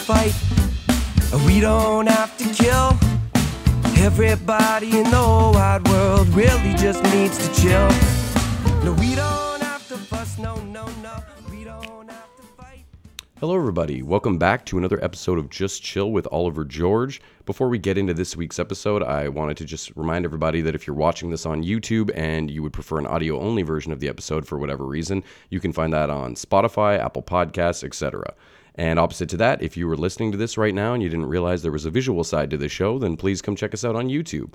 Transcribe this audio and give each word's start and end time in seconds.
fight. 0.00 0.34
We 1.46 1.60
don't 1.60 2.06
have 2.06 2.36
to 2.38 2.44
kill. 2.54 2.98
Everybody 4.02 4.98
in 4.98 5.04
the 5.04 5.50
wide 5.54 5.86
world 5.88 6.28
really 6.28 6.74
just 6.74 7.02
needs 7.04 7.36
to 7.46 7.60
chill. 7.60 7.88
No, 8.82 8.92
we 8.98 9.14
don't 9.14 9.62
have 9.62 9.86
to 9.88 9.96
fuss, 9.96 10.38
no, 10.38 10.56
no, 10.56 10.86
no. 11.02 11.18
We 11.50 11.64
don't 11.64 12.10
have 12.10 12.34
to 12.36 12.42
fight. 12.56 12.84
Hello, 13.40 13.54
everybody. 13.56 14.02
Welcome 14.02 14.38
back 14.38 14.64
to 14.66 14.78
another 14.78 15.02
episode 15.04 15.38
of 15.38 15.50
Just 15.50 15.82
Chill 15.82 16.10
with 16.10 16.26
Oliver 16.32 16.64
George. 16.64 17.20
Before 17.44 17.68
we 17.68 17.78
get 17.78 17.98
into 17.98 18.14
this 18.14 18.34
week's 18.34 18.58
episode, 18.58 19.02
I 19.02 19.28
wanted 19.28 19.58
to 19.58 19.66
just 19.66 19.94
remind 19.96 20.24
everybody 20.24 20.62
that 20.62 20.74
if 20.74 20.86
you're 20.86 20.96
watching 20.96 21.28
this 21.30 21.44
on 21.44 21.62
YouTube 21.62 22.10
and 22.14 22.50
you 22.50 22.62
would 22.62 22.72
prefer 22.72 22.98
an 22.98 23.06
audio 23.06 23.38
only 23.38 23.62
version 23.62 23.92
of 23.92 24.00
the 24.00 24.08
episode 24.08 24.46
for 24.46 24.58
whatever 24.58 24.86
reason, 24.86 25.22
you 25.50 25.60
can 25.60 25.72
find 25.74 25.92
that 25.92 26.08
on 26.08 26.36
Spotify, 26.36 26.98
Apple 26.98 27.22
Podcasts, 27.22 27.84
etc. 27.84 28.34
And 28.80 28.98
opposite 28.98 29.28
to 29.28 29.36
that, 29.36 29.60
if 29.60 29.76
you 29.76 29.86
were 29.86 29.94
listening 29.94 30.32
to 30.32 30.38
this 30.38 30.56
right 30.56 30.74
now 30.74 30.94
and 30.94 31.02
you 31.02 31.10
didn't 31.10 31.26
realize 31.26 31.60
there 31.60 31.70
was 31.70 31.84
a 31.84 31.90
visual 31.90 32.24
side 32.24 32.48
to 32.48 32.56
the 32.56 32.70
show, 32.70 32.98
then 32.98 33.14
please 33.14 33.42
come 33.42 33.54
check 33.54 33.74
us 33.74 33.84
out 33.84 33.94
on 33.94 34.08
YouTube. 34.08 34.54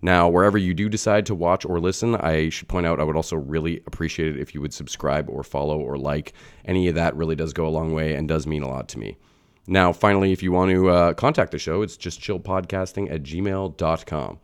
Now, 0.00 0.30
wherever 0.30 0.56
you 0.56 0.72
do 0.72 0.88
decide 0.88 1.26
to 1.26 1.34
watch 1.34 1.66
or 1.66 1.78
listen, 1.78 2.16
I 2.16 2.48
should 2.48 2.68
point 2.68 2.86
out 2.86 3.00
I 3.00 3.04
would 3.04 3.16
also 3.16 3.36
really 3.36 3.82
appreciate 3.86 4.34
it 4.34 4.40
if 4.40 4.54
you 4.54 4.62
would 4.62 4.72
subscribe 4.72 5.28
or 5.28 5.42
follow 5.42 5.78
or 5.78 5.98
like. 5.98 6.32
Any 6.64 6.88
of 6.88 6.94
that 6.94 7.14
really 7.16 7.36
does 7.36 7.52
go 7.52 7.66
a 7.66 7.68
long 7.68 7.92
way 7.92 8.14
and 8.14 8.26
does 8.26 8.46
mean 8.46 8.62
a 8.62 8.68
lot 8.68 8.88
to 8.88 8.98
me. 8.98 9.18
Now, 9.66 9.92
finally, 9.92 10.32
if 10.32 10.42
you 10.42 10.52
want 10.52 10.70
to 10.70 10.88
uh, 10.88 11.12
contact 11.12 11.52
the 11.52 11.58
show, 11.58 11.82
it's 11.82 11.98
just 11.98 12.18
chillpodcasting 12.18 13.12
at 13.12 13.24
gmail.com. 13.24 14.38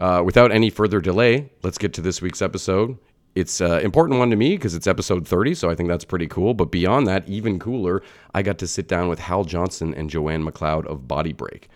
Uh, 0.00 0.22
without 0.26 0.50
any 0.50 0.70
further 0.70 1.00
delay, 1.00 1.52
let's 1.62 1.78
get 1.78 1.92
to 1.92 2.00
this 2.00 2.20
week's 2.20 2.42
episode. 2.42 2.98
It's 3.36 3.60
an 3.60 3.80
important 3.82 4.18
one 4.18 4.30
to 4.30 4.36
me 4.36 4.56
because 4.56 4.74
it's 4.74 4.86
episode 4.86 5.28
30, 5.28 5.54
so 5.54 5.68
I 5.68 5.74
think 5.74 5.90
that's 5.90 6.06
pretty 6.06 6.26
cool. 6.26 6.54
But 6.54 6.70
beyond 6.70 7.06
that, 7.06 7.28
even 7.28 7.58
cooler, 7.58 8.02
I 8.32 8.40
got 8.40 8.56
to 8.60 8.66
sit 8.66 8.88
down 8.88 9.10
with 9.10 9.18
Hal 9.18 9.44
Johnson 9.44 9.92
and 9.92 10.08
Joanne 10.08 10.42
McLeod 10.42 10.86
of 10.86 11.06
Body 11.06 11.34
Break. 11.34 11.68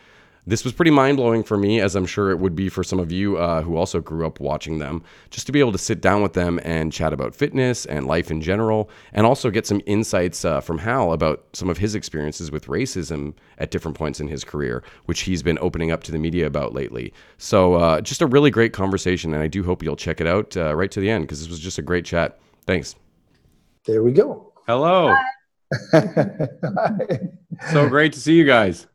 This 0.46 0.64
was 0.64 0.72
pretty 0.72 0.90
mind 0.90 1.18
blowing 1.18 1.42
for 1.42 1.56
me, 1.56 1.80
as 1.80 1.94
I'm 1.94 2.06
sure 2.06 2.30
it 2.30 2.38
would 2.38 2.54
be 2.54 2.68
for 2.68 2.82
some 2.82 2.98
of 2.98 3.12
you 3.12 3.36
uh, 3.36 3.62
who 3.62 3.76
also 3.76 4.00
grew 4.00 4.26
up 4.26 4.40
watching 4.40 4.78
them, 4.78 5.02
just 5.30 5.46
to 5.46 5.52
be 5.52 5.60
able 5.60 5.72
to 5.72 5.78
sit 5.78 6.00
down 6.00 6.22
with 6.22 6.32
them 6.32 6.58
and 6.64 6.92
chat 6.92 7.12
about 7.12 7.34
fitness 7.34 7.84
and 7.86 8.06
life 8.06 8.30
in 8.30 8.40
general, 8.40 8.88
and 9.12 9.26
also 9.26 9.50
get 9.50 9.66
some 9.66 9.82
insights 9.86 10.44
uh, 10.44 10.60
from 10.60 10.78
Hal 10.78 11.12
about 11.12 11.44
some 11.52 11.68
of 11.68 11.78
his 11.78 11.94
experiences 11.94 12.50
with 12.50 12.66
racism 12.66 13.34
at 13.58 13.70
different 13.70 13.96
points 13.96 14.18
in 14.18 14.28
his 14.28 14.42
career, 14.42 14.82
which 15.04 15.20
he's 15.20 15.42
been 15.42 15.58
opening 15.60 15.90
up 15.90 16.02
to 16.04 16.12
the 16.12 16.18
media 16.18 16.46
about 16.46 16.72
lately. 16.72 17.12
So, 17.36 17.74
uh, 17.74 18.00
just 18.00 18.22
a 18.22 18.26
really 18.26 18.50
great 18.50 18.72
conversation, 18.72 19.34
and 19.34 19.42
I 19.42 19.46
do 19.46 19.62
hope 19.62 19.82
you'll 19.82 19.96
check 19.96 20.20
it 20.20 20.26
out 20.26 20.56
uh, 20.56 20.74
right 20.74 20.90
to 20.90 21.00
the 21.00 21.10
end 21.10 21.24
because 21.24 21.40
this 21.40 21.50
was 21.50 21.60
just 21.60 21.78
a 21.78 21.82
great 21.82 22.04
chat. 22.06 22.40
Thanks. 22.66 22.94
There 23.84 24.02
we 24.02 24.12
go. 24.12 24.52
Hello. 24.66 25.14
so 27.72 27.88
great 27.88 28.12
to 28.12 28.20
see 28.20 28.34
you 28.34 28.44
guys. 28.44 28.86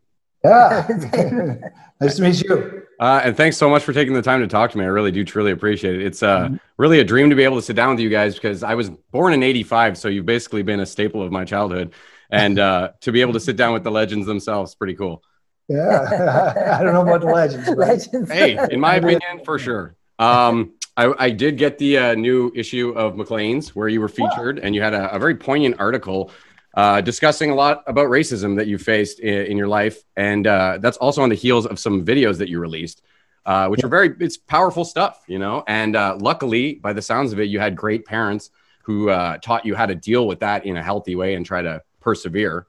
Yeah. 0.45 1.57
nice 2.01 2.15
to 2.17 2.21
meet 2.21 2.41
you. 2.43 2.83
Uh, 2.99 3.21
and 3.23 3.35
thanks 3.35 3.57
so 3.57 3.69
much 3.69 3.83
for 3.83 3.93
taking 3.93 4.13
the 4.13 4.21
time 4.21 4.41
to 4.41 4.47
talk 4.47 4.71
to 4.71 4.77
me. 4.77 4.83
I 4.85 4.87
really 4.87 5.11
do 5.11 5.23
truly 5.25 5.51
appreciate 5.51 5.95
it. 5.95 6.05
It's 6.05 6.23
uh, 6.23 6.49
really 6.77 6.99
a 6.99 7.03
dream 7.03 7.29
to 7.29 7.35
be 7.35 7.43
able 7.43 7.57
to 7.57 7.61
sit 7.61 7.75
down 7.75 7.89
with 7.89 7.99
you 7.99 8.09
guys 8.09 8.35
because 8.35 8.63
I 8.63 8.75
was 8.75 8.89
born 9.11 9.33
in 9.33 9.43
85. 9.43 9.97
So 9.97 10.07
you've 10.07 10.25
basically 10.25 10.63
been 10.63 10.79
a 10.79 10.85
staple 10.85 11.21
of 11.21 11.31
my 11.31 11.45
childhood. 11.45 11.93
And 12.29 12.59
uh, 12.59 12.91
to 13.01 13.11
be 13.11 13.21
able 13.21 13.33
to 13.33 13.39
sit 13.39 13.57
down 13.57 13.73
with 13.73 13.83
the 13.83 13.91
legends 13.91 14.27
themselves, 14.27 14.75
pretty 14.75 14.95
cool. 14.95 15.23
Yeah. 15.67 16.77
I 16.79 16.83
don't 16.83 16.93
know 16.93 17.01
about 17.01 17.21
the 17.21 17.27
legends. 17.27 17.65
but- 17.67 17.77
Legends. 17.77 18.31
Hey, 18.31 18.57
in 18.71 18.79
my 18.79 18.95
opinion, 18.95 19.41
for 19.43 19.57
sure. 19.59 19.95
Um, 20.19 20.73
I, 20.97 21.13
I 21.25 21.29
did 21.29 21.57
get 21.57 21.77
the 21.77 21.97
uh, 21.97 22.15
new 22.15 22.51
issue 22.55 22.91
of 22.91 23.17
Maclean's 23.17 23.75
where 23.75 23.89
you 23.89 23.99
were 23.99 24.07
featured 24.07 24.59
and 24.59 24.73
you 24.73 24.81
had 24.81 24.93
a, 24.93 25.13
a 25.13 25.19
very 25.19 25.35
poignant 25.35 25.75
article 25.77 26.31
uh, 26.75 27.01
discussing 27.01 27.49
a 27.49 27.55
lot 27.55 27.83
about 27.87 28.07
racism 28.07 28.57
that 28.57 28.67
you 28.67 28.77
faced 28.77 29.19
in, 29.19 29.45
in 29.45 29.57
your 29.57 29.67
life. 29.67 30.03
And 30.15 30.45
uh, 30.45 30.77
that's 30.81 30.97
also 30.97 31.21
on 31.21 31.29
the 31.29 31.35
heels 31.35 31.65
of 31.65 31.79
some 31.79 32.05
videos 32.05 32.37
that 32.39 32.49
you 32.49 32.59
released, 32.59 33.01
uh, 33.45 33.67
which 33.69 33.83
are 33.83 33.87
very, 33.87 34.13
it's 34.19 34.37
powerful 34.37 34.83
stuff, 34.83 35.23
you 35.27 35.39
know? 35.39 35.63
And 35.67 35.95
uh, 35.95 36.17
luckily, 36.19 36.75
by 36.75 36.93
the 36.93 37.01
sounds 37.01 37.31
of 37.31 37.39
it, 37.39 37.45
you 37.45 37.59
had 37.59 37.75
great 37.75 38.05
parents 38.05 38.49
who 38.83 39.09
uh, 39.09 39.37
taught 39.37 39.65
you 39.65 39.73
how 39.73 39.85
to 39.85 39.95
deal 39.95 40.27
with 40.27 40.41
that 40.41 40.65
in 40.65 40.77
a 40.77 40.83
healthy 40.83 41.15
way 41.15 41.35
and 41.35 41.45
try 41.45 41.61
to 41.61 41.81
persevere. 42.01 42.67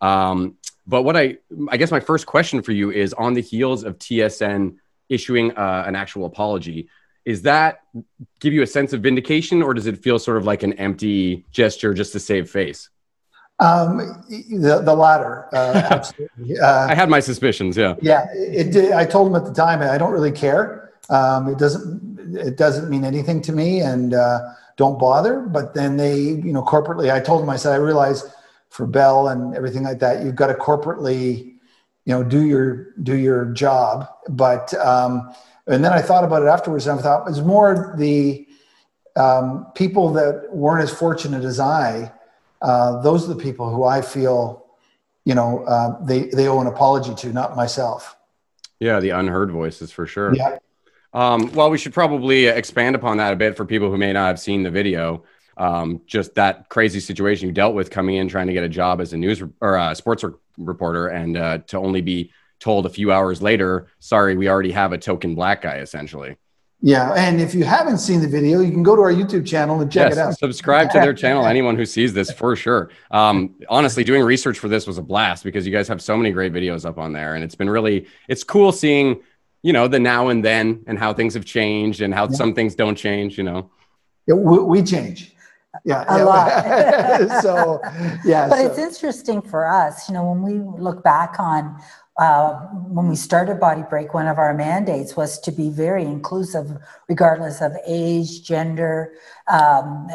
Um, 0.00 0.56
but 0.86 1.02
what 1.02 1.16
I, 1.16 1.38
I 1.68 1.76
guess 1.76 1.90
my 1.90 2.00
first 2.00 2.26
question 2.26 2.62
for 2.62 2.72
you 2.72 2.90
is 2.90 3.12
on 3.12 3.34
the 3.34 3.42
heels 3.42 3.84
of 3.84 3.98
TSN 3.98 4.76
issuing 5.08 5.52
uh, 5.56 5.84
an 5.86 5.96
actual 5.96 6.24
apology, 6.26 6.88
is 7.24 7.42
that 7.42 7.82
give 8.40 8.54
you 8.54 8.62
a 8.62 8.66
sense 8.66 8.94
of 8.94 9.02
vindication 9.02 9.62
or 9.62 9.74
does 9.74 9.86
it 9.86 9.98
feel 9.98 10.18
sort 10.18 10.38
of 10.38 10.46
like 10.46 10.62
an 10.62 10.72
empty 10.74 11.44
gesture 11.50 11.92
just 11.92 12.12
to 12.12 12.20
save 12.20 12.48
face? 12.48 12.88
Um, 13.60 14.24
the, 14.28 14.82
the 14.84 14.94
latter, 14.94 15.48
uh, 15.52 15.82
absolutely. 15.90 16.60
Uh, 16.60 16.86
I 16.86 16.94
had 16.94 17.10
my 17.10 17.18
suspicions, 17.18 17.76
yeah. 17.76 17.96
yeah, 18.00 18.28
it 18.32 18.70
did. 18.70 18.92
I 18.92 19.04
told 19.04 19.28
him 19.28 19.34
at 19.34 19.44
the 19.44 19.52
time, 19.52 19.82
I 19.82 19.98
don't 19.98 20.12
really 20.12 20.30
care. 20.30 20.92
Um, 21.10 21.48
it 21.48 21.58
doesn't, 21.58 22.36
it 22.36 22.56
doesn't 22.56 22.88
mean 22.88 23.04
anything 23.04 23.42
to 23.42 23.52
me 23.52 23.80
and, 23.80 24.14
uh, 24.14 24.54
don't 24.76 24.98
bother. 24.98 25.40
But 25.40 25.74
then 25.74 25.96
they, 25.96 26.18
you 26.18 26.52
know, 26.52 26.62
corporately, 26.62 27.12
I 27.12 27.20
told 27.20 27.42
him, 27.42 27.50
I 27.50 27.56
said, 27.56 27.72
I 27.72 27.76
realize 27.76 28.24
for 28.70 28.86
Bell 28.86 29.28
and 29.28 29.54
everything 29.56 29.82
like 29.82 29.98
that, 29.98 30.24
you've 30.24 30.36
got 30.36 30.46
to 30.46 30.54
corporately, 30.54 31.56
you 32.04 32.14
know, 32.14 32.22
do 32.22 32.44
your, 32.44 32.92
do 33.02 33.16
your 33.16 33.46
job. 33.46 34.08
But, 34.28 34.72
um, 34.74 35.34
and 35.66 35.84
then 35.84 35.92
I 35.92 36.00
thought 36.00 36.24
about 36.24 36.42
it 36.42 36.46
afterwards 36.46 36.86
and 36.86 36.98
I 36.98 37.02
thought 37.02 37.26
it 37.26 37.30
was 37.30 37.42
more 37.42 37.94
the, 37.98 38.46
um, 39.16 39.66
people 39.74 40.12
that 40.12 40.48
weren't 40.52 40.84
as 40.84 40.96
fortunate 40.96 41.44
as 41.44 41.58
I, 41.58 42.12
uh, 42.60 43.00
those 43.02 43.24
are 43.24 43.34
the 43.34 43.42
people 43.42 43.70
who 43.70 43.84
I 43.84 44.00
feel, 44.00 44.66
you 45.24 45.34
know, 45.34 45.64
uh, 45.64 46.04
they 46.04 46.24
they 46.24 46.48
owe 46.48 46.60
an 46.60 46.66
apology 46.66 47.14
to, 47.14 47.32
not 47.32 47.56
myself. 47.56 48.16
Yeah, 48.80 49.00
the 49.00 49.10
unheard 49.10 49.50
voices 49.50 49.90
for 49.90 50.06
sure. 50.06 50.34
Yeah. 50.34 50.58
Um, 51.12 51.52
well, 51.52 51.70
we 51.70 51.78
should 51.78 51.94
probably 51.94 52.46
expand 52.46 52.94
upon 52.94 53.16
that 53.16 53.32
a 53.32 53.36
bit 53.36 53.56
for 53.56 53.64
people 53.64 53.90
who 53.90 53.96
may 53.96 54.12
not 54.12 54.26
have 54.28 54.40
seen 54.40 54.62
the 54.62 54.70
video. 54.70 55.24
Um, 55.56 56.02
just 56.06 56.36
that 56.36 56.68
crazy 56.68 57.00
situation 57.00 57.48
you 57.48 57.52
dealt 57.52 57.74
with 57.74 57.90
coming 57.90 58.16
in 58.16 58.28
trying 58.28 58.46
to 58.46 58.52
get 58.52 58.62
a 58.62 58.68
job 58.68 59.00
as 59.00 59.12
a 59.12 59.16
news 59.16 59.42
re- 59.42 59.48
or 59.60 59.76
a 59.76 59.94
sports 59.94 60.22
re- 60.22 60.34
reporter, 60.56 61.08
and 61.08 61.36
uh, 61.36 61.58
to 61.66 61.78
only 61.78 62.00
be 62.00 62.32
told 62.60 62.86
a 62.86 62.90
few 62.90 63.10
hours 63.10 63.42
later, 63.42 63.88
"Sorry, 63.98 64.36
we 64.36 64.48
already 64.48 64.70
have 64.70 64.92
a 64.92 64.98
token 64.98 65.34
black 65.34 65.62
guy." 65.62 65.78
Essentially, 65.78 66.36
Yeah, 66.80 67.12
and 67.14 67.40
if 67.40 67.54
you 67.56 67.64
haven't 67.64 67.98
seen 67.98 68.20
the 68.20 68.28
video, 68.28 68.60
you 68.60 68.70
can 68.70 68.84
go 68.84 68.94
to 68.94 69.02
our 69.02 69.12
YouTube 69.12 69.44
channel 69.44 69.80
and 69.80 69.90
check 69.90 70.10
yes, 70.10 70.16
it 70.16 70.20
out. 70.20 70.38
subscribe 70.38 70.90
to 70.92 71.00
their 71.00 71.12
channel. 71.22 71.44
Anyone 71.44 71.74
who 71.76 71.84
sees 71.84 72.12
this, 72.14 72.30
for 72.30 72.54
sure. 72.54 72.90
Um, 73.10 73.56
honestly, 73.68 74.04
doing 74.04 74.22
research 74.22 74.60
for 74.60 74.68
this 74.68 74.86
was 74.86 74.96
a 74.96 75.02
blast 75.02 75.42
because 75.42 75.66
you 75.66 75.72
guys 75.72 75.88
have 75.88 76.00
so 76.00 76.16
many 76.16 76.30
great 76.30 76.52
videos 76.52 76.84
up 76.86 76.96
on 76.96 77.12
there, 77.12 77.34
and 77.34 77.42
it's 77.42 77.56
been 77.56 77.68
really 77.68 78.06
it's 78.28 78.44
cool 78.44 78.70
seeing 78.70 79.20
you 79.62 79.72
know 79.72 79.88
the 79.88 79.98
now 79.98 80.28
and 80.28 80.44
then 80.44 80.84
and 80.86 81.00
how 81.00 81.12
things 81.12 81.34
have 81.34 81.44
changed 81.44 82.00
and 82.00 82.14
how 82.14 82.26
Yeah. 82.28 82.36
some 82.36 82.54
things 82.54 82.76
don't 82.76 82.94
change. 82.96 83.36
You 83.38 83.44
know. 83.44 83.70
Yeah, 84.28 84.34
we, 84.36 84.58
we 84.60 84.82
change. 84.82 85.34
Yeah, 85.84 86.04
A 86.08 86.18
yeah. 86.18 86.24
lot. 86.24 87.42
so, 87.42 87.80
yeah. 88.24 88.46
But 88.48 88.58
so- 88.58 88.66
it's 88.66 88.78
interesting 88.78 89.42
for 89.42 89.66
us, 89.66 90.08
you 90.08 90.14
know, 90.14 90.30
when 90.30 90.42
we 90.42 90.80
look 90.80 91.02
back 91.02 91.36
on 91.40 91.80
uh, 92.18 92.54
when 92.88 93.08
we 93.08 93.14
started 93.14 93.60
Body 93.60 93.84
Break, 93.88 94.12
one 94.12 94.26
of 94.26 94.38
our 94.38 94.52
mandates 94.52 95.16
was 95.16 95.38
to 95.40 95.52
be 95.52 95.70
very 95.70 96.02
inclusive, 96.02 96.76
regardless 97.08 97.60
of 97.60 97.72
age, 97.86 98.42
gender, 98.42 99.12
um, 99.46 100.08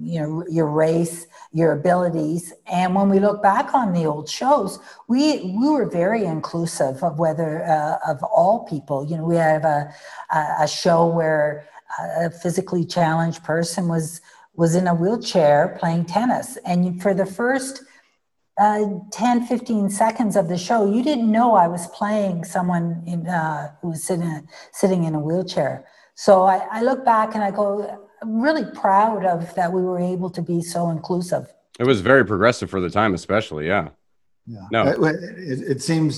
you 0.00 0.20
know, 0.20 0.44
your 0.48 0.66
race, 0.66 1.26
your 1.52 1.72
abilities. 1.72 2.54
And 2.66 2.94
when 2.94 3.10
we 3.10 3.20
look 3.20 3.42
back 3.42 3.74
on 3.74 3.92
the 3.92 4.06
old 4.06 4.28
shows, 4.28 4.78
we 5.06 5.54
we 5.58 5.68
were 5.68 5.88
very 5.88 6.24
inclusive 6.24 7.02
of 7.02 7.18
whether 7.18 7.62
uh, 7.64 7.98
of 8.08 8.22
all 8.22 8.64
people. 8.64 9.04
You 9.04 9.18
know, 9.18 9.24
we 9.24 9.36
have 9.36 9.64
a 9.64 9.92
a, 10.32 10.44
a 10.60 10.68
show 10.68 11.06
where 11.06 11.68
a 12.16 12.30
physically 12.30 12.86
challenged 12.86 13.44
person 13.44 13.86
was 13.86 14.22
was 14.54 14.74
in 14.74 14.86
a 14.86 14.94
wheelchair 14.94 15.76
playing 15.78 16.06
tennis 16.06 16.56
and 16.64 17.00
for 17.02 17.14
the 17.14 17.26
first 17.26 17.82
uh, 18.60 18.84
10 19.10 19.46
15 19.46 19.90
seconds 19.90 20.36
of 20.36 20.48
the 20.48 20.58
show 20.58 20.78
you 20.94 21.02
didn't 21.02 21.30
know 21.30 21.54
i 21.54 21.66
was 21.66 21.86
playing 22.00 22.44
someone 22.44 22.86
in, 23.06 23.26
uh, 23.26 23.72
who 23.80 23.88
was 23.88 24.04
sitting, 24.04 24.46
sitting 24.72 25.04
in 25.04 25.14
a 25.14 25.20
wheelchair 25.20 25.84
so 26.14 26.32
I, 26.44 26.56
I 26.70 26.82
look 26.82 27.04
back 27.04 27.34
and 27.34 27.42
i 27.42 27.50
go 27.50 27.66
i'm 28.22 28.40
really 28.40 28.66
proud 28.74 29.24
of 29.24 29.54
that 29.54 29.72
we 29.72 29.82
were 29.82 29.98
able 30.14 30.30
to 30.30 30.42
be 30.42 30.60
so 30.74 30.90
inclusive 30.90 31.46
It 31.78 31.86
was 31.86 32.00
very 32.02 32.24
progressive 32.26 32.68
for 32.68 32.80
the 32.80 32.90
time, 32.90 33.14
especially. 33.14 33.66
Yeah. 33.66 33.88
Yeah. 34.46 34.66
No. 34.70 34.80
It, 34.86 34.98
it, 35.52 35.60
it 35.72 35.80
seems, 35.82 36.12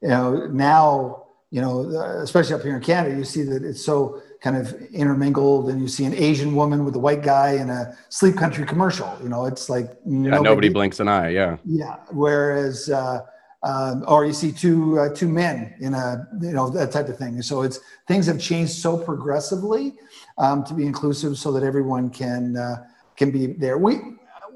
you 0.00 0.10
know, 0.14 0.46
now, 0.46 1.24
you 1.50 1.60
know, 1.60 1.90
uh, 1.90 2.22
especially 2.22 2.54
up 2.54 2.62
here 2.62 2.76
in 2.76 2.82
Canada, 2.82 3.16
you 3.16 3.24
see 3.24 3.42
that 3.42 3.64
it's 3.64 3.84
so 3.84 4.22
kind 4.40 4.56
of 4.56 4.72
intermingled 4.92 5.68
and 5.68 5.80
you 5.80 5.88
see 5.88 6.04
an 6.04 6.14
Asian 6.14 6.54
woman 6.54 6.84
with 6.84 6.94
a 6.94 6.98
white 6.98 7.22
guy 7.22 7.52
in 7.52 7.70
a 7.70 7.96
sleep 8.08 8.36
country 8.36 8.64
commercial, 8.64 9.10
you 9.22 9.28
know, 9.28 9.46
it's 9.46 9.68
like, 9.68 9.90
Yeah. 10.06 10.38
Nobody 10.38 10.68
blinks 10.68 11.00
an 11.00 11.08
eye. 11.08 11.30
Yeah. 11.30 11.56
Yeah. 11.64 11.96
Whereas, 12.10 12.88
uh, 12.88 13.20
um, 13.64 14.04
or 14.06 14.24
you 14.24 14.32
see 14.32 14.52
two 14.52 15.00
uh, 15.00 15.12
two 15.12 15.28
men 15.28 15.74
in 15.80 15.92
a 15.92 16.28
you 16.40 16.52
know 16.52 16.70
that 16.70 16.92
type 16.92 17.08
of 17.08 17.18
thing. 17.18 17.42
So 17.42 17.62
it's 17.62 17.80
things 18.06 18.26
have 18.26 18.40
changed 18.40 18.72
so 18.72 18.96
progressively 18.96 19.94
um, 20.38 20.62
to 20.64 20.74
be 20.74 20.86
inclusive, 20.86 21.36
so 21.36 21.50
that 21.50 21.64
everyone 21.64 22.08
can 22.10 22.56
uh, 22.56 22.84
can 23.16 23.32
be 23.32 23.48
there. 23.48 23.76
We 23.76 23.98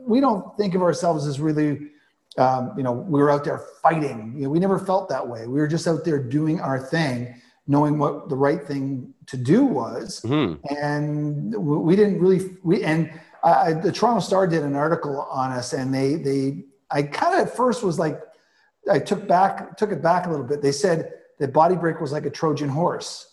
we 0.07 0.21
don't 0.21 0.57
think 0.57 0.77
of 0.77 0.83
ourselves 0.83 1.27
as 1.27 1.41
really 1.41 1.91
um, 2.39 2.73
you 2.77 2.83
know, 2.83 2.93
we 2.93 3.21
were 3.21 3.31
out 3.31 3.45
there 3.45 3.59
fighting. 3.83 4.35
You 4.37 4.45
know, 4.45 4.51
we 4.51 4.59
never 4.59 4.79
felt 4.79 5.09
that 5.11 5.27
way. 5.27 5.47
We 5.47 5.61
were 5.61 5.69
just 5.69 5.87
out 5.87 6.05
there 6.05 6.23
doing 6.23 6.61
our 6.61 6.79
thing, 6.79 7.35
knowing 7.67 7.99
what 7.99 8.29
the 8.29 8.37
right 8.37 8.67
thing 8.67 9.15
to 9.27 9.37
do 9.37 9.65
was, 9.65 10.21
Mhm. 10.25 10.59
and 10.81 11.55
we 11.57 11.97
didn't 11.97 12.21
really. 12.21 12.57
We 12.63 12.85
and 12.85 13.11
I, 13.45 13.73
the 13.73 13.93
Toronto 13.93 14.21
Star 14.21 14.47
did 14.47 14.63
an 14.63 14.75
article 14.77 15.21
on 15.31 15.53
us, 15.53 15.73
and 15.73 15.95
they 15.95 16.15
they 16.17 16.65
I 16.91 17.03
kind 17.03 17.35
of 17.41 17.47
at 17.49 17.57
first 17.57 17.83
was 17.83 17.99
like, 17.99 18.21
I 18.91 18.99
took 18.99 19.27
back 19.29 19.77
took 19.77 19.93
it 19.93 20.03
back 20.03 20.27
a 20.27 20.31
little 20.31 20.45
bit. 20.47 20.61
They 20.63 20.73
said 20.73 21.13
that 21.39 21.53
Body 21.53 21.77
Break 21.77 22.01
was 22.01 22.13
like 22.13 22.27
a 22.27 22.31
Trojan 22.31 22.69
horse, 22.69 23.33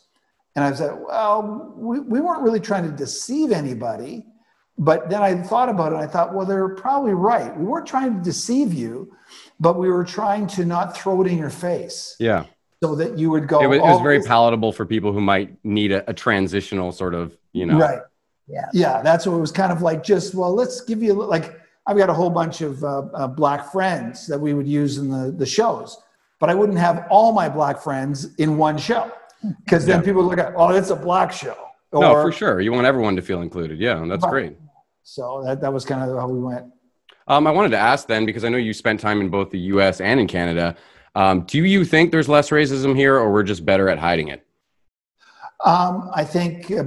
and 0.56 0.64
I 0.64 0.74
said, 0.74 0.98
well, 1.08 1.74
we, 1.76 2.00
we 2.00 2.22
weren't 2.22 2.42
really 2.42 2.60
trying 2.60 2.84
to 2.90 2.96
deceive 2.96 3.52
anybody. 3.52 4.26
But 4.82 5.10
then 5.10 5.22
I 5.22 5.36
thought 5.36 5.68
about 5.68 5.92
it. 5.92 5.98
I 5.98 6.08
thought, 6.08 6.34
well, 6.34 6.46
they're 6.46 6.70
probably 6.70 7.14
right. 7.14 7.52
We 7.60 7.66
weren't 7.66 7.86
trying 7.86 8.16
to 8.16 8.22
deceive 8.24 8.74
you, 8.74 9.12
but 9.60 9.78
we 9.78 9.90
were 9.90 10.06
trying 10.06 10.48
to 10.56 10.64
not 10.64 10.96
throw 10.96 11.22
it 11.22 11.28
in 11.28 11.38
your 11.38 11.50
face 11.50 12.16
Yeah. 12.18 12.46
So 12.82 12.96
that 12.96 13.18
you 13.18 13.30
would 13.30 13.48
go. 13.48 13.62
It 13.62 13.68
was, 13.68 13.80
it 13.80 13.84
was 13.84 13.98
"Oh, 14.00 14.04
very 14.04 14.18
this- 14.20 14.28
palatable 14.28 14.72
for 14.72 14.86
people 14.86 15.12
who 15.12 15.22
might 15.22 15.54
need 15.66 15.92
a, 15.92 16.10
a 16.10 16.14
transitional 16.14 16.92
sort 16.92 17.14
of, 17.14 17.38
you 17.54 17.66
know. 17.66 17.78
Right. 17.78 18.00
Yeah. 18.48 18.66
Yeah, 18.74 19.02
that's 19.02 19.26
what 19.28 19.36
it 19.36 19.40
was 19.40 19.52
kind 19.52 19.72
of 19.72 19.82
like. 19.82 20.04
Just 20.04 20.34
well, 20.34 20.54
let's 20.54 20.82
give 20.82 21.04
you 21.04 21.14
like. 21.14 21.60
I've 21.88 21.98
got 21.98 22.10
a 22.10 22.14
whole 22.14 22.30
bunch 22.30 22.62
of 22.62 22.84
uh, 22.84 23.00
uh, 23.14 23.28
black 23.28 23.72
friends 23.72 24.28
that 24.28 24.40
we 24.40 24.54
would 24.54 24.68
use 24.68 24.98
in 24.98 25.10
the 25.10 25.32
the 25.32 25.46
shows, 25.46 25.98
but 26.40 26.50
I 26.50 26.56
wouldn't 26.56 26.78
have 26.80 27.06
all 27.10 27.32
my 27.32 27.50
black 27.50 27.80
friends 27.82 28.36
in 28.36 28.58
one 28.58 28.78
show 28.78 29.12
because 29.66 29.86
then 29.86 30.00
Yeah. 30.00 30.06
people 30.06 30.24
look 30.24 30.38
at, 30.40 30.54
oh, 30.56 30.70
it's 30.70 30.90
a 30.90 30.96
black 30.96 31.32
show. 31.32 31.56
No, 31.94 32.14
for 32.22 32.32
sure. 32.32 32.60
You 32.62 32.72
want 32.72 32.86
everyone 32.86 33.16
to 33.16 33.22
feel 33.22 33.42
included. 33.42 33.80
Yeah, 33.80 34.04
that's 34.08 34.24
Right. 34.24 34.30
great. 34.30 34.58
So 35.04 35.42
that, 35.46 35.62
that 35.62 35.74
was 35.74 35.86
kind 35.86 36.08
of 36.08 36.16
how 36.20 36.28
we 36.28 36.40
went. 36.40 36.66
Um, 37.28 37.48
I 37.48 37.52
wanted 37.52 37.70
to 37.70 37.78
ask 37.78 38.08
then, 38.08 38.26
because 38.28 38.44
I 38.46 38.50
know 38.50 38.58
you 38.58 38.74
spent 38.74 39.00
time 39.00 39.22
in 39.22 39.30
both 39.30 39.50
the 39.50 39.58
US 39.74 40.00
and 40.02 40.20
in 40.20 40.28
Canada. 40.28 40.76
Um, 41.16 41.42
do 41.42 41.64
you 41.64 41.86
think 41.86 42.12
there's 42.12 42.30
less 42.30 42.50
racism 42.50 42.96
here, 42.96 43.16
or 43.16 43.32
we're 43.32 43.44
just 43.44 43.66
better 43.66 43.90
at 43.90 43.98
hiding 43.98 44.30
it? 44.30 44.46
Um, 45.66 46.10
I 46.14 46.24
think 46.24 46.72
uh, 46.72 46.84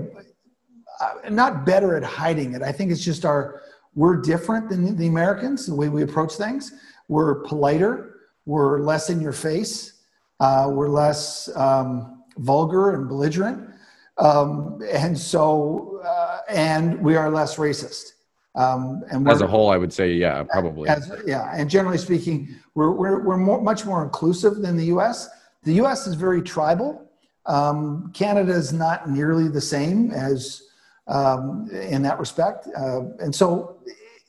uh, 1.01 1.29
not 1.31 1.67
better 1.67 1.97
at 1.97 2.03
hiding 2.03 2.55
it. 2.55 2.63
I 2.63 2.73
think 2.73 2.91
it's 2.91 3.05
just 3.05 3.25
our 3.25 3.63
we're 3.95 4.17
different 4.17 4.71
than 4.71 4.97
the 4.97 5.07
Americans. 5.07 5.67
The 5.67 5.75
way 5.75 5.89
we 5.89 6.03
approach 6.03 6.35
things, 6.35 6.73
we're 7.09 7.43
politer. 7.43 8.21
We're 8.47 8.81
less 8.81 9.11
in 9.11 9.21
your 9.21 9.33
face. 9.33 10.01
Uh, 10.41 10.71
we're 10.73 10.89
less 10.89 11.55
um, 11.57 12.25
vulgar 12.39 12.95
and 12.95 13.09
belligerent, 13.09 13.71
um, 14.19 14.81
and 14.91 15.17
so 15.17 16.01
uh, 16.05 16.39
and 16.49 17.01
we 17.01 17.17
are 17.17 17.31
less 17.31 17.57
racist. 17.57 18.13
Um, 18.55 19.03
and 19.11 19.27
As 19.29 19.41
a 19.41 19.47
whole, 19.47 19.71
I 19.71 19.79
would 19.79 19.93
say, 19.93 20.13
yeah, 20.13 20.43
probably. 20.43 20.89
as, 20.89 21.11
yeah, 21.27 21.51
and 21.55 21.71
generally 21.71 21.97
speaking, 21.99 22.55
we're, 22.75 22.91
we're, 22.91 23.25
we're 23.25 23.37
more, 23.39 23.63
much 23.63 23.87
more 23.87 24.03
inclusive 24.05 24.57
than 24.57 24.77
the 24.77 24.87
US. 24.87 25.29
The 25.63 25.75
US 25.85 26.07
is 26.07 26.15
very 26.17 26.43
tribal. 26.43 27.11
Um, 27.47 28.11
Canada 28.15 28.53
is 28.53 28.73
not 28.73 29.09
nearly 29.09 29.49
the 29.49 29.61
same 29.61 30.11
as 30.11 30.63
um, 31.07 31.69
in 31.73 32.03
that 32.03 32.19
respect. 32.19 32.69
Uh, 32.77 33.05
and 33.21 33.35
so 33.35 33.79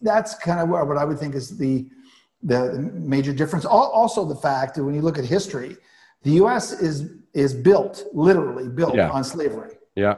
that's 0.02 0.36
kind 0.36 0.60
of 0.62 0.70
what 0.70 0.98
I 0.98 1.04
would 1.06 1.20
think 1.20 1.36
is 1.36 1.58
the, 1.58 1.86
the 2.44 2.74
major 2.94 3.34
difference. 3.34 3.66
Also, 3.66 4.26
the 4.26 4.36
fact 4.36 4.76
that 4.76 4.84
when 4.86 4.96
you 4.96 5.02
look 5.02 5.18
at 5.18 5.26
history, 5.26 5.76
the 6.24 6.32
US 6.44 6.72
is, 6.72 7.12
is 7.34 7.54
built, 7.54 8.04
literally 8.14 8.70
built 8.70 8.96
Yeah. 8.96 9.10
on 9.10 9.24
slavery. 9.24 9.74
yeah. 9.96 10.16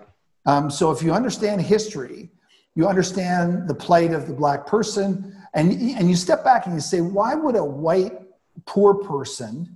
Um, 0.48 0.69
so 0.69 0.92
if 0.92 1.02
you 1.02 1.12
understand 1.12 1.60
history, 1.63 2.30
you 2.75 2.88
understand 2.88 3.68
the 3.68 3.74
plight 3.74 4.12
of 4.13 4.27
the 4.27 4.33
black 4.33 4.68
person, 4.68 5.36
and 5.54 5.72
and 5.72 6.10
you 6.10 6.16
step 6.16 6.44
back 6.44 6.66
and 6.66 6.75
you 6.75 6.81
say, 6.81 7.01
why 7.01 7.33
would 7.33 7.56
a 7.56 7.63
white 7.63 8.13
poor 8.66 8.94
person 8.94 9.75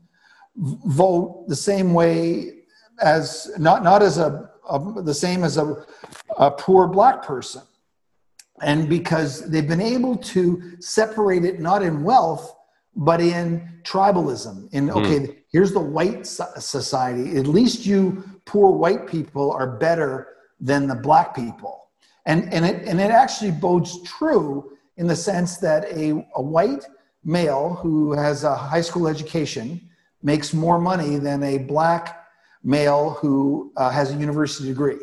vote 0.58 1.46
the 1.48 1.56
same 1.56 1.94
way 1.94 2.64
as 3.02 3.50
not 3.58 3.84
not 3.84 4.04
as 4.04 4.18
a, 4.18 4.50
a 4.70 5.02
the 5.02 5.14
same 5.14 5.44
as 5.44 5.58
a, 5.58 5.86
a 6.38 6.52
poor 6.52 6.88
black 6.88 7.24
person? 7.24 7.62
And 8.62 8.90
because 8.90 9.50
they've 9.50 9.68
been 9.68 9.82
able 9.82 10.18
to 10.18 10.74
separate 10.82 11.46
it 11.46 11.62
not 11.62 11.82
in 11.82 12.04
wealth, 12.04 12.54
but 12.94 13.22
in 13.22 13.80
tribalism. 13.84 14.68
In 14.74 14.90
hmm. 14.90 14.98
okay, 14.98 15.38
here's 15.52 15.72
the 15.72 15.80
white 15.80 16.26
society. 16.28 17.38
At 17.38 17.48
least 17.48 17.86
you 17.86 18.24
poor 18.44 18.72
white 18.72 19.08
people 19.08 19.52
are 19.54 19.78
better 19.78 20.36
than 20.60 20.88
the 20.88 20.96
black 20.96 21.34
people. 21.34 21.89
And, 22.30 22.54
and, 22.54 22.64
it, 22.64 22.88
and 22.88 23.02
it 23.02 23.10
actually 23.10 23.50
bodes 23.50 24.04
true 24.04 24.78
in 24.98 25.08
the 25.08 25.16
sense 25.16 25.58
that 25.58 25.86
a, 25.86 26.12
a 26.36 26.42
white 26.42 26.86
male 27.24 27.74
who 27.82 28.14
has 28.14 28.44
a 28.44 28.56
high 28.56 28.82
school 28.82 29.08
education 29.08 29.90
makes 30.22 30.54
more 30.54 30.80
money 30.80 31.18
than 31.18 31.42
a 31.42 31.58
black 31.58 32.28
male 32.64 33.18
who 33.20 33.74
uh, 33.78 33.90
has 33.90 34.12
a 34.12 34.16
university 34.16 34.68
degree. 34.68 35.00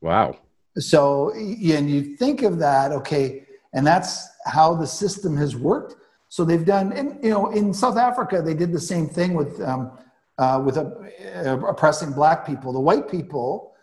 Wow. 0.00 0.36
So, 0.76 1.32
and 1.32 1.90
you 1.90 2.16
think 2.16 2.42
of 2.42 2.60
that, 2.60 2.92
okay, 2.92 3.44
and 3.72 3.84
that's 3.84 4.28
how 4.46 4.74
the 4.74 4.86
system 4.86 5.36
has 5.36 5.56
worked. 5.56 5.96
So 6.28 6.44
they've 6.44 6.64
done, 6.64 6.92
and 6.92 7.18
you 7.24 7.30
know, 7.30 7.50
in 7.50 7.74
South 7.74 7.96
Africa, 7.96 8.40
they 8.40 8.54
did 8.54 8.72
the 8.72 8.80
same 8.80 9.08
thing 9.08 9.34
with 9.34 9.60
um, 9.62 9.98
uh, 10.36 10.62
with 10.64 10.76
uh, 10.78 11.58
oppressing 11.66 12.12
black 12.12 12.46
people. 12.46 12.72
The 12.72 12.78
white 12.78 13.10
people 13.10 13.74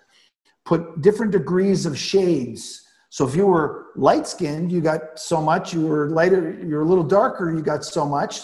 put 0.64 1.02
different 1.02 1.34
degrees 1.34 1.86
of 1.86 1.98
shades. 1.98 2.84
So 3.16 3.26
if 3.26 3.34
you 3.34 3.46
were 3.46 3.94
light 3.96 4.28
skinned, 4.28 4.74
you 4.74 4.82
got 4.82 5.18
so 5.18 5.40
much. 5.40 5.74
You 5.74 5.88
were 5.88 6.10
lighter, 6.10 6.60
you're 6.62 6.82
a 6.82 6.86
little 6.86 7.02
darker, 7.02 7.50
you 7.50 7.62
got 7.62 7.86
so 7.86 8.06
much. 8.06 8.42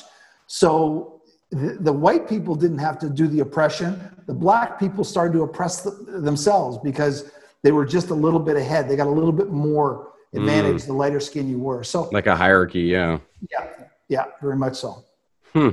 So 0.47 1.21
the, 1.49 1.75
the 1.81 1.91
white 1.91 2.25
people 2.29 2.55
didn't 2.55 2.77
have 2.77 2.97
to 2.99 3.09
do 3.09 3.27
the 3.27 3.41
oppression. 3.41 4.01
The 4.27 4.33
black 4.33 4.79
people 4.79 5.03
started 5.03 5.33
to 5.33 5.43
oppress 5.43 5.81
the, 5.81 5.91
themselves 6.21 6.77
because 6.85 7.31
they 7.63 7.73
were 7.73 7.85
just 7.85 8.11
a 8.11 8.13
little 8.13 8.39
bit 8.39 8.55
ahead. 8.55 8.87
They 8.87 8.95
got 8.95 9.07
a 9.07 9.11
little 9.11 9.33
bit 9.33 9.49
more 9.49 10.13
advantage 10.33 10.85
the 10.85 10.93
lighter 10.93 11.19
skin 11.19 11.49
you 11.49 11.59
were. 11.59 11.83
So 11.83 12.07
Like 12.13 12.27
a 12.27 12.35
hierarchy. 12.37 12.83
Yeah. 12.83 13.19
yeah, 13.51 13.67
yeah, 14.07 14.25
very 14.41 14.55
much 14.55 14.77
so. 14.77 15.03
Hmm. 15.51 15.71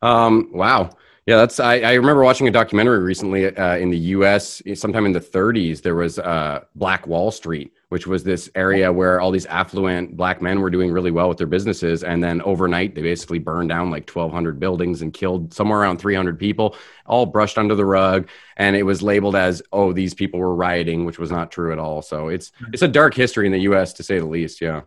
Um, 0.00 0.48
wow. 0.54 0.88
Yeah, 1.26 1.36
that's. 1.36 1.60
I, 1.60 1.80
I 1.80 1.92
remember 1.92 2.24
watching 2.24 2.48
a 2.48 2.50
documentary 2.50 2.98
recently 2.98 3.54
uh, 3.54 3.76
in 3.76 3.90
the 3.90 3.98
U.S. 4.16 4.60
Sometime 4.74 5.06
in 5.06 5.12
the 5.12 5.20
30s, 5.20 5.82
there 5.82 5.94
was 5.94 6.18
uh, 6.18 6.64
Black 6.74 7.06
Wall 7.06 7.30
Street, 7.30 7.72
which 7.92 8.06
was 8.06 8.24
this 8.24 8.48
area 8.54 8.90
where 8.90 9.20
all 9.20 9.30
these 9.30 9.44
affluent 9.44 10.16
black 10.16 10.40
men 10.40 10.62
were 10.62 10.70
doing 10.70 10.90
really 10.90 11.10
well 11.10 11.28
with 11.28 11.36
their 11.36 11.46
businesses, 11.46 12.02
and 12.02 12.24
then 12.24 12.40
overnight 12.40 12.94
they 12.94 13.02
basically 13.02 13.38
burned 13.38 13.68
down 13.68 13.90
like 13.90 14.08
1,200 14.08 14.58
buildings 14.58 15.02
and 15.02 15.12
killed 15.12 15.52
somewhere 15.52 15.80
around 15.80 15.98
300 15.98 16.38
people, 16.38 16.74
all 17.04 17.26
brushed 17.26 17.58
under 17.58 17.74
the 17.74 17.84
rug, 17.84 18.28
and 18.56 18.74
it 18.76 18.84
was 18.84 19.02
labeled 19.02 19.36
as, 19.36 19.60
"Oh, 19.74 19.92
these 19.92 20.14
people 20.14 20.40
were 20.40 20.54
rioting," 20.54 21.04
which 21.04 21.18
was 21.18 21.30
not 21.30 21.50
true 21.52 21.70
at 21.70 21.78
all. 21.78 22.00
So 22.00 22.28
it's 22.28 22.50
it's 22.72 22.80
a 22.80 22.88
dark 22.88 23.12
history 23.12 23.44
in 23.44 23.52
the 23.52 23.60
U.S. 23.70 23.92
to 23.92 24.02
say 24.02 24.18
the 24.18 24.24
least. 24.24 24.62
Yeah. 24.62 24.80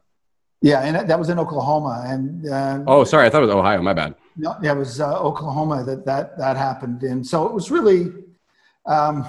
Yeah, 0.63 0.79
and 0.81 0.95
that- 0.95 1.07
that 1.09 1.19
was 1.19 1.29
in 1.29 1.37
Oklahoma, 1.37 2.05
and 2.07 2.49
uh, 2.49 2.79
Oh, 2.87 3.03
sorry, 3.03 3.27
I 3.27 3.29
thought 3.29 3.43
it 3.43 3.45
was 3.45 3.53
Ohio. 3.55 3.83
My 3.83 3.93
bad. 3.93 4.15
No, 4.35 4.55
yeah, 4.63 4.71
it 4.71 4.77
was 4.79 4.99
uh, 4.99 5.19
Oklahoma 5.29 5.83
that 5.83 6.05
that 6.05 6.39
that 6.39 6.57
happened, 6.57 7.03
and 7.03 7.21
so 7.31 7.45
it 7.45 7.53
was 7.53 7.69
really, 7.69 8.11
um, 8.87 9.27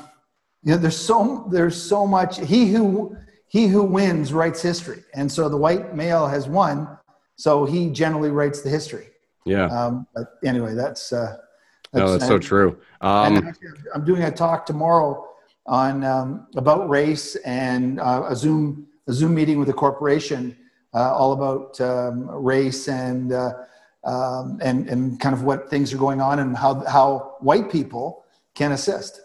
you 0.65 0.71
know, 0.73 0.79
there's 0.79 0.97
so 0.97 1.47
there's 1.53 1.77
so 1.93 2.07
much. 2.07 2.39
He 2.41 2.73
who 2.73 3.15
he 3.49 3.69
who 3.69 3.83
wins 3.83 4.33
writes 4.33 4.61
history, 4.63 5.03
and 5.15 5.31
so 5.31 5.49
the 5.49 5.57
white 5.57 5.95
male 5.95 6.27
has 6.27 6.49
won, 6.49 6.99
so 7.37 7.65
he 7.65 7.91
generally 7.91 8.31
writes 8.31 8.63
the 8.63 8.71
history. 8.71 9.09
Yeah. 9.45 9.67
Um, 9.67 10.07
but 10.15 10.35
anyway, 10.45 10.75
that's 10.75 11.13
uh, 11.13 11.37
no, 11.93 12.13
that's 12.13 12.27
so 12.27 12.39
true. 12.39 12.79
and 13.01 13.39
Um, 13.39 13.55
I'm 13.95 14.05
doing 14.05 14.23
a 14.23 14.31
talk 14.31 14.67
tomorrow 14.67 15.29
on 15.67 16.05
um, 16.05 16.47
about 16.57 16.89
race 16.89 17.37
and 17.37 18.01
uh, 18.01 18.27
a 18.29 18.37
Zoom 18.37 18.89
a 19.07 19.13
Zoom 19.13 19.35
meeting 19.35 19.59
with 19.59 19.69
a 19.69 19.73
corporation, 19.73 20.57
uh, 20.95 21.15
all 21.15 21.33
about 21.33 21.81
um, 21.81 22.29
race 22.29 22.89
and 22.89 23.33
uh, 23.33 23.53
um, 24.05 24.59
and 24.63 24.89
and 24.89 25.21
kind 25.21 25.35
of 25.35 25.45
what 25.45 25.71
things 25.71 25.93
are 25.93 25.99
going 25.99 26.21
on 26.21 26.41
and 26.41 26.57
how 26.57 26.85
how 26.87 27.37
white 27.41 27.71
people 27.71 28.25
can 28.55 28.73
assist. 28.73 29.21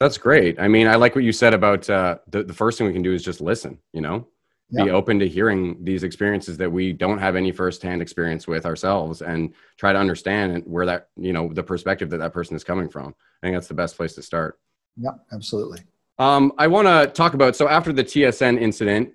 That's 0.00 0.18
great. 0.18 0.58
I 0.58 0.68
mean, 0.68 0.86
I 0.86 0.96
like 0.96 1.14
what 1.14 1.24
you 1.24 1.32
said 1.32 1.54
about 1.54 1.88
uh, 1.88 2.18
the, 2.28 2.42
the 2.42 2.52
first 2.52 2.78
thing 2.78 2.86
we 2.86 2.92
can 2.92 3.02
do 3.02 3.12
is 3.12 3.22
just 3.22 3.40
listen, 3.40 3.78
you 3.92 4.00
know, 4.00 4.26
be 4.72 4.90
open 4.90 5.18
to 5.20 5.28
hearing 5.28 5.76
these 5.84 6.02
experiences 6.02 6.56
that 6.56 6.70
we 6.70 6.92
don't 6.92 7.18
have 7.18 7.36
any 7.36 7.52
firsthand 7.52 8.02
experience 8.02 8.48
with 8.48 8.66
ourselves 8.66 9.22
and 9.22 9.54
try 9.76 9.92
to 9.92 9.98
understand 9.98 10.62
where 10.66 10.86
that, 10.86 11.08
you 11.16 11.32
know, 11.32 11.52
the 11.52 11.62
perspective 11.62 12.10
that 12.10 12.18
that 12.18 12.32
person 12.32 12.56
is 12.56 12.64
coming 12.64 12.88
from. 12.88 13.14
I 13.42 13.46
think 13.46 13.56
that's 13.56 13.68
the 13.68 13.74
best 13.74 13.96
place 13.96 14.14
to 14.14 14.22
start. 14.22 14.58
Yeah, 14.96 15.12
absolutely. 15.32 15.80
Um, 16.18 16.52
I 16.58 16.66
want 16.66 16.88
to 16.88 17.06
talk 17.12 17.34
about 17.34 17.56
so 17.56 17.68
after 17.68 17.92
the 17.92 18.04
TSN 18.04 18.60
incident, 18.60 19.12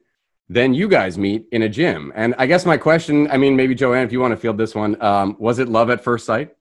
then 0.50 0.74
you 0.74 0.88
guys 0.88 1.18
meet 1.18 1.46
in 1.52 1.64
a 1.64 1.70
gym. 1.70 2.12
And 2.16 2.36
I 2.38 2.46
guess 2.46 2.66
my 2.66 2.78
question, 2.78 3.30
I 3.30 3.38
mean, 3.38 3.56
maybe 3.56 3.76
Joanne, 3.76 4.06
if 4.06 4.12
you 4.12 4.20
want 4.20 4.32
to 4.32 4.38
field 4.38 4.58
this 4.58 4.76
one, 4.76 5.02
um, 5.02 5.36
was 5.40 5.60
it 5.60 5.68
love 5.68 5.90
at 5.90 6.04
first 6.04 6.26
sight? 6.26 6.56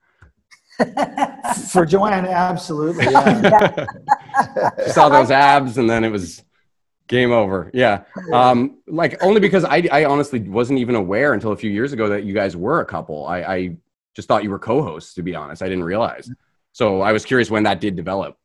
For 1.73 1.85
Joanne, 1.85 2.27
absolutely. 2.27 3.05
Yeah. 3.05 3.87
She 4.85 4.91
saw 4.91 5.09
those 5.09 5.33
abs 5.33 5.79
and 5.79 5.91
then 5.91 6.05
it 6.05 6.11
was, 6.11 6.45
Game 7.09 7.33
over. 7.33 7.71
Yeah. 7.73 8.03
Um, 8.35 8.79
like 8.87 9.23
only 9.23 9.41
because 9.41 9.65
I, 9.65 9.89
I 9.91 10.05
honestly 10.05 10.41
wasn't 10.41 10.79
even 10.79 10.95
aware 10.95 11.33
until 11.33 11.53
a 11.53 11.57
few 11.57 11.71
years 11.71 11.95
ago 11.95 12.11
that 12.11 12.25
you 12.25 12.35
guys 12.35 12.55
were 12.55 12.81
a 12.81 12.85
couple. 12.85 13.27
I, 13.27 13.39
I 13.39 13.77
just 14.15 14.29
thought 14.29 14.45
you 14.45 14.51
were 14.51 14.59
co-hosts, 14.59 15.15
to 15.15 15.23
be 15.23 15.35
honest. 15.35 15.63
I 15.63 15.69
didn't 15.71 15.85
realize. 15.85 16.31
So 16.73 17.01
I 17.01 17.13
was 17.13 17.25
curious 17.25 17.51
when 17.51 17.63
that 17.63 17.81
did 17.81 17.97
develop. 17.97 18.37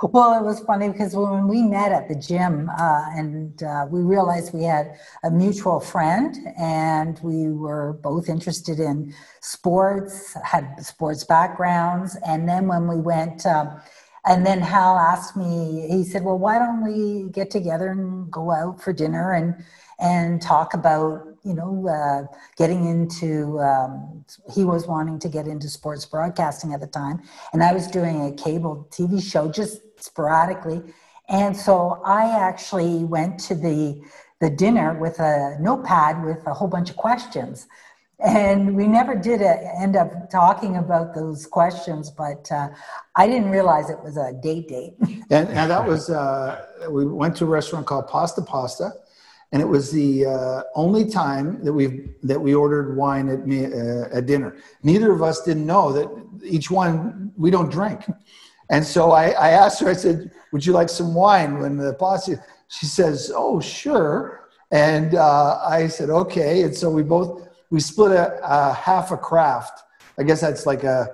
Well, 0.00 0.38
it 0.38 0.44
was 0.44 0.60
funny 0.60 0.88
because 0.90 1.16
when 1.16 1.48
we 1.48 1.60
met 1.60 1.90
at 1.90 2.06
the 2.06 2.14
gym 2.14 2.70
uh, 2.78 3.06
and 3.16 3.60
uh, 3.64 3.86
we 3.90 4.00
realized 4.00 4.54
we 4.54 4.62
had 4.62 4.96
a 5.24 5.30
mutual 5.30 5.80
friend 5.80 6.36
and 6.56 7.18
we 7.20 7.50
were 7.50 7.94
both 7.94 8.28
interested 8.28 8.78
in 8.78 9.12
sports, 9.40 10.36
had 10.44 10.84
sports 10.84 11.24
backgrounds. 11.24 12.16
And 12.24 12.48
then 12.48 12.68
when 12.68 12.86
we 12.86 12.96
went, 12.96 13.44
uh, 13.44 13.74
and 14.24 14.46
then 14.46 14.60
Hal 14.60 14.98
asked 14.98 15.36
me, 15.36 15.88
he 15.90 16.04
said, 16.04 16.22
Well, 16.22 16.38
why 16.38 16.60
don't 16.60 16.84
we 16.84 17.28
get 17.32 17.50
together 17.50 17.88
and 17.88 18.30
go 18.30 18.52
out 18.52 18.80
for 18.80 18.92
dinner 18.92 19.32
and, 19.32 19.56
and 19.98 20.40
talk 20.40 20.74
about 20.74 21.24
you 21.44 21.54
know, 21.54 21.88
uh, 21.88 22.36
getting 22.56 22.84
into, 22.84 23.58
um, 23.60 24.24
he 24.52 24.64
was 24.64 24.86
wanting 24.86 25.18
to 25.20 25.28
get 25.28 25.46
into 25.46 25.66
sports 25.68 26.04
broadcasting 26.04 26.74
at 26.74 26.80
the 26.80 26.86
time. 26.86 27.22
And 27.54 27.62
I 27.62 27.72
was 27.72 27.86
doing 27.86 28.26
a 28.26 28.32
cable 28.32 28.86
TV 28.90 29.22
show 29.22 29.50
just 29.50 29.80
sporadically. 30.02 30.82
And 31.28 31.56
so 31.56 32.00
I 32.04 32.38
actually 32.38 33.04
went 33.04 33.38
to 33.40 33.54
the, 33.54 34.02
the 34.40 34.50
dinner 34.50 34.98
with 34.98 35.18
a 35.20 35.56
notepad 35.60 36.24
with 36.24 36.46
a 36.46 36.54
whole 36.54 36.68
bunch 36.68 36.90
of 36.90 36.96
questions. 36.96 37.66
And 38.20 38.74
we 38.74 38.88
never 38.88 39.14
did 39.14 39.42
end 39.42 39.94
up 39.94 40.28
talking 40.30 40.76
about 40.76 41.14
those 41.14 41.46
questions, 41.46 42.10
but 42.10 42.50
uh, 42.50 42.68
I 43.14 43.28
didn't 43.28 43.50
realize 43.50 43.90
it 43.90 44.02
was 44.02 44.16
a 44.16 44.32
date 44.32 44.68
date. 44.68 44.94
and, 45.30 45.48
and 45.48 45.70
that 45.70 45.86
was, 45.86 46.10
uh, 46.10 46.66
we 46.90 47.06
went 47.06 47.36
to 47.36 47.44
a 47.44 47.48
restaurant 47.48 47.86
called 47.86 48.08
Pasta 48.08 48.42
Pasta 48.42 48.92
and 49.52 49.62
it 49.62 49.64
was 49.64 49.90
the 49.90 50.26
uh, 50.26 50.62
only 50.74 51.08
time 51.08 51.62
that 51.64 51.72
we 51.72 52.10
that 52.22 52.40
we 52.40 52.54
ordered 52.54 52.96
wine 52.96 53.28
at 53.28 53.46
me 53.46 53.64
uh, 53.66 54.08
at 54.12 54.26
dinner. 54.26 54.56
Neither 54.82 55.10
of 55.10 55.22
us 55.22 55.42
didn't 55.42 55.66
know 55.66 55.92
that 55.92 56.08
each 56.44 56.70
one 56.70 57.32
we 57.36 57.50
don't 57.50 57.70
drink, 57.70 58.00
and 58.70 58.84
so 58.84 59.12
I, 59.12 59.30
I 59.30 59.50
asked 59.50 59.80
her. 59.80 59.88
I 59.88 59.94
said, 59.94 60.30
"Would 60.52 60.64
you 60.64 60.72
like 60.72 60.88
some 60.88 61.14
wine?" 61.14 61.58
When 61.58 61.76
the 61.76 61.94
pasta, 61.94 62.42
she 62.68 62.86
says, 62.86 63.32
"Oh, 63.34 63.60
sure." 63.60 64.48
And 64.70 65.14
uh, 65.14 65.58
I 65.66 65.88
said, 65.88 66.10
"Okay." 66.10 66.62
And 66.62 66.74
so 66.74 66.90
we 66.90 67.02
both 67.02 67.48
we 67.70 67.80
split 67.80 68.12
a, 68.12 68.38
a 68.42 68.74
half 68.74 69.10
a 69.10 69.16
craft. 69.16 69.82
I 70.18 70.22
guess 70.22 70.40
that's 70.40 70.66
like 70.66 70.84
a 70.84 71.08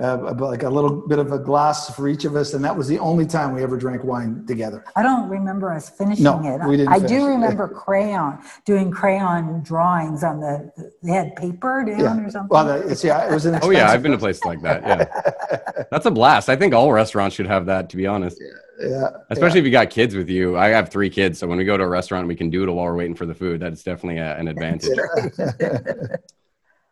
uh, 0.00 0.34
like 0.38 0.62
a 0.62 0.68
little 0.68 1.06
bit 1.06 1.18
of 1.18 1.32
a 1.32 1.38
glass 1.38 1.94
for 1.94 2.08
each 2.08 2.24
of 2.24 2.36
us, 2.36 2.52
and 2.54 2.64
that 2.64 2.76
was 2.76 2.86
the 2.86 2.98
only 2.98 3.24
time 3.24 3.54
we 3.54 3.62
ever 3.62 3.76
drank 3.76 4.04
wine 4.04 4.44
together. 4.46 4.84
I 4.94 5.02
don't 5.02 5.28
remember 5.28 5.72
us 5.72 5.88
finishing 5.88 6.24
no, 6.24 6.40
it. 6.44 6.66
We 6.68 6.76
didn't 6.76 6.92
I 6.92 6.96
finish 6.96 7.10
do 7.10 7.26
remember 7.26 7.68
crayon 7.68 8.38
doing 8.64 8.90
crayon 8.90 9.62
drawings 9.62 10.22
on 10.22 10.40
the. 10.40 10.70
They 11.02 11.12
had 11.12 11.34
paper 11.36 11.84
down 11.86 11.98
Yeah. 11.98 12.26
or 12.26 12.30
something. 12.30 12.48
Well, 12.50 12.66
the, 12.66 12.88
it's, 12.88 13.02
yeah, 13.02 13.26
it 13.26 13.32
was 13.32 13.46
an 13.46 13.58
Oh 13.62 13.70
yeah, 13.70 13.90
I've 13.90 14.02
been 14.02 14.12
to 14.12 14.18
places 14.18 14.44
like 14.44 14.60
that. 14.62 14.82
Yeah, 14.86 15.84
that's 15.90 16.06
a 16.06 16.10
blast. 16.10 16.48
I 16.48 16.56
think 16.56 16.74
all 16.74 16.92
restaurants 16.92 17.34
should 17.34 17.46
have 17.46 17.66
that. 17.66 17.88
To 17.90 17.96
be 17.96 18.06
honest, 18.06 18.38
Yeah, 18.78 18.88
Yeah, 18.88 19.08
especially 19.30 19.60
if 19.60 19.64
you 19.64 19.72
got 19.72 19.90
kids 19.90 20.14
with 20.14 20.28
you. 20.28 20.56
I 20.56 20.68
have 20.68 20.90
three 20.90 21.08
kids, 21.10 21.38
so 21.38 21.46
when 21.46 21.58
we 21.58 21.64
go 21.64 21.76
to 21.76 21.84
a 21.84 21.88
restaurant, 21.88 22.28
we 22.28 22.36
can 22.36 22.50
doodle 22.50 22.76
while 22.76 22.86
we're 22.86 22.96
waiting 22.96 23.14
for 23.14 23.26
the 23.26 23.34
food. 23.34 23.60
That's 23.60 23.82
definitely 23.82 24.18
a, 24.18 24.36
an 24.36 24.48
advantage. 24.48 24.98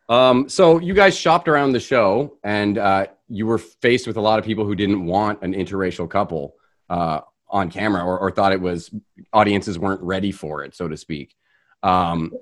Um, 0.07 0.49
so 0.49 0.79
you 0.79 0.93
guys 0.93 1.17
shopped 1.17 1.47
around 1.47 1.71
the 1.71 1.79
show, 1.79 2.37
and 2.43 2.77
uh, 2.77 3.07
you 3.27 3.45
were 3.45 3.57
faced 3.57 4.07
with 4.07 4.17
a 4.17 4.21
lot 4.21 4.39
of 4.39 4.45
people 4.45 4.65
who 4.65 4.75
didn't 4.75 5.05
want 5.05 5.41
an 5.41 5.53
interracial 5.53 6.09
couple 6.09 6.55
uh, 6.89 7.21
on 7.49 7.69
camera, 7.71 8.03
or, 8.03 8.19
or 8.19 8.31
thought 8.31 8.51
it 8.51 8.61
was 8.61 8.93
audiences 9.33 9.79
weren't 9.79 10.01
ready 10.01 10.31
for 10.31 10.63
it, 10.63 10.75
so 10.75 10.87
to 10.87 10.97
speak. 10.97 11.35
Um, 11.81 12.33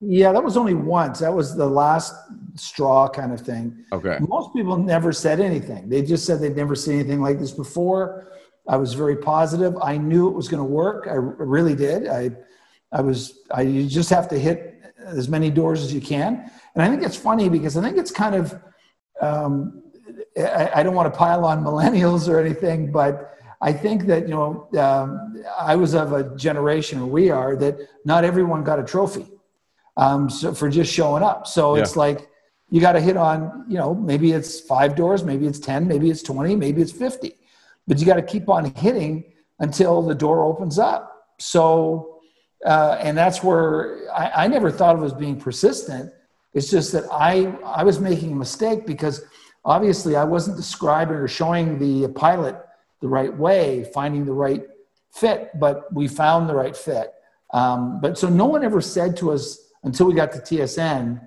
yeah, 0.00 0.32
that 0.32 0.42
was 0.42 0.56
only 0.56 0.74
once. 0.74 1.20
That 1.20 1.32
was 1.32 1.54
the 1.54 1.66
last 1.66 2.12
straw 2.56 3.08
kind 3.08 3.32
of 3.32 3.40
thing. 3.40 3.84
okay, 3.92 4.18
Most 4.28 4.52
people 4.52 4.76
never 4.76 5.12
said 5.12 5.38
anything. 5.40 5.88
They 5.88 6.02
just 6.02 6.26
said 6.26 6.40
they'd 6.40 6.56
never 6.56 6.74
seen 6.74 6.98
anything 6.98 7.22
like 7.22 7.38
this 7.38 7.52
before. 7.52 8.32
I 8.68 8.76
was 8.76 8.94
very 8.94 9.16
positive. 9.16 9.76
I 9.80 9.96
knew 9.96 10.28
it 10.28 10.34
was 10.34 10.48
going 10.48 10.58
to 10.58 10.68
work. 10.68 11.06
I 11.08 11.14
really 11.14 11.76
did. 11.76 12.08
I, 12.08 12.32
I 12.90 13.00
was. 13.00 13.38
I 13.52 13.62
you 13.62 13.86
just 13.86 14.10
have 14.10 14.28
to 14.28 14.38
hit 14.38 14.80
as 15.04 15.28
many 15.28 15.50
doors 15.50 15.82
as 15.82 15.94
you 15.94 16.00
can. 16.00 16.50
And 16.74 16.82
I 16.82 16.88
think 16.88 17.02
it's 17.02 17.16
funny 17.16 17.48
because 17.48 17.76
I 17.76 17.82
think 17.82 17.98
it's 17.98 18.10
kind 18.10 18.34
of. 18.34 18.60
Um, 19.20 19.82
I, 20.36 20.70
I 20.76 20.82
don't 20.82 20.94
want 20.94 21.12
to 21.12 21.16
pile 21.16 21.44
on 21.44 21.62
millennials 21.62 22.28
or 22.28 22.40
anything, 22.40 22.90
but 22.90 23.38
I 23.60 23.72
think 23.72 24.06
that 24.06 24.22
you 24.28 24.34
know 24.34 24.68
um, 24.78 25.44
I 25.58 25.76
was 25.76 25.94
of 25.94 26.12
a 26.12 26.34
generation, 26.36 27.00
or 27.00 27.06
we 27.06 27.30
are, 27.30 27.56
that 27.56 27.78
not 28.04 28.24
everyone 28.24 28.64
got 28.64 28.78
a 28.78 28.84
trophy 28.84 29.26
um, 29.96 30.30
so 30.30 30.54
for 30.54 30.68
just 30.68 30.92
showing 30.92 31.22
up. 31.22 31.46
So 31.46 31.76
it's 31.76 31.96
like 31.96 32.28
you 32.70 32.80
got 32.80 32.92
to 32.92 33.00
hit 33.00 33.16
on, 33.16 33.64
you 33.68 33.76
know, 33.76 33.94
maybe 33.94 34.32
it's 34.32 34.60
five 34.60 34.96
doors, 34.96 35.24
maybe 35.24 35.46
it's 35.46 35.58
10, 35.58 35.86
maybe 35.86 36.10
it's 36.10 36.22
20, 36.22 36.56
maybe 36.56 36.80
it's 36.80 36.92
50, 36.92 37.36
but 37.86 37.98
you 37.98 38.06
got 38.06 38.16
to 38.16 38.22
keep 38.22 38.48
on 38.48 38.74
hitting 38.74 39.24
until 39.58 40.02
the 40.02 40.14
door 40.14 40.44
opens 40.44 40.78
up. 40.78 41.34
So, 41.38 42.20
uh, 42.64 42.96
and 43.00 43.16
that's 43.16 43.42
where 43.42 44.10
I, 44.12 44.44
I 44.44 44.46
never 44.46 44.70
thought 44.70 44.96
of 44.96 45.04
as 45.04 45.12
being 45.12 45.38
persistent. 45.38 46.12
It's 46.54 46.70
just 46.70 46.92
that 46.92 47.04
I, 47.10 47.46
I 47.64 47.82
was 47.82 47.98
making 47.98 48.32
a 48.32 48.36
mistake 48.36 48.86
because 48.86 49.22
obviously 49.64 50.16
I 50.16 50.24
wasn't 50.24 50.56
describing 50.56 51.16
or 51.16 51.28
showing 51.28 51.78
the 51.78 52.08
pilot 52.08 52.56
the 53.00 53.08
right 53.08 53.36
way, 53.36 53.84
finding 53.94 54.24
the 54.24 54.32
right 54.32 54.62
fit, 55.12 55.50
but 55.58 55.92
we 55.92 56.08
found 56.08 56.48
the 56.48 56.54
right 56.54 56.76
fit. 56.76 57.12
Um, 57.52 58.00
but 58.00 58.18
so 58.18 58.28
no 58.28 58.46
one 58.46 58.64
ever 58.64 58.80
said 58.80 59.16
to 59.18 59.32
us 59.32 59.58
until 59.82 60.06
we 60.06 60.14
got 60.14 60.32
to 60.32 60.38
TSN, 60.38 61.20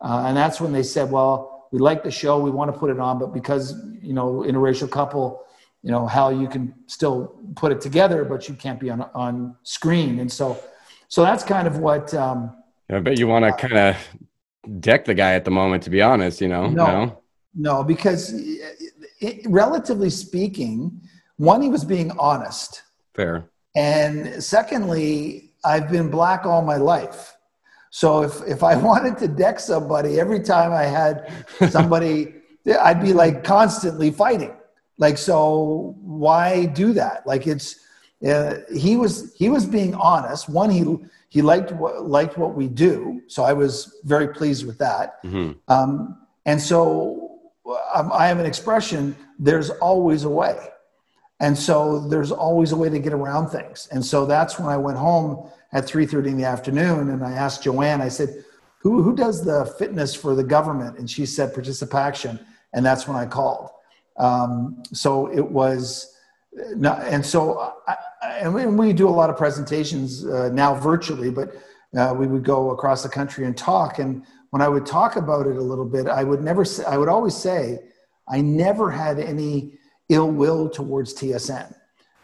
uh, 0.00 0.24
and 0.26 0.36
that's 0.36 0.60
when 0.60 0.72
they 0.72 0.82
said, 0.82 1.10
"Well, 1.10 1.68
we 1.72 1.78
like 1.78 2.04
the 2.04 2.10
show, 2.10 2.38
we 2.38 2.50
want 2.50 2.72
to 2.72 2.78
put 2.78 2.90
it 2.90 3.00
on, 3.00 3.18
but 3.18 3.32
because 3.32 3.74
you 4.00 4.12
know, 4.12 4.44
interracial 4.46 4.88
couple, 4.88 5.44
you 5.82 5.90
know, 5.90 6.06
how 6.06 6.28
you 6.28 6.46
can 6.46 6.74
still 6.86 7.40
put 7.56 7.72
it 7.72 7.80
together, 7.80 8.24
but 8.24 8.48
you 8.48 8.54
can't 8.54 8.78
be 8.78 8.90
on 8.90 9.02
on 9.14 9.56
screen." 9.64 10.20
And 10.20 10.30
so, 10.30 10.60
so 11.08 11.22
that's 11.22 11.42
kind 11.42 11.66
of 11.66 11.78
what. 11.78 12.14
Um, 12.14 12.56
I 12.90 13.00
bet 13.00 13.18
you 13.18 13.26
want 13.26 13.44
to 13.44 13.52
kind 13.52 13.78
of 13.78 13.96
deck 14.80 15.04
the 15.04 15.14
guy 15.14 15.34
at 15.34 15.44
the 15.44 15.50
moment. 15.50 15.82
To 15.84 15.90
be 15.90 16.02
honest, 16.02 16.40
you 16.40 16.48
know, 16.48 16.68
No. 16.68 17.22
no, 17.54 17.84
because 17.84 18.32
it, 19.20 19.46
relatively 19.46 20.10
speaking, 20.10 21.00
one, 21.36 21.62
he 21.62 21.68
was 21.68 21.84
being 21.84 22.10
honest. 22.18 22.82
fair. 23.14 23.44
And 23.76 24.42
secondly, 24.42 25.50
I've 25.64 25.90
been 25.90 26.08
black 26.10 26.46
all 26.46 26.62
my 26.62 26.76
life. 26.76 27.36
So 27.90 28.22
if, 28.22 28.42
if 28.46 28.62
I 28.62 28.76
wanted 28.88 29.18
to 29.18 29.28
deck 29.28 29.58
somebody, 29.60 30.20
every 30.20 30.40
time 30.40 30.72
I 30.72 30.84
had 30.84 31.32
somebody, 31.70 32.34
I'd 32.80 33.02
be 33.02 33.12
like 33.12 33.42
constantly 33.44 34.10
fighting. 34.10 34.54
Like, 34.98 35.18
so 35.18 35.96
why 36.00 36.66
do 36.66 36.92
that? 36.92 37.26
Like 37.26 37.46
it's, 37.48 37.80
uh, 38.26 38.58
he 38.74 38.96
was, 38.96 39.34
he 39.36 39.48
was 39.48 39.66
being 39.66 39.94
honest. 39.96 40.48
One, 40.48 40.70
he, 40.70 40.80
he 41.34 41.42
liked 41.42 41.72
what, 41.72 42.06
liked 42.06 42.38
what 42.38 42.54
we 42.54 42.68
do. 42.68 43.20
So 43.26 43.42
I 43.42 43.52
was 43.52 43.98
very 44.04 44.28
pleased 44.28 44.64
with 44.64 44.78
that. 44.78 45.18
hmm 45.22 45.50
Um, 45.66 46.16
and 46.46 46.60
so 46.60 47.40
um, 47.92 48.12
I 48.12 48.28
have 48.28 48.38
an 48.38 48.46
expression, 48.46 49.16
there's 49.36 49.70
always 49.70 50.22
a 50.22 50.28
way. 50.28 50.56
And 51.40 51.58
so 51.58 52.06
there's 52.08 52.30
always 52.30 52.70
a 52.70 52.76
way 52.76 52.88
to 52.88 53.00
get 53.00 53.12
around 53.12 53.48
things. 53.48 53.88
And 53.90 54.06
so 54.06 54.26
that's 54.26 54.60
when 54.60 54.68
I 54.68 54.76
went 54.76 54.96
home 54.96 55.50
at 55.72 55.82
3.30 55.86 56.26
in 56.28 56.36
the 56.36 56.44
afternoon 56.44 57.10
and 57.10 57.24
I 57.24 57.32
asked 57.32 57.64
Joanne, 57.64 58.00
I 58.00 58.10
said, 58.10 58.44
who, 58.78 59.02
who 59.02 59.16
does 59.16 59.44
the 59.44 59.74
fitness 59.76 60.14
for 60.14 60.36
the 60.36 60.44
government? 60.44 60.98
And 60.98 61.10
she 61.10 61.26
said 61.26 61.52
ParticipACTION. 61.52 62.38
And 62.74 62.86
that's 62.86 63.08
when 63.08 63.16
I 63.16 63.26
called. 63.26 63.70
Um, 64.18 64.84
so 64.92 65.26
it 65.32 65.50
was, 65.50 66.13
and 66.56 67.24
so 67.24 67.74
I, 67.86 67.96
I, 68.22 68.26
and 68.40 68.54
we- 68.54 68.62
and 68.62 68.78
we 68.78 68.92
do 68.92 69.08
a 69.08 69.10
lot 69.10 69.30
of 69.30 69.36
presentations 69.36 70.24
uh, 70.26 70.50
now 70.52 70.74
virtually, 70.74 71.30
but 71.30 71.54
uh, 71.96 72.14
we 72.16 72.26
would 72.26 72.44
go 72.44 72.70
across 72.70 73.02
the 73.02 73.08
country 73.08 73.44
and 73.44 73.56
talk. 73.56 73.98
And 73.98 74.24
when 74.50 74.62
I 74.62 74.68
would 74.68 74.86
talk 74.86 75.16
about 75.16 75.46
it 75.46 75.56
a 75.56 75.60
little 75.60 75.84
bit, 75.84 76.06
I 76.08 76.24
would 76.24 76.42
never 76.42 76.64
say, 76.64 76.84
I 76.84 76.96
would 76.96 77.08
always 77.08 77.34
say, 77.36 77.80
I 78.28 78.40
never 78.40 78.90
had 78.90 79.18
any 79.18 79.78
ill 80.08 80.30
will 80.30 80.68
towards 80.68 81.14
TSN. 81.14 81.74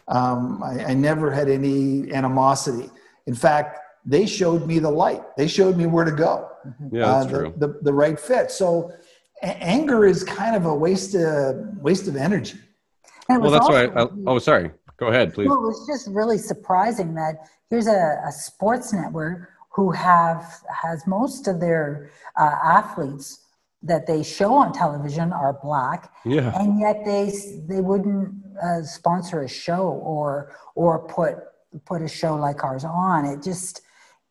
Um, 0.08 0.62
I, 0.62 0.86
I 0.86 0.94
never 0.94 1.30
had 1.30 1.48
any 1.48 2.12
animosity. 2.12 2.90
In 3.26 3.34
fact, 3.34 3.78
they 4.04 4.26
showed 4.26 4.66
me 4.66 4.78
the 4.78 4.90
light. 4.90 5.22
They 5.36 5.46
showed 5.46 5.76
me 5.76 5.86
where 5.86 6.04
to 6.04 6.10
go. 6.12 6.50
Yeah, 6.90 7.06
uh, 7.06 7.24
the, 7.24 7.30
true. 7.30 7.54
The, 7.58 7.78
the 7.82 7.92
right 7.92 8.18
fit. 8.18 8.50
So 8.50 8.92
anger 9.42 10.04
is 10.06 10.24
kind 10.24 10.56
of 10.56 10.66
a 10.66 10.74
waste 10.74 11.14
of 11.14 11.56
waste 11.78 12.08
of 12.08 12.16
energy. 12.16 12.58
Well, 13.38 13.50
that's 13.50 13.68
why. 13.68 13.84
I, 13.86 14.08
oh, 14.26 14.38
sorry. 14.38 14.70
Go 14.96 15.06
ahead, 15.06 15.32
please. 15.32 15.48
Well, 15.48 15.58
it 15.58 15.68
was 15.68 15.86
just 15.86 16.08
really 16.08 16.36
surprising 16.38 17.14
that 17.14 17.48
here's 17.70 17.86
a, 17.86 18.20
a 18.26 18.32
sports 18.32 18.92
network 18.92 19.50
who 19.70 19.90
have 19.92 20.60
has 20.82 21.06
most 21.06 21.48
of 21.48 21.60
their 21.60 22.10
uh, 22.38 22.56
athletes 22.62 23.46
that 23.82 24.06
they 24.06 24.22
show 24.22 24.52
on 24.52 24.72
television 24.72 25.32
are 25.32 25.54
black, 25.54 26.12
Yeah. 26.24 26.52
and 26.60 26.78
yet 26.78 27.02
they 27.04 27.32
they 27.66 27.80
wouldn't 27.80 28.34
uh, 28.62 28.82
sponsor 28.82 29.42
a 29.42 29.48
show 29.48 29.88
or 29.88 30.54
or 30.74 31.06
put 31.06 31.36
put 31.86 32.02
a 32.02 32.08
show 32.08 32.34
like 32.36 32.62
ours 32.62 32.84
on. 32.84 33.24
It 33.24 33.42
just 33.42 33.80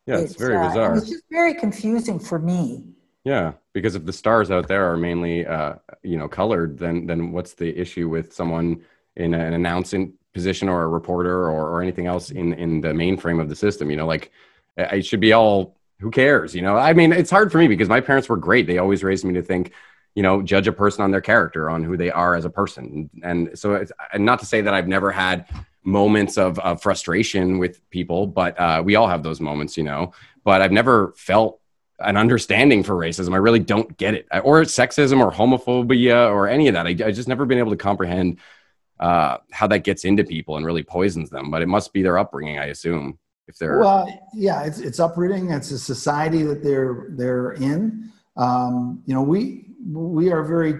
yeah, 0.05 0.17
it's, 0.17 0.33
it's 0.33 0.41
very 0.41 0.57
uh, 0.57 0.67
bizarre. 0.67 0.97
It's 0.97 1.09
just 1.09 1.23
very 1.31 1.55
confusing 1.55 2.19
for 2.19 2.37
me. 2.37 2.83
Yeah, 3.25 3.53
because 3.73 3.95
if 3.95 4.05
the 4.05 4.13
stars 4.13 4.49
out 4.49 4.67
there 4.67 4.91
are 4.91 4.97
mainly, 4.97 5.45
uh, 5.45 5.75
you 6.03 6.17
know, 6.17 6.27
colored, 6.27 6.77
then 6.77 7.05
then 7.05 7.31
what's 7.31 7.53
the 7.53 7.77
issue 7.77 8.07
with 8.09 8.33
someone 8.33 8.83
in 9.15 9.33
an 9.33 9.53
announcing 9.53 10.13
position 10.33 10.69
or 10.69 10.83
a 10.83 10.87
reporter 10.87 11.49
or, 11.49 11.69
or 11.69 11.81
anything 11.81 12.07
else 12.07 12.31
in 12.31 12.53
in 12.53 12.81
the 12.81 12.89
mainframe 12.89 13.41
of 13.41 13.49
the 13.49 13.55
system? 13.55 13.91
You 13.91 13.97
know, 13.97 14.07
like 14.07 14.31
it 14.77 15.05
should 15.05 15.19
be 15.19 15.33
all. 15.33 15.75
Who 15.99 16.11
cares? 16.11 16.55
You 16.55 16.61
know, 16.61 16.77
I 16.77 16.93
mean, 16.93 17.11
it's 17.11 17.29
hard 17.29 17.51
for 17.51 17.57
me 17.57 17.67
because 17.67 17.89
my 17.89 17.99
parents 17.99 18.29
were 18.29 18.37
great. 18.37 18.67
They 18.67 18.77
always 18.77 19.03
raised 19.03 19.25
me 19.25 19.33
to 19.33 19.41
think, 19.41 19.73
you 20.15 20.23
know, 20.23 20.41
judge 20.41 20.65
a 20.65 20.71
person 20.71 21.03
on 21.03 21.11
their 21.11 21.19
character, 21.19 21.69
on 21.69 21.83
who 21.83 21.97
they 21.97 22.09
are 22.09 22.35
as 22.35 22.45
a 22.45 22.49
person. 22.49 23.09
And 23.21 23.49
so, 23.59 23.85
and 24.13 24.23
not 24.23 24.39
to 24.39 24.45
say 24.45 24.61
that 24.61 24.73
I've 24.73 24.87
never 24.87 25.11
had 25.11 25.47
moments 25.83 26.37
of, 26.37 26.57
of 26.59 26.81
frustration 26.81 27.57
with 27.57 27.81
people, 27.89 28.27
but 28.27 28.57
uh, 28.57 28.81
we 28.81 28.95
all 28.95 29.09
have 29.09 29.23
those 29.23 29.41
moments, 29.41 29.75
you 29.75 29.83
know. 29.83 30.13
But 30.45 30.61
I've 30.61 30.71
never 30.71 31.11
felt 31.17 31.59
an 32.01 32.17
understanding 32.17 32.83
for 32.83 32.95
racism. 32.95 33.33
I 33.33 33.37
really 33.37 33.59
don't 33.59 33.95
get 33.97 34.13
it, 34.13 34.27
or 34.43 34.61
sexism, 34.61 35.19
or 35.19 35.31
homophobia, 35.31 36.31
or 36.31 36.47
any 36.47 36.67
of 36.67 36.73
that. 36.73 36.87
I, 36.87 36.89
I 36.89 37.11
just 37.11 37.27
never 37.27 37.45
been 37.45 37.57
able 37.57 37.71
to 37.71 37.77
comprehend 37.77 38.39
uh, 38.99 39.37
how 39.51 39.67
that 39.67 39.79
gets 39.79 40.05
into 40.05 40.23
people 40.23 40.57
and 40.57 40.65
really 40.65 40.83
poisons 40.83 41.29
them. 41.29 41.51
But 41.51 41.61
it 41.61 41.67
must 41.67 41.93
be 41.93 42.01
their 42.01 42.17
upbringing, 42.17 42.59
I 42.59 42.65
assume. 42.65 43.17
If 43.47 43.57
they're 43.57 43.79
well, 43.79 44.07
yeah, 44.33 44.63
it's 44.63 44.79
it's 44.79 44.99
uprooting. 44.99 45.49
It's 45.49 45.71
a 45.71 45.79
society 45.79 46.43
that 46.43 46.63
they're 46.63 47.07
they're 47.11 47.53
in. 47.53 48.11
Um, 48.37 49.01
you 49.05 49.13
know, 49.13 49.23
we 49.23 49.71
we 49.91 50.31
are 50.31 50.43
very, 50.43 50.75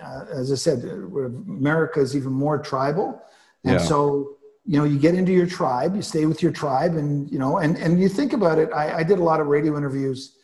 uh, 0.00 0.26
as 0.30 0.52
I 0.52 0.54
said, 0.54 0.84
America 0.84 2.00
is 2.00 2.14
even 2.14 2.32
more 2.32 2.58
tribal, 2.58 3.20
and 3.64 3.74
yeah. 3.74 3.78
so 3.78 4.36
you 4.64 4.78
know 4.78 4.84
you 4.84 5.00
get 5.00 5.16
into 5.16 5.32
your 5.32 5.48
tribe, 5.48 5.96
you 5.96 6.02
stay 6.02 6.24
with 6.26 6.42
your 6.44 6.52
tribe, 6.52 6.94
and 6.94 7.28
you 7.28 7.40
know, 7.40 7.58
and 7.58 7.76
and 7.76 8.00
you 8.00 8.08
think 8.08 8.32
about 8.32 8.58
it. 8.58 8.70
I, 8.72 8.98
I 8.98 9.02
did 9.02 9.18
a 9.18 9.24
lot 9.24 9.40
of 9.40 9.48
radio 9.48 9.76
interviews 9.76 10.36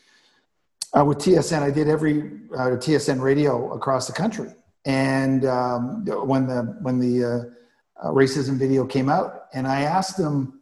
uh, 0.97 1.05
with 1.05 1.19
TSN. 1.19 1.63
I 1.63 1.71
did 1.71 1.89
every 1.89 2.23
uh, 2.55 2.77
TSN 2.77 3.21
radio 3.21 3.73
across 3.73 4.07
the 4.07 4.13
country. 4.13 4.51
And 4.85 5.45
um, 5.45 6.05
when 6.27 6.47
the 6.47 6.63
when 6.81 6.99
the 6.99 7.25
uh, 7.25 8.07
uh, 8.07 8.11
racism 8.13 8.59
video 8.59 8.87
came 8.87 9.09
out, 9.09 9.47
and 9.53 9.67
I 9.67 9.83
asked 9.83 10.17
them, 10.17 10.61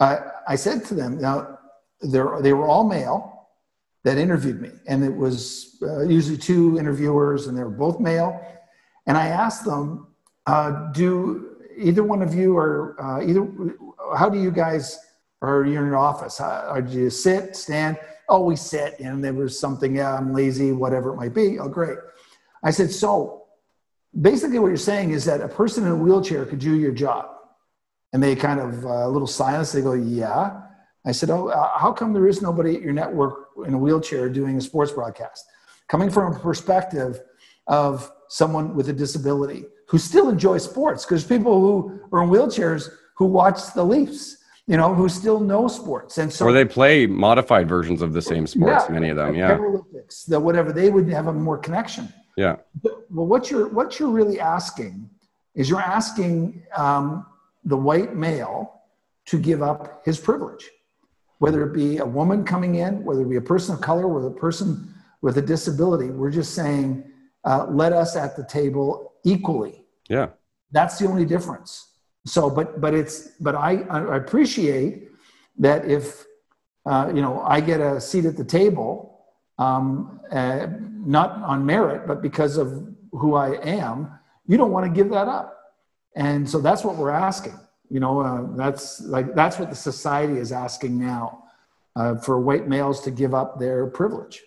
I, 0.00 0.56
said 0.56 0.84
to 0.86 0.94
them, 0.94 1.18
now 1.18 1.58
they 2.02 2.52
were 2.52 2.68
all 2.68 2.84
male 2.84 3.48
that 4.04 4.18
interviewed 4.18 4.60
me, 4.60 4.70
and 4.86 5.02
it 5.02 5.14
was 5.14 5.78
uh, 5.82 6.02
usually 6.02 6.36
two 6.36 6.78
interviewers, 6.78 7.46
and 7.46 7.56
they 7.56 7.64
were 7.64 7.70
both 7.70 8.00
male. 8.00 8.38
And 9.06 9.16
I 9.16 9.28
asked 9.28 9.64
them, 9.64 10.08
uh, 10.46 10.92
do 10.92 11.56
either 11.76 12.04
one 12.04 12.22
of 12.22 12.34
you 12.34 12.56
or 12.56 12.96
either 13.22 13.48
how 14.16 14.28
do 14.28 14.40
you 14.40 14.50
guys 14.50 14.98
or 15.40 15.64
you're 15.64 15.82
in 15.82 15.88
your 15.88 15.96
office? 15.96 16.38
How, 16.38 16.80
do 16.80 16.92
you 16.92 17.10
sit, 17.10 17.56
stand? 17.56 17.98
Oh, 18.28 18.44
we 18.44 18.56
sit 18.56 18.98
and 19.00 19.22
there 19.22 19.34
was 19.34 19.58
something, 19.58 19.96
yeah, 19.96 20.16
I'm 20.16 20.32
lazy, 20.32 20.72
whatever 20.72 21.12
it 21.12 21.16
might 21.16 21.34
be. 21.34 21.58
Oh, 21.58 21.68
great. 21.68 21.98
I 22.62 22.70
said, 22.70 22.90
so 22.90 23.44
basically 24.20 24.58
what 24.58 24.68
you're 24.68 24.76
saying 24.76 25.10
is 25.10 25.24
that 25.26 25.40
a 25.40 25.48
person 25.48 25.84
in 25.84 25.90
a 25.90 25.96
wheelchair 25.96 26.46
could 26.46 26.58
do 26.58 26.74
your 26.74 26.92
job. 26.92 27.26
And 28.12 28.22
they 28.22 28.36
kind 28.36 28.60
of, 28.60 28.86
uh, 28.86 29.06
a 29.06 29.08
little 29.08 29.26
silence, 29.26 29.72
they 29.72 29.82
go, 29.82 29.94
yeah. 29.94 30.60
I 31.04 31.12
said, 31.12 31.30
oh, 31.30 31.48
uh, 31.48 31.76
how 31.76 31.92
come 31.92 32.12
there 32.12 32.28
is 32.28 32.40
nobody 32.40 32.76
at 32.76 32.82
your 32.82 32.92
network 32.92 33.48
in 33.66 33.74
a 33.74 33.78
wheelchair 33.78 34.28
doing 34.28 34.56
a 34.56 34.60
sports 34.60 34.92
broadcast? 34.92 35.44
Coming 35.88 36.10
from 36.10 36.32
a 36.32 36.38
perspective 36.38 37.20
of 37.66 38.10
someone 38.28 38.74
with 38.74 38.88
a 38.88 38.92
disability 38.92 39.64
who 39.88 39.98
still 39.98 40.28
enjoys 40.30 40.64
sports, 40.64 41.04
because 41.04 41.24
people 41.24 41.60
who 41.60 42.00
are 42.12 42.22
in 42.22 42.30
wheelchairs 42.30 42.88
who 43.16 43.26
watch 43.26 43.74
the 43.74 43.84
Leafs 43.84 44.38
you 44.66 44.76
know, 44.76 44.94
who 44.94 45.08
still 45.08 45.40
know 45.40 45.68
sports. 45.68 46.18
And 46.18 46.32
so, 46.32 46.46
or 46.46 46.52
they 46.52 46.64
play 46.64 47.06
modified 47.06 47.68
versions 47.68 48.00
of 48.00 48.12
the 48.12 48.22
same 48.22 48.46
sports, 48.46 48.84
yeah, 48.88 48.94
many 48.94 49.10
of 49.10 49.16
them, 49.16 49.34
yeah. 49.34 49.56
Paralympics, 49.56 50.26
the 50.26 50.40
whatever, 50.40 50.72
they 50.72 50.90
would 50.90 51.08
have 51.08 51.26
a 51.26 51.32
more 51.32 51.58
connection. 51.58 52.12
Yeah. 52.36 52.56
But, 52.82 53.10
well, 53.10 53.26
what 53.26 53.50
you're, 53.50 53.68
what 53.68 53.98
you're 53.98 54.10
really 54.10 54.40
asking 54.40 55.10
is 55.54 55.68
you're 55.68 55.80
asking 55.80 56.62
um, 56.76 57.26
the 57.64 57.76
white 57.76 58.16
male 58.16 58.80
to 59.26 59.38
give 59.38 59.62
up 59.62 60.02
his 60.04 60.18
privilege, 60.18 60.68
whether 61.38 61.62
it 61.66 61.74
be 61.74 61.98
a 61.98 62.06
woman 62.06 62.44
coming 62.44 62.76
in, 62.76 63.04
whether 63.04 63.22
it 63.22 63.28
be 63.28 63.36
a 63.36 63.42
person 63.42 63.74
of 63.74 63.80
color, 63.80 64.08
whether 64.08 64.28
a 64.28 64.30
person 64.30 64.94
with 65.20 65.38
a 65.38 65.42
disability. 65.42 66.10
We're 66.10 66.30
just 66.30 66.54
saying, 66.54 67.04
uh, 67.44 67.66
let 67.70 67.92
us 67.92 68.16
at 68.16 68.36
the 68.36 68.44
table 68.44 69.12
equally. 69.24 69.84
Yeah. 70.08 70.28
That's 70.72 70.98
the 70.98 71.06
only 71.06 71.24
difference. 71.24 71.90
So, 72.26 72.48
but 72.48 72.80
but 72.80 72.94
it's 72.94 73.28
but 73.40 73.54
I, 73.54 73.82
I 73.90 74.16
appreciate 74.16 75.08
that 75.58 75.84
if 75.84 76.24
uh, 76.86 77.12
you 77.14 77.20
know 77.20 77.42
I 77.42 77.60
get 77.60 77.80
a 77.80 78.00
seat 78.00 78.24
at 78.24 78.36
the 78.36 78.44
table, 78.44 79.26
um, 79.58 80.20
uh, 80.30 80.66
not 81.04 81.42
on 81.42 81.66
merit, 81.66 82.06
but 82.06 82.22
because 82.22 82.56
of 82.56 82.88
who 83.12 83.34
I 83.34 83.56
am, 83.62 84.10
you 84.46 84.56
don't 84.56 84.72
want 84.72 84.86
to 84.86 84.92
give 84.92 85.10
that 85.10 85.28
up, 85.28 85.58
and 86.16 86.48
so 86.48 86.60
that's 86.60 86.82
what 86.82 86.96
we're 86.96 87.10
asking. 87.10 87.58
You 87.90 88.00
know, 88.00 88.20
uh, 88.20 88.56
that's 88.56 89.02
like 89.02 89.34
that's 89.34 89.58
what 89.58 89.68
the 89.68 89.76
society 89.76 90.38
is 90.38 90.50
asking 90.50 90.98
now 90.98 91.44
uh, 91.94 92.16
for 92.16 92.40
white 92.40 92.68
males 92.68 93.00
to 93.02 93.10
give 93.10 93.34
up 93.34 93.60
their 93.60 93.86
privilege. 93.86 94.42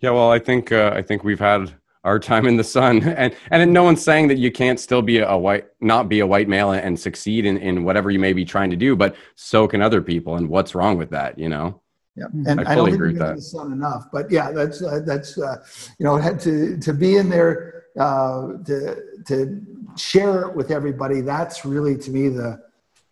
Yeah, 0.00 0.10
well, 0.10 0.30
I 0.30 0.38
think 0.38 0.70
uh, 0.70 0.92
I 0.94 1.02
think 1.02 1.24
we've 1.24 1.40
had 1.40 1.74
our 2.04 2.18
time 2.18 2.46
in 2.46 2.56
the 2.56 2.64
sun. 2.64 3.02
And 3.18 3.34
and 3.50 3.72
no 3.72 3.82
one's 3.82 4.02
saying 4.02 4.28
that 4.28 4.38
you 4.38 4.52
can't 4.52 4.78
still 4.78 5.02
be 5.02 5.18
a 5.18 5.36
white 5.36 5.66
not 5.80 6.08
be 6.08 6.20
a 6.20 6.26
white 6.26 6.48
male 6.48 6.72
and 6.72 6.98
succeed 6.98 7.44
in, 7.44 7.56
in 7.58 7.84
whatever 7.84 8.10
you 8.10 8.18
may 8.18 8.32
be 8.32 8.44
trying 8.44 8.70
to 8.70 8.76
do 8.76 8.94
but 8.94 9.16
so 9.34 9.66
can 9.66 9.82
other 9.82 10.00
people. 10.02 10.36
And 10.36 10.48
what's 10.48 10.74
wrong 10.74 10.96
with 10.96 11.10
that 11.10 11.38
you 11.38 11.48
know? 11.48 11.80
Yeah. 12.16 12.26
And 12.46 12.60
i, 12.60 12.72
I 12.72 12.74
don't 12.74 12.92
agree 12.92 13.12
with 13.12 13.18
that. 13.18 13.36
the 13.36 13.42
sun 13.42 13.72
enough 13.72 14.06
but 14.12 14.30
yeah 14.30 14.50
that's 14.52 14.82
uh, 14.82 15.00
that's 15.04 15.38
uh, 15.38 15.56
you 15.98 16.04
know 16.04 16.16
to 16.38 16.76
to 16.78 16.92
be 16.92 17.16
in 17.16 17.28
there 17.28 17.84
uh, 17.98 18.58
to 18.64 19.02
to 19.26 19.60
share 19.96 20.42
it 20.42 20.54
with 20.54 20.70
everybody 20.70 21.20
that's 21.20 21.64
really 21.64 21.96
to 21.96 22.10
me 22.10 22.28
the 22.28 22.60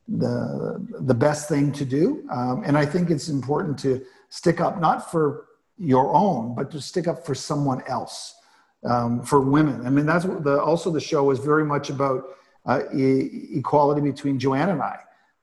the 0.09 0.87
the 1.01 1.14
best 1.14 1.49
thing 1.49 1.72
to 1.72 1.85
do. 1.85 2.25
Um, 2.31 2.62
and 2.64 2.79
i 2.79 2.87
think 2.87 3.11
it's 3.11 3.29
important 3.29 3.77
to 3.81 4.05
stick 4.29 4.61
up 4.61 4.81
not 4.81 5.11
for 5.11 5.46
your 5.79 6.14
own 6.14 6.55
but 6.55 6.70
to 6.70 6.81
stick 6.81 7.09
up 7.09 7.27
for 7.27 7.35
someone 7.35 7.83
else 7.87 8.36
um, 8.87 9.22
for 9.22 9.40
women. 9.40 9.87
I 9.87 9.90
mean, 9.90 10.07
that's 10.07 10.25
what 10.25 10.44
the, 10.44 10.61
also 10.61 10.90
the 10.90 11.01
show 11.01 11.25
was 11.25 11.38
very 11.38 11.64
much 11.64 11.90
about 11.90 12.25
uh, 12.66 12.83
e- 12.94 13.49
equality 13.55 14.01
between 14.01 14.38
Joanne 14.38 14.70
and 14.70 14.83
I. 14.83 14.99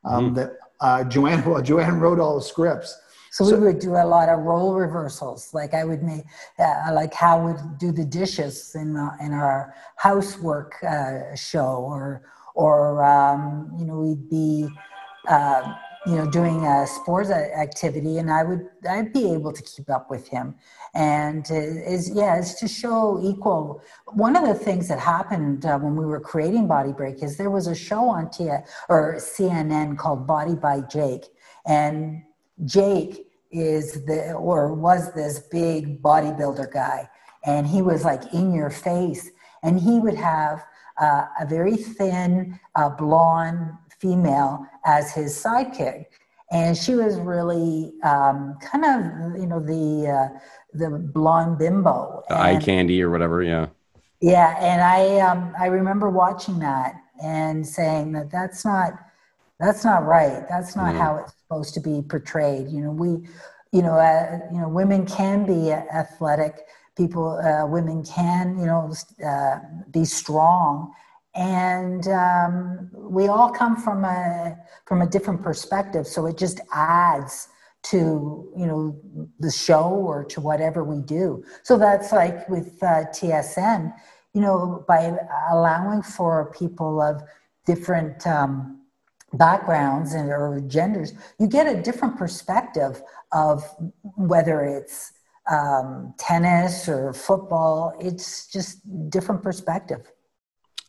Um, 0.05 0.25
mm-hmm. 0.25 0.35
That 0.35 0.57
uh, 0.81 1.03
Joanne, 1.05 1.43
well, 1.49 1.61
Joanne 1.61 1.99
wrote 1.99 2.19
all 2.19 2.35
the 2.35 2.41
scripts. 2.41 2.99
So, 3.31 3.45
so, 3.45 3.57
we 3.57 3.65
would 3.65 3.79
do 3.79 3.95
a 3.95 4.05
lot 4.05 4.29
of 4.29 4.41
role 4.41 4.75
reversals. 4.75 5.55
Like 5.55 5.73
I 5.73 5.83
would 5.83 6.03
make, 6.03 6.23
uh, 6.59 6.91
like 6.93 7.15
how 7.15 7.43
would 7.43 7.79
do 7.79 7.91
the 7.91 8.05
dishes 8.05 8.75
in 8.75 8.95
uh, 8.95 9.09
in 9.19 9.33
our 9.33 9.73
housework 9.95 10.75
uh, 10.83 11.33
show, 11.33 11.83
or 11.83 12.21
or 12.53 13.03
um, 13.03 13.73
you 13.79 13.85
know 13.85 14.01
we'd 14.01 14.29
be 14.29 14.69
uh, 15.27 15.73
you 16.05 16.15
know 16.15 16.29
doing 16.29 16.65
a 16.65 16.85
sports 16.85 17.29
activity 17.29 18.17
and 18.17 18.29
i 18.29 18.43
would 18.43 18.67
i'd 18.89 19.13
be 19.13 19.31
able 19.31 19.53
to 19.53 19.63
keep 19.63 19.89
up 19.89 20.09
with 20.09 20.27
him. 20.27 20.55
And 20.93 21.45
is 21.49 22.11
yeah 22.13 22.37
it's 22.37 22.53
to 22.59 22.67
show 22.67 23.19
equal. 23.23 23.81
One 24.13 24.35
of 24.35 24.45
the 24.45 24.53
things 24.53 24.87
that 24.89 24.99
happened 24.99 25.65
uh, 25.65 25.79
when 25.79 25.95
we 25.95 26.05
were 26.05 26.19
creating 26.19 26.67
body 26.67 26.91
break 26.91 27.23
is 27.23 27.37
there 27.37 27.49
was 27.49 27.67
a 27.67 27.75
show 27.75 28.09
on 28.09 28.29
T 28.29 28.49
or 28.89 29.15
cnn 29.17 29.97
called 29.97 30.27
body 30.27 30.55
by 30.55 30.81
jake. 30.81 31.25
And 31.65 32.23
jake 32.65 33.27
is 33.51 34.05
the 34.05 34.33
or 34.33 34.73
was 34.73 35.13
this 35.13 35.39
big 35.51 36.01
bodybuilder 36.01 36.71
guy. 36.71 37.09
And 37.45 37.65
he 37.65 37.81
was 37.81 38.03
like 38.03 38.33
in 38.33 38.53
your 38.53 38.69
face. 38.69 39.31
And 39.63 39.79
he 39.79 39.99
would 39.99 40.15
have 40.15 40.63
uh, 41.01 41.25
a 41.39 41.45
very 41.47 41.75
thin 41.75 42.59
uh, 42.75 42.89
blonde 42.89 43.71
female 43.99 44.65
as 44.85 45.13
his 45.13 45.33
sidekick. 45.33 46.05
And 46.51 46.77
she 46.77 46.95
was 46.95 47.19
really 47.19 47.93
um, 48.03 48.57
kind 48.61 48.85
of, 48.85 49.39
you 49.39 49.47
know, 49.47 49.59
the 49.59 50.09
uh, 50.09 50.39
the 50.73 50.89
blonde 50.99 51.57
bimbo, 51.57 52.23
the 52.29 52.35
and, 52.35 52.43
eye 52.43 52.59
candy 52.59 53.01
or 53.01 53.09
whatever. 53.09 53.41
Yeah. 53.41 53.67
Yeah, 54.21 54.55
and 54.59 54.81
I 54.81 55.19
um, 55.19 55.53
I 55.59 55.65
remember 55.65 56.09
watching 56.09 56.59
that 56.59 56.95
and 57.21 57.67
saying 57.67 58.13
that 58.13 58.31
that's 58.31 58.63
not 58.63 58.93
that's 59.59 59.83
not 59.83 60.05
right. 60.05 60.47
That's 60.49 60.75
not 60.75 60.93
mm. 60.93 60.97
how 60.97 61.17
it's 61.17 61.33
supposed 61.41 61.73
to 61.73 61.79
be 61.79 62.01
portrayed. 62.01 62.69
You 62.69 62.81
know, 62.81 62.91
we, 62.91 63.27
you 63.71 63.81
know, 63.81 63.93
uh, 63.93 64.39
you 64.51 64.59
know, 64.59 64.69
women 64.69 65.05
can 65.05 65.45
be 65.45 65.71
athletic. 65.71 66.61
People, 66.95 67.39
uh, 67.39 67.65
women 67.65 68.03
can, 68.03 68.59
you 68.59 68.65
know, 68.65 68.93
uh, 69.25 69.59
be 69.91 70.05
strong 70.05 70.93
and 71.35 72.07
um, 72.07 72.89
we 72.93 73.27
all 73.27 73.49
come 73.49 73.75
from 73.75 74.05
a 74.05 74.57
from 74.85 75.01
a 75.01 75.07
different 75.07 75.41
perspective 75.41 76.07
so 76.07 76.25
it 76.25 76.37
just 76.37 76.59
adds 76.73 77.47
to 77.81 78.51
you 78.55 78.65
know 78.65 78.99
the 79.39 79.51
show 79.51 79.89
or 79.89 80.23
to 80.23 80.39
whatever 80.39 80.83
we 80.83 81.01
do 81.01 81.43
so 81.63 81.77
that's 81.77 82.11
like 82.11 82.47
with 82.47 82.77
uh, 82.83 83.03
tsn 83.11 83.91
you 84.33 84.41
know 84.41 84.85
by 84.87 85.17
allowing 85.51 86.01
for 86.01 86.51
people 86.57 87.01
of 87.01 87.21
different 87.65 88.25
um, 88.27 88.79
backgrounds 89.33 90.13
and 90.13 90.29
or 90.29 90.61
genders, 90.67 91.13
you 91.39 91.47
get 91.47 91.67
a 91.67 91.81
different 91.81 92.17
perspective 92.17 93.01
of 93.31 93.63
whether 94.15 94.63
it's 94.63 95.13
um, 95.51 96.13
tennis 96.17 96.87
or 96.87 97.13
football. 97.13 97.93
It's 97.99 98.47
just 98.47 98.79
different 99.09 99.41
perspective. 99.41 100.11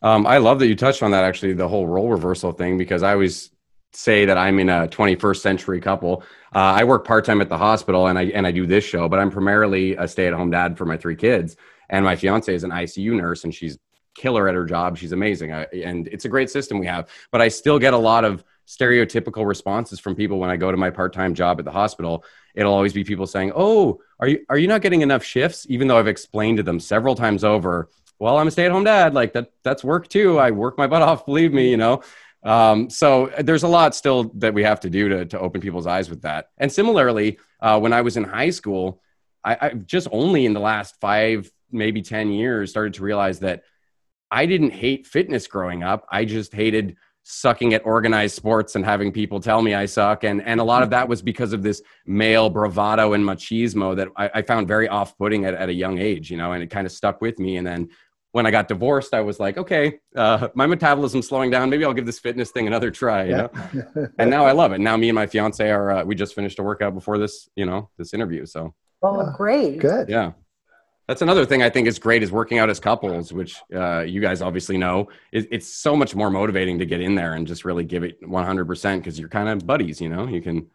Um, 0.05 0.27
I 0.27 0.37
love 0.37 0.59
that 0.59 0.67
you 0.67 0.77
touched 0.77 1.03
on 1.03 1.13
that 1.13 1.25
actually, 1.25 1.55
the 1.55 1.67
whole 1.67 1.89
role 1.89 2.11
reversal 2.11 2.53
thing, 2.53 2.77
because 2.77 3.03
I 3.03 3.13
always 3.13 3.51
say 3.95 4.27
that 4.27 4.37
I'm 4.37 4.59
in 4.59 4.69
a 4.69 4.87
21st 4.87 5.41
century 5.41 5.81
couple. 5.81 6.23
Uh, 6.55 6.59
I 6.59 6.85
work 6.85 7.07
part 7.07 7.25
time 7.25 7.41
at 7.41 7.49
the 7.49 7.57
hospital 7.57 8.09
and 8.09 8.19
I 8.19 8.25
and 8.25 8.47
I 8.47 8.51
do 8.51 8.67
this 8.67 8.85
show, 8.85 9.09
but 9.09 9.19
I'm 9.19 9.31
primarily 9.31 9.97
a 9.97 10.07
stay 10.07 10.27
at 10.27 10.35
home 10.35 10.51
dad 10.51 10.77
for 10.77 10.85
my 10.85 10.99
three 10.99 11.17
kids. 11.17 11.57
And 11.89 12.05
my 12.05 12.17
fiance 12.17 12.55
is 12.55 12.65
an 12.65 12.71
ICU 12.71 13.17
nurse, 13.17 13.45
and 13.45 13.55
she's 13.55 13.79
killer 14.15 14.47
at 14.47 14.55
her 14.55 14.67
job. 14.67 14.99
She's 14.99 15.13
amazing, 15.13 15.53
I, 15.53 15.65
and 15.73 16.07
it's 16.09 16.27
a 16.27 16.29
great 16.29 16.51
system 16.51 16.79
we 16.79 16.87
have. 16.87 17.09
But 17.33 17.41
I 17.41 17.49
still 17.49 17.79
get 17.79 17.95
a 17.95 17.99
lot 17.99 18.27
of 18.27 18.45
stereotypical 18.67 19.47
responses 19.47 20.01
from 20.01 20.15
people 20.15 20.39
when 20.39 20.51
I 20.51 20.57
go 20.57 20.71
to 20.71 20.77
my 20.77 20.91
part 20.91 21.15
time 21.15 21.35
job 21.35 21.59
at 21.59 21.65
the 21.65 21.71
hospital. 21.71 22.25
It'll 22.55 22.75
always 22.75 22.93
be 22.93 23.05
people 23.05 23.27
saying, 23.27 23.53
"Oh, 23.57 24.03
are 24.21 24.29
you 24.29 24.45
are 24.51 24.59
you 24.59 24.69
not 24.69 24.83
getting 24.83 25.01
enough 25.01 25.25
shifts?" 25.25 25.67
Even 25.71 25.89
though 25.89 25.99
I've 25.99 26.09
explained 26.09 26.59
to 26.59 26.63
them 26.63 26.79
several 26.79 27.15
times 27.15 27.43
over 27.43 27.89
well, 28.19 28.39
I'm 28.39 28.47
a 28.47 28.51
stay 28.51 28.65
at 28.65 28.73
home 28.73 28.85
dad. 28.85 29.15
Like 29.15 29.33
that, 29.33 29.53
that's 29.63 29.85
work 29.85 30.09
too. 30.09 30.39
I 30.39 30.51
work 30.51 30.79
my 30.79 30.87
butt 30.87 31.03
off, 31.03 31.27
believe 31.27 31.53
me, 31.53 31.71
you 31.71 31.77
know? 31.77 32.03
Um, 32.45 32.91
so 32.91 33.33
there's 33.41 33.63
a 33.63 33.69
lot 33.69 33.95
still 33.95 34.25
that 34.35 34.53
we 34.53 34.63
have 34.63 34.81
to 34.81 34.91
do 34.91 35.09
to, 35.09 35.25
to 35.27 35.41
open 35.41 35.61
people's 35.61 35.87
eyes 35.87 36.11
with 36.11 36.23
that. 36.23 36.51
And 36.59 36.71
similarly, 36.71 37.39
uh, 37.61 37.81
when 37.81 37.93
I 37.93 38.03
was 38.03 38.17
in 38.17 38.25
high 38.25 38.51
school, 38.51 39.01
I, 39.43 39.57
I 39.61 39.69
just 39.71 40.09
only 40.13 40.45
in 40.45 40.53
the 40.53 40.61
last 40.61 40.97
five, 41.01 41.51
maybe 41.73 42.03
10 42.03 42.31
years 42.31 42.71
started 42.71 42.95
to 42.95 43.03
realize 43.03 43.41
that 43.41 43.63
I 44.31 44.47
didn't 44.47 44.71
hate 44.71 45.07
fitness 45.07 45.47
growing 45.47 45.83
up. 45.83 46.07
I 46.11 46.25
just 46.25 46.53
hated 46.53 46.97
sucking 47.25 47.73
at 47.73 47.87
organized 47.87 48.37
sports 48.37 48.77
and 48.77 48.85
having 48.85 49.11
people 49.11 49.41
tell 49.41 49.63
me 49.63 49.75
I 49.75 49.87
suck. 49.87 50.25
And, 50.25 50.43
and 50.43 50.61
a 50.61 50.65
lot 50.65 50.83
of 50.83 50.91
that 50.91 51.09
was 51.09 51.23
because 51.23 51.55
of 51.55 51.63
this 51.63 51.83
male 52.05 52.51
bravado 52.51 53.15
and 53.15 53.25
machismo 53.25 53.97
that 53.97 54.09
I, 54.17 54.31
I 54.35 54.43
found 54.43 54.69
very 54.69 54.89
off 54.89 55.17
putting 55.17 55.47
at, 55.47 55.55
at 55.55 55.71
a 55.71 55.73
young 55.73 55.99
age, 55.99 56.31
you 56.31 56.37
know, 56.37 56.53
and 56.53 56.63
it 56.63 56.69
kind 56.69 56.87
of 56.87 56.93
stuck 56.93 57.23
with 57.23 57.39
me. 57.39 57.57
And 57.57 57.67
then 57.67 57.89
when 58.35 58.47
I 58.47 58.51
got 58.51 58.67
divorced, 58.67 59.15
I 59.15 59.21
was 59.21 59.39
like, 59.39 59.59
okay, 59.59 60.01
uh, 60.17 60.49
my 60.55 60.67
metabolism's 60.67 61.29
slowing 61.29 61.53
down. 61.53 61.71
Maybe 61.71 61.85
I'll 61.85 61.95
give 61.95 62.05
this 62.05 62.19
fitness 62.19 62.51
thing 62.51 62.67
another 62.67 62.91
try. 62.91 63.27
You 63.27 63.37
know? 63.37 63.51
and 64.19 64.29
now 64.29 64.45
I 64.45 64.51
love 64.51 64.73
it. 64.73 64.81
Now 64.81 64.97
me 64.97 65.09
and 65.09 65.15
my 65.15 65.29
fiance 65.29 65.71
are, 65.71 65.93
uh, 65.93 66.05
we 66.05 66.17
just 66.17 66.35
finished 66.35 66.59
a 66.59 66.65
workout 66.65 66.95
before 66.95 67.17
this, 67.17 67.49
you 67.55 67.65
know, 67.65 67.91
this 67.97 68.13
interview. 68.13 68.45
So. 68.45 68.75
Oh, 69.05 69.31
great. 69.37 69.79
Good. 69.79 70.09
Yeah. 70.09 70.33
That's 71.07 71.23
another 71.23 71.47
thing 71.47 71.63
I 71.63 71.71
think 71.71 71.87
is 71.87 72.01
great 72.01 72.25
is 72.25 72.33
working 72.33 72.59
out 72.59 72.69
as 72.69 72.81
couples, 72.81 73.33
which 73.33 73.63
uh, 73.73 74.01
you 74.01 74.21
guys 74.21 74.43
obviously 74.43 74.79
know. 74.79 75.11
It, 75.31 75.47
it's 75.53 75.69
so 75.69 75.95
much 75.95 76.17
more 76.17 76.29
motivating 76.29 76.81
to 76.81 76.87
get 76.87 77.01
in 77.01 77.15
there 77.15 77.35
and 77.35 77.47
just 77.47 77.65
really 77.65 77.85
give 77.85 78.03
it 78.03 78.21
100% 78.21 78.97
because 78.99 79.17
you're 79.17 79.29
kind 79.29 79.49
of 79.49 79.65
buddies, 79.65 80.01
you 80.01 80.09
know, 80.09 80.27
you 80.27 80.43
can 80.43 80.67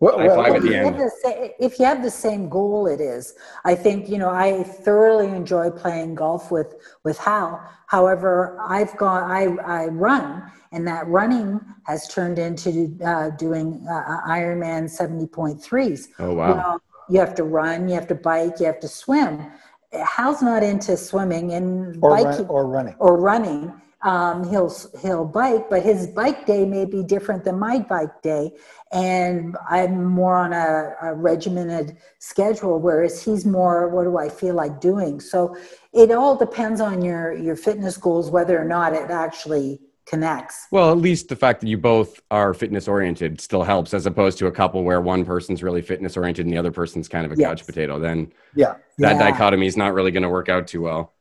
Well, 0.00 0.16
High 0.16 0.26
well, 0.28 0.36
five 0.36 0.52
at 0.52 0.56
If 0.58 0.62
the 0.62 0.68
you, 0.68 0.74
have 0.76 0.86
end. 0.94 1.00
the 1.00 1.10
sa- 1.22 1.48
if 1.58 1.78
you 1.80 1.84
have 1.84 2.02
the 2.04 2.10
same 2.10 2.48
goal, 2.48 2.86
it 2.86 3.00
is. 3.00 3.34
I 3.64 3.74
think 3.74 4.08
you 4.08 4.18
know 4.18 4.30
I 4.30 4.62
thoroughly 4.62 5.26
enjoy 5.28 5.70
playing 5.70 6.14
golf 6.14 6.50
with 6.52 6.74
with 7.04 7.18
Hal. 7.18 7.60
However, 7.86 8.56
I've 8.60 8.96
gone 8.96 9.28
I 9.28 9.42
I 9.64 9.86
run, 9.86 10.48
and 10.70 10.86
that 10.86 11.06
running 11.08 11.60
has 11.84 12.06
turned 12.08 12.38
into 12.38 12.96
uh, 13.04 13.30
doing 13.30 13.84
uh, 13.90 14.20
Ironman 14.28 14.88
seventy 14.88 15.26
point 15.26 15.60
threes. 15.60 16.08
Oh, 16.20 16.32
wow. 16.34 16.54
Well, 16.54 16.82
you 17.10 17.18
have 17.18 17.34
to 17.36 17.44
run, 17.44 17.88
you 17.88 17.94
have 17.94 18.06
to 18.08 18.14
bike, 18.14 18.60
you 18.60 18.66
have 18.66 18.80
to 18.80 18.88
swim. 18.88 19.50
Hal's 19.92 20.42
not 20.42 20.62
into 20.62 20.96
swimming 20.96 21.54
and 21.54 21.96
or, 22.02 22.10
biking 22.10 22.46
run, 22.46 22.50
or 22.50 22.66
running. 22.68 22.94
or 22.98 23.18
running. 23.18 23.72
Um, 24.02 24.48
he'll 24.48 24.72
he'll 25.02 25.24
bike, 25.24 25.68
but 25.68 25.82
his 25.82 26.06
bike 26.06 26.46
day 26.46 26.64
may 26.64 26.84
be 26.84 27.02
different 27.02 27.44
than 27.44 27.58
my 27.58 27.80
bike 27.80 28.22
day, 28.22 28.52
and 28.92 29.56
I'm 29.68 30.04
more 30.04 30.36
on 30.36 30.52
a, 30.52 30.94
a 31.02 31.14
regimented 31.14 31.96
schedule, 32.20 32.78
whereas 32.78 33.20
he's 33.24 33.44
more 33.44 33.88
what 33.88 34.04
do 34.04 34.16
I 34.16 34.28
feel 34.28 34.54
like 34.54 34.80
doing. 34.80 35.18
So 35.18 35.56
it 35.92 36.12
all 36.12 36.36
depends 36.36 36.80
on 36.80 37.02
your 37.02 37.32
your 37.32 37.56
fitness 37.56 37.96
goals, 37.96 38.30
whether 38.30 38.56
or 38.56 38.64
not 38.64 38.92
it 38.92 39.10
actually 39.10 39.80
connects. 40.06 40.68
Well, 40.70 40.92
at 40.92 40.98
least 40.98 41.28
the 41.28 41.36
fact 41.36 41.60
that 41.60 41.68
you 41.68 41.76
both 41.76 42.22
are 42.30 42.54
fitness 42.54 42.86
oriented 42.86 43.40
still 43.40 43.64
helps, 43.64 43.92
as 43.94 44.06
opposed 44.06 44.38
to 44.38 44.46
a 44.46 44.52
couple 44.52 44.84
where 44.84 45.00
one 45.00 45.24
person's 45.24 45.60
really 45.62 45.82
fitness 45.82 46.16
oriented 46.16 46.46
and 46.46 46.52
the 46.52 46.58
other 46.58 46.70
person's 46.70 47.08
kind 47.08 47.26
of 47.26 47.32
a 47.32 47.36
Yes. 47.36 47.48
couch 47.48 47.66
potato. 47.66 47.98
Then 47.98 48.32
Yeah. 48.54 48.76
that 48.98 49.16
Yeah. 49.16 49.18
dichotomy 49.18 49.66
is 49.66 49.76
not 49.76 49.92
really 49.92 50.12
going 50.12 50.22
to 50.22 50.28
work 50.28 50.48
out 50.48 50.68
too 50.68 50.82
well. 50.82 51.14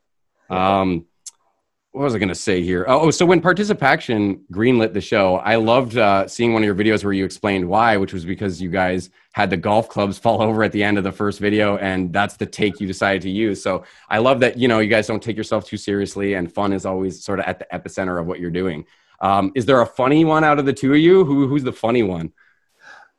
Um, 0.49 1.05
what 1.97 2.03
was 2.03 2.13
I 2.13 2.19
going 2.19 2.29
to 2.29 2.35
say 2.35 2.61
here? 2.61 2.85
Oh, 2.87 3.09
so 3.09 3.25
when 3.25 3.41
ParticipACTION 3.41 4.41
greenlit 4.53 4.93
the 4.93 5.01
show, 5.01 5.37
I 5.37 5.55
loved 5.55 5.97
uh, 5.97 6.27
seeing 6.27 6.53
one 6.53 6.61
of 6.61 6.65
your 6.67 6.75
videos 6.75 7.03
where 7.03 7.11
you 7.11 7.25
explained 7.25 7.67
why, 7.67 7.97
which 7.97 8.13
was 8.13 8.23
because 8.23 8.61
you 8.61 8.69
guys 8.69 9.09
had 9.33 9.49
the 9.49 9.57
golf 9.57 9.89
clubs 9.89 10.19
fall 10.25 10.43
over 10.43 10.63
at 10.63 10.71
the 10.71 10.83
end 10.83 10.99
of 10.99 11.03
the 11.03 11.11
first 11.11 11.39
video, 11.39 11.77
and 11.77 12.13
that's 12.13 12.37
the 12.37 12.45
take 12.45 12.79
you 12.79 12.85
decided 12.85 13.23
to 13.23 13.31
use. 13.31 13.63
So 13.63 13.83
I 14.09 14.19
love 14.19 14.39
that 14.41 14.59
you 14.59 14.67
know 14.67 14.77
you 14.77 14.89
guys 14.89 15.07
don't 15.07 15.23
take 15.23 15.35
yourself 15.35 15.65
too 15.65 15.77
seriously, 15.77 16.35
and 16.35 16.53
fun 16.53 16.71
is 16.71 16.85
always 16.85 17.23
sort 17.23 17.39
of 17.39 17.45
at 17.45 17.57
the 17.57 17.67
epicenter 17.73 18.21
of 18.21 18.27
what 18.27 18.39
you're 18.39 18.51
doing. 18.51 18.85
Um, 19.19 19.51
is 19.55 19.65
there 19.65 19.81
a 19.81 19.85
funny 19.85 20.23
one 20.23 20.43
out 20.43 20.59
of 20.59 20.67
the 20.67 20.73
two 20.73 20.93
of 20.93 20.99
you? 20.99 21.25
Who, 21.25 21.47
who's 21.47 21.63
the 21.63 21.73
funny 21.73 22.03
one? 22.03 22.31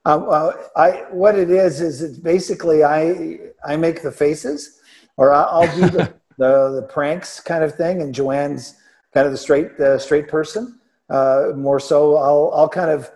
Uh, 0.04 0.20
well, 0.24 0.70
I 0.76 1.04
what 1.10 1.36
it 1.36 1.50
is 1.50 1.80
is 1.80 2.00
it's 2.00 2.18
basically 2.18 2.84
I 2.84 3.40
I 3.66 3.74
make 3.74 4.02
the 4.02 4.12
faces, 4.12 4.80
or 5.16 5.34
I- 5.34 5.42
I'll 5.42 5.74
do 5.74 5.90
the, 5.90 6.14
the 6.38 6.70
the 6.80 6.86
pranks 6.88 7.40
kind 7.40 7.62
of 7.62 7.74
thing, 7.74 8.00
and 8.00 8.14
Joanne's 8.14 8.76
kind 9.12 9.26
of 9.26 9.32
the 9.32 9.38
straight 9.38 9.76
the 9.76 9.98
straight 9.98 10.28
person. 10.28 10.80
Uh, 11.10 11.52
more 11.56 11.80
so, 11.80 12.16
I'll 12.16 12.52
I'll 12.54 12.68
kind 12.68 12.90
of 12.90 13.10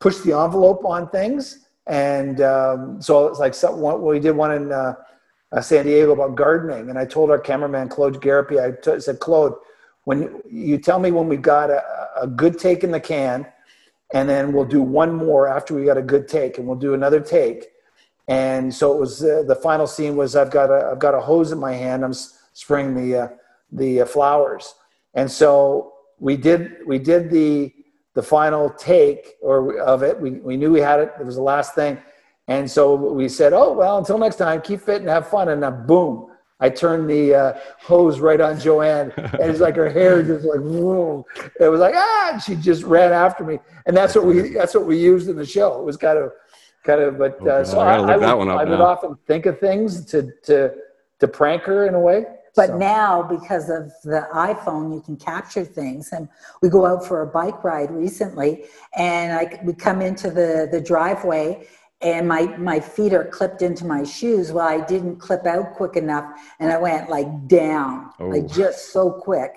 push 0.00 0.18
the 0.18 0.36
envelope 0.36 0.84
on 0.84 1.08
things, 1.08 1.66
and 1.86 2.40
um, 2.40 3.00
so 3.00 3.26
it's 3.28 3.38
like 3.38 3.54
some, 3.54 3.80
we 4.02 4.18
did 4.18 4.32
one 4.32 4.52
in 4.52 4.72
uh, 4.72 4.94
uh, 5.52 5.60
San 5.60 5.86
Diego 5.86 6.12
about 6.12 6.34
gardening, 6.34 6.90
and 6.90 6.98
I 6.98 7.04
told 7.04 7.30
our 7.30 7.38
cameraman 7.38 7.88
Claude 7.88 8.20
Garapi, 8.20 8.60
I 8.60 8.72
t- 8.80 9.00
said 9.00 9.20
Claude, 9.20 9.54
when 10.04 10.42
you 10.50 10.78
tell 10.78 10.98
me 10.98 11.10
when 11.10 11.28
we've 11.28 11.42
got 11.42 11.70
a, 11.70 11.82
a 12.20 12.26
good 12.26 12.58
take 12.58 12.84
in 12.84 12.90
the 12.90 13.00
can 13.00 13.46
and 14.12 14.28
then 14.28 14.52
we'll 14.52 14.64
do 14.64 14.82
one 14.82 15.14
more 15.14 15.48
after 15.48 15.74
we 15.74 15.84
got 15.84 15.96
a 15.96 16.02
good 16.02 16.28
take 16.28 16.58
and 16.58 16.66
we'll 16.66 16.76
do 16.76 16.94
another 16.94 17.20
take 17.20 17.68
and 18.28 18.72
so 18.72 18.94
it 18.94 18.98
was 18.98 19.22
uh, 19.22 19.42
the 19.46 19.54
final 19.54 19.86
scene 19.86 20.16
was 20.16 20.36
i've 20.36 20.50
got 20.50 20.70
a 20.70 20.90
i've 20.90 20.98
got 20.98 21.14
a 21.14 21.20
hose 21.20 21.52
in 21.52 21.58
my 21.58 21.72
hand 21.72 22.04
i'm 22.04 22.14
s- 22.54 22.60
spraying 22.60 22.94
the 22.94 23.16
uh, 23.18 23.28
the 23.72 24.02
uh, 24.02 24.06
flowers. 24.06 24.74
And 25.14 25.30
so 25.30 25.92
we 26.18 26.36
did 26.36 26.76
we 26.86 26.98
did 26.98 27.30
the 27.30 27.72
the 28.14 28.22
final 28.22 28.70
take 28.70 29.34
or 29.42 29.78
of 29.80 30.02
it. 30.02 30.20
We, 30.20 30.30
we 30.32 30.56
knew 30.56 30.72
we 30.72 30.80
had 30.80 31.00
it. 31.00 31.12
It 31.18 31.26
was 31.26 31.36
the 31.36 31.42
last 31.42 31.74
thing. 31.74 31.98
And 32.46 32.70
so 32.70 32.94
we 32.94 33.28
said 33.28 33.52
oh 33.52 33.72
well 33.72 33.98
until 33.98 34.18
next 34.18 34.36
time 34.36 34.60
keep 34.60 34.80
fit 34.80 35.00
and 35.00 35.08
have 35.08 35.28
fun. 35.28 35.48
And 35.48 35.62
then 35.62 35.86
boom 35.86 36.30
I 36.60 36.70
turned 36.70 37.10
the 37.10 37.34
uh, 37.34 37.52
hose 37.80 38.20
right 38.20 38.40
on 38.40 38.58
Joanne, 38.60 39.12
and 39.16 39.50
it's 39.50 39.60
like 39.60 39.74
her 39.76 39.90
hair 39.90 40.22
just 40.22 40.44
like 40.46 40.60
whoa. 40.60 41.26
It 41.60 41.68
was 41.68 41.80
like 41.80 41.94
ah, 41.96 42.30
and 42.32 42.42
she 42.42 42.54
just 42.54 42.84
ran 42.84 43.12
after 43.12 43.44
me, 43.44 43.58
and 43.86 43.96
that's 43.96 44.14
what 44.14 44.24
we 44.24 44.50
that's 44.50 44.72
what 44.74 44.86
we 44.86 44.96
used 44.96 45.28
in 45.28 45.36
the 45.36 45.44
show. 45.44 45.80
It 45.80 45.84
was 45.84 45.96
kind 45.96 46.16
of 46.16 46.30
kind 46.84 47.00
of, 47.02 47.18
but 47.18 47.38
Oh, 47.40 47.48
uh, 47.48 47.58
God, 47.58 47.66
so 47.66 47.80
I 47.80 47.96
I, 47.96 48.12
I 48.12 48.16
would, 48.16 48.24
I 48.60 48.64
would 48.64 48.80
often 48.80 49.16
think 49.26 49.46
of 49.46 49.58
things 49.58 50.04
to 50.06 50.30
to 50.44 50.74
to 51.18 51.28
prank 51.28 51.64
her 51.64 51.86
in 51.88 51.94
a 51.94 52.00
way. 52.00 52.24
But 52.56 52.68
So, 52.68 52.78
now, 52.78 53.22
because 53.22 53.68
of 53.68 53.92
the 54.04 54.28
iPhone, 54.32 54.94
you 54.94 55.00
can 55.00 55.16
capture 55.16 55.64
things. 55.64 56.12
And 56.12 56.28
we 56.62 56.68
go 56.68 56.86
out 56.86 57.04
for 57.04 57.22
a 57.22 57.26
bike 57.26 57.64
ride 57.64 57.90
recently, 57.90 58.64
and 58.96 59.32
I, 59.32 59.60
we 59.64 59.72
come 59.74 60.00
into 60.00 60.30
the, 60.30 60.68
the 60.70 60.80
driveway, 60.80 61.66
and 62.00 62.28
my, 62.28 62.46
my 62.58 62.80
feet 62.80 63.12
are 63.12 63.24
clipped 63.24 63.62
into 63.62 63.84
my 63.86 64.04
shoes. 64.04 64.52
Well, 64.52 64.66
I 64.68 64.84
didn't 64.84 65.16
clip 65.16 65.46
out 65.46 65.74
quick 65.74 65.96
enough, 65.96 66.26
and 66.60 66.70
I 66.72 66.78
went 66.78 67.08
like 67.10 67.48
down, 67.48 68.10
like 68.18 68.44
Oh. 68.44 68.48
just 68.48 68.92
so 68.92 69.10
quick. 69.10 69.54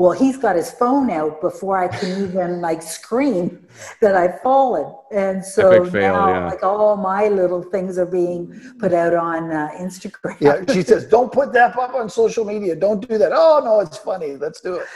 Well, 0.00 0.12
he's 0.12 0.38
got 0.38 0.56
his 0.56 0.70
phone 0.70 1.10
out 1.10 1.42
before 1.42 1.76
I 1.76 1.88
can 1.88 2.22
even 2.24 2.62
like 2.62 2.80
scream 2.80 3.66
that 4.00 4.14
I've 4.14 4.40
fallen. 4.40 4.94
And 5.12 5.44
so 5.44 5.70
Epic 5.72 5.92
fail, 5.92 6.14
now, 6.14 6.28
yeah. 6.30 6.46
like 6.46 6.62
all 6.62 6.96
my 6.96 7.28
little 7.28 7.62
things 7.62 7.98
are 7.98 8.06
being 8.06 8.58
put 8.78 8.94
out 8.94 9.12
on 9.12 9.50
uh, 9.50 9.68
Instagram. 9.78 10.38
yeah, 10.40 10.64
she 10.72 10.82
says, 10.82 11.04
"Don't 11.06 11.30
put 11.30 11.52
that 11.52 11.76
up 11.76 11.92
on 11.92 12.08
social 12.08 12.46
media. 12.46 12.74
Don't 12.76 13.06
do 13.06 13.18
that." 13.18 13.32
Oh 13.34 13.60
no, 13.62 13.80
it's 13.80 13.98
funny. 13.98 14.36
Let's 14.36 14.62
do 14.62 14.76
it. 14.76 14.86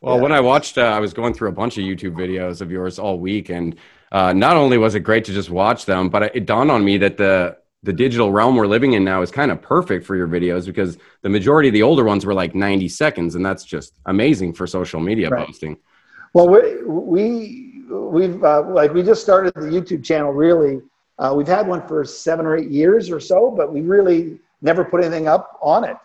Well, 0.00 0.16
Yeah. 0.16 0.22
when 0.22 0.32
I 0.32 0.40
watched, 0.40 0.76
uh, 0.76 0.82
I 0.82 0.98
was 0.98 1.14
going 1.14 1.32
through 1.32 1.50
a 1.50 1.58
bunch 1.62 1.78
of 1.78 1.84
YouTube 1.84 2.14
videos 2.14 2.60
of 2.60 2.68
yours 2.68 2.98
all 2.98 3.20
week, 3.20 3.48
and 3.48 3.76
uh, 4.10 4.32
not 4.32 4.56
only 4.56 4.76
was 4.76 4.96
it 4.96 5.00
great 5.00 5.24
to 5.26 5.32
just 5.32 5.50
watch 5.50 5.86
them, 5.86 6.08
but 6.08 6.34
it 6.34 6.46
dawned 6.46 6.72
on 6.72 6.84
me 6.84 6.98
that 6.98 7.16
the 7.16 7.58
the 7.82 7.92
digital 7.92 8.32
realm 8.32 8.56
we're 8.56 8.66
living 8.66 8.94
in 8.94 9.04
now 9.04 9.22
is 9.22 9.30
kind 9.30 9.50
of 9.50 9.62
perfect 9.62 10.04
for 10.04 10.16
your 10.16 10.26
videos 10.26 10.66
because 10.66 10.98
the 11.22 11.28
majority 11.28 11.68
of 11.68 11.72
the 11.72 11.82
older 11.82 12.04
ones 12.04 12.26
were 12.26 12.34
like 12.34 12.54
90 12.54 12.88
seconds, 12.88 13.34
and 13.34 13.44
that's 13.44 13.64
just 13.64 13.98
amazing 14.06 14.52
for 14.52 14.66
social 14.66 15.00
media 15.00 15.28
Right. 15.28 15.46
posting. 15.46 15.76
Well, 16.34 16.48
we 16.48 16.82
we 16.84 17.82
we've 17.88 18.42
uh, 18.42 18.62
like 18.68 18.92
we 18.92 19.02
just 19.02 19.22
started 19.22 19.54
the 19.54 19.62
YouTube 19.68 20.04
channel. 20.04 20.32
Really, 20.32 20.80
uh, 21.18 21.32
we've 21.36 21.46
had 21.46 21.66
one 21.66 21.86
for 21.86 22.04
seven 22.04 22.44
or 22.44 22.56
eight 22.56 22.70
years 22.70 23.10
or 23.10 23.20
so, 23.20 23.50
but 23.50 23.72
we 23.72 23.80
really 23.80 24.38
never 24.62 24.84
put 24.84 25.02
anything 25.02 25.28
up 25.28 25.58
on 25.62 25.84
it. 25.84 25.96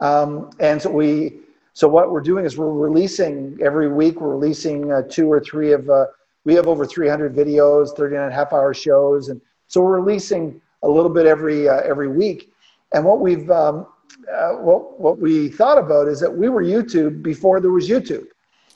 Um, 0.00 0.50
and 0.58 0.80
so 0.80 0.90
we 0.90 1.38
so 1.74 1.86
what 1.86 2.10
we're 2.10 2.22
doing 2.22 2.44
is 2.44 2.56
we're 2.56 2.72
releasing 2.72 3.58
every 3.62 3.88
week. 3.88 4.20
We're 4.20 4.30
releasing 4.34 4.90
uh, 4.90 5.02
two 5.08 5.30
or 5.30 5.40
three 5.40 5.72
of 5.72 5.88
uh, 5.90 6.06
we 6.44 6.54
have 6.54 6.66
over 6.68 6.86
300 6.86 7.34
videos, 7.34 7.94
39 7.96 8.22
and 8.24 8.32
a 8.32 8.34
half 8.34 8.52
hour 8.52 8.72
shows, 8.72 9.28
and 9.28 9.40
so 9.66 9.82
we're 9.82 10.00
releasing 10.00 10.60
a 10.82 10.88
little 10.88 11.10
bit 11.10 11.26
every 11.26 11.68
uh, 11.68 11.80
every 11.80 12.08
week. 12.08 12.52
And 12.92 13.04
what 13.04 13.20
we've 13.20 13.50
um, 13.50 13.86
uh, 14.32 14.52
what 14.52 15.00
what 15.00 15.18
we 15.18 15.48
thought 15.48 15.78
about 15.78 16.08
is 16.08 16.20
that 16.20 16.34
we 16.34 16.48
were 16.48 16.62
YouTube 16.62 17.22
before 17.22 17.60
there 17.60 17.70
was 17.70 17.88
YouTube. 17.88 18.26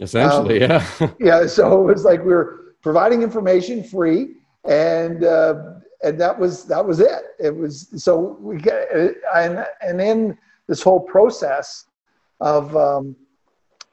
Essentially, 0.01 0.63
um, 0.63 0.71
yeah. 1.01 1.11
yeah. 1.21 1.47
So 1.47 1.89
it 1.89 1.93
was 1.93 2.05
like 2.05 2.21
we 2.21 2.33
were 2.33 2.75
providing 2.83 3.23
information 3.23 3.85
free, 3.85 4.37
and 4.65 5.25
uh, 5.25 5.75
and 6.03 6.21
that 6.21 6.39
was 6.39 6.65
that 6.67 6.85
was 6.85 7.01
it. 7.01 7.23
It 7.39 7.55
was 7.55 7.89
so 8.03 8.39
we 8.41 8.59
get 8.59 8.89
and 9.35 9.67
and 9.81 10.01
in 10.01 10.39
this 10.67 10.83
whole 10.83 11.01
process 11.01 11.87
of 12.41 12.75
um, 12.77 13.17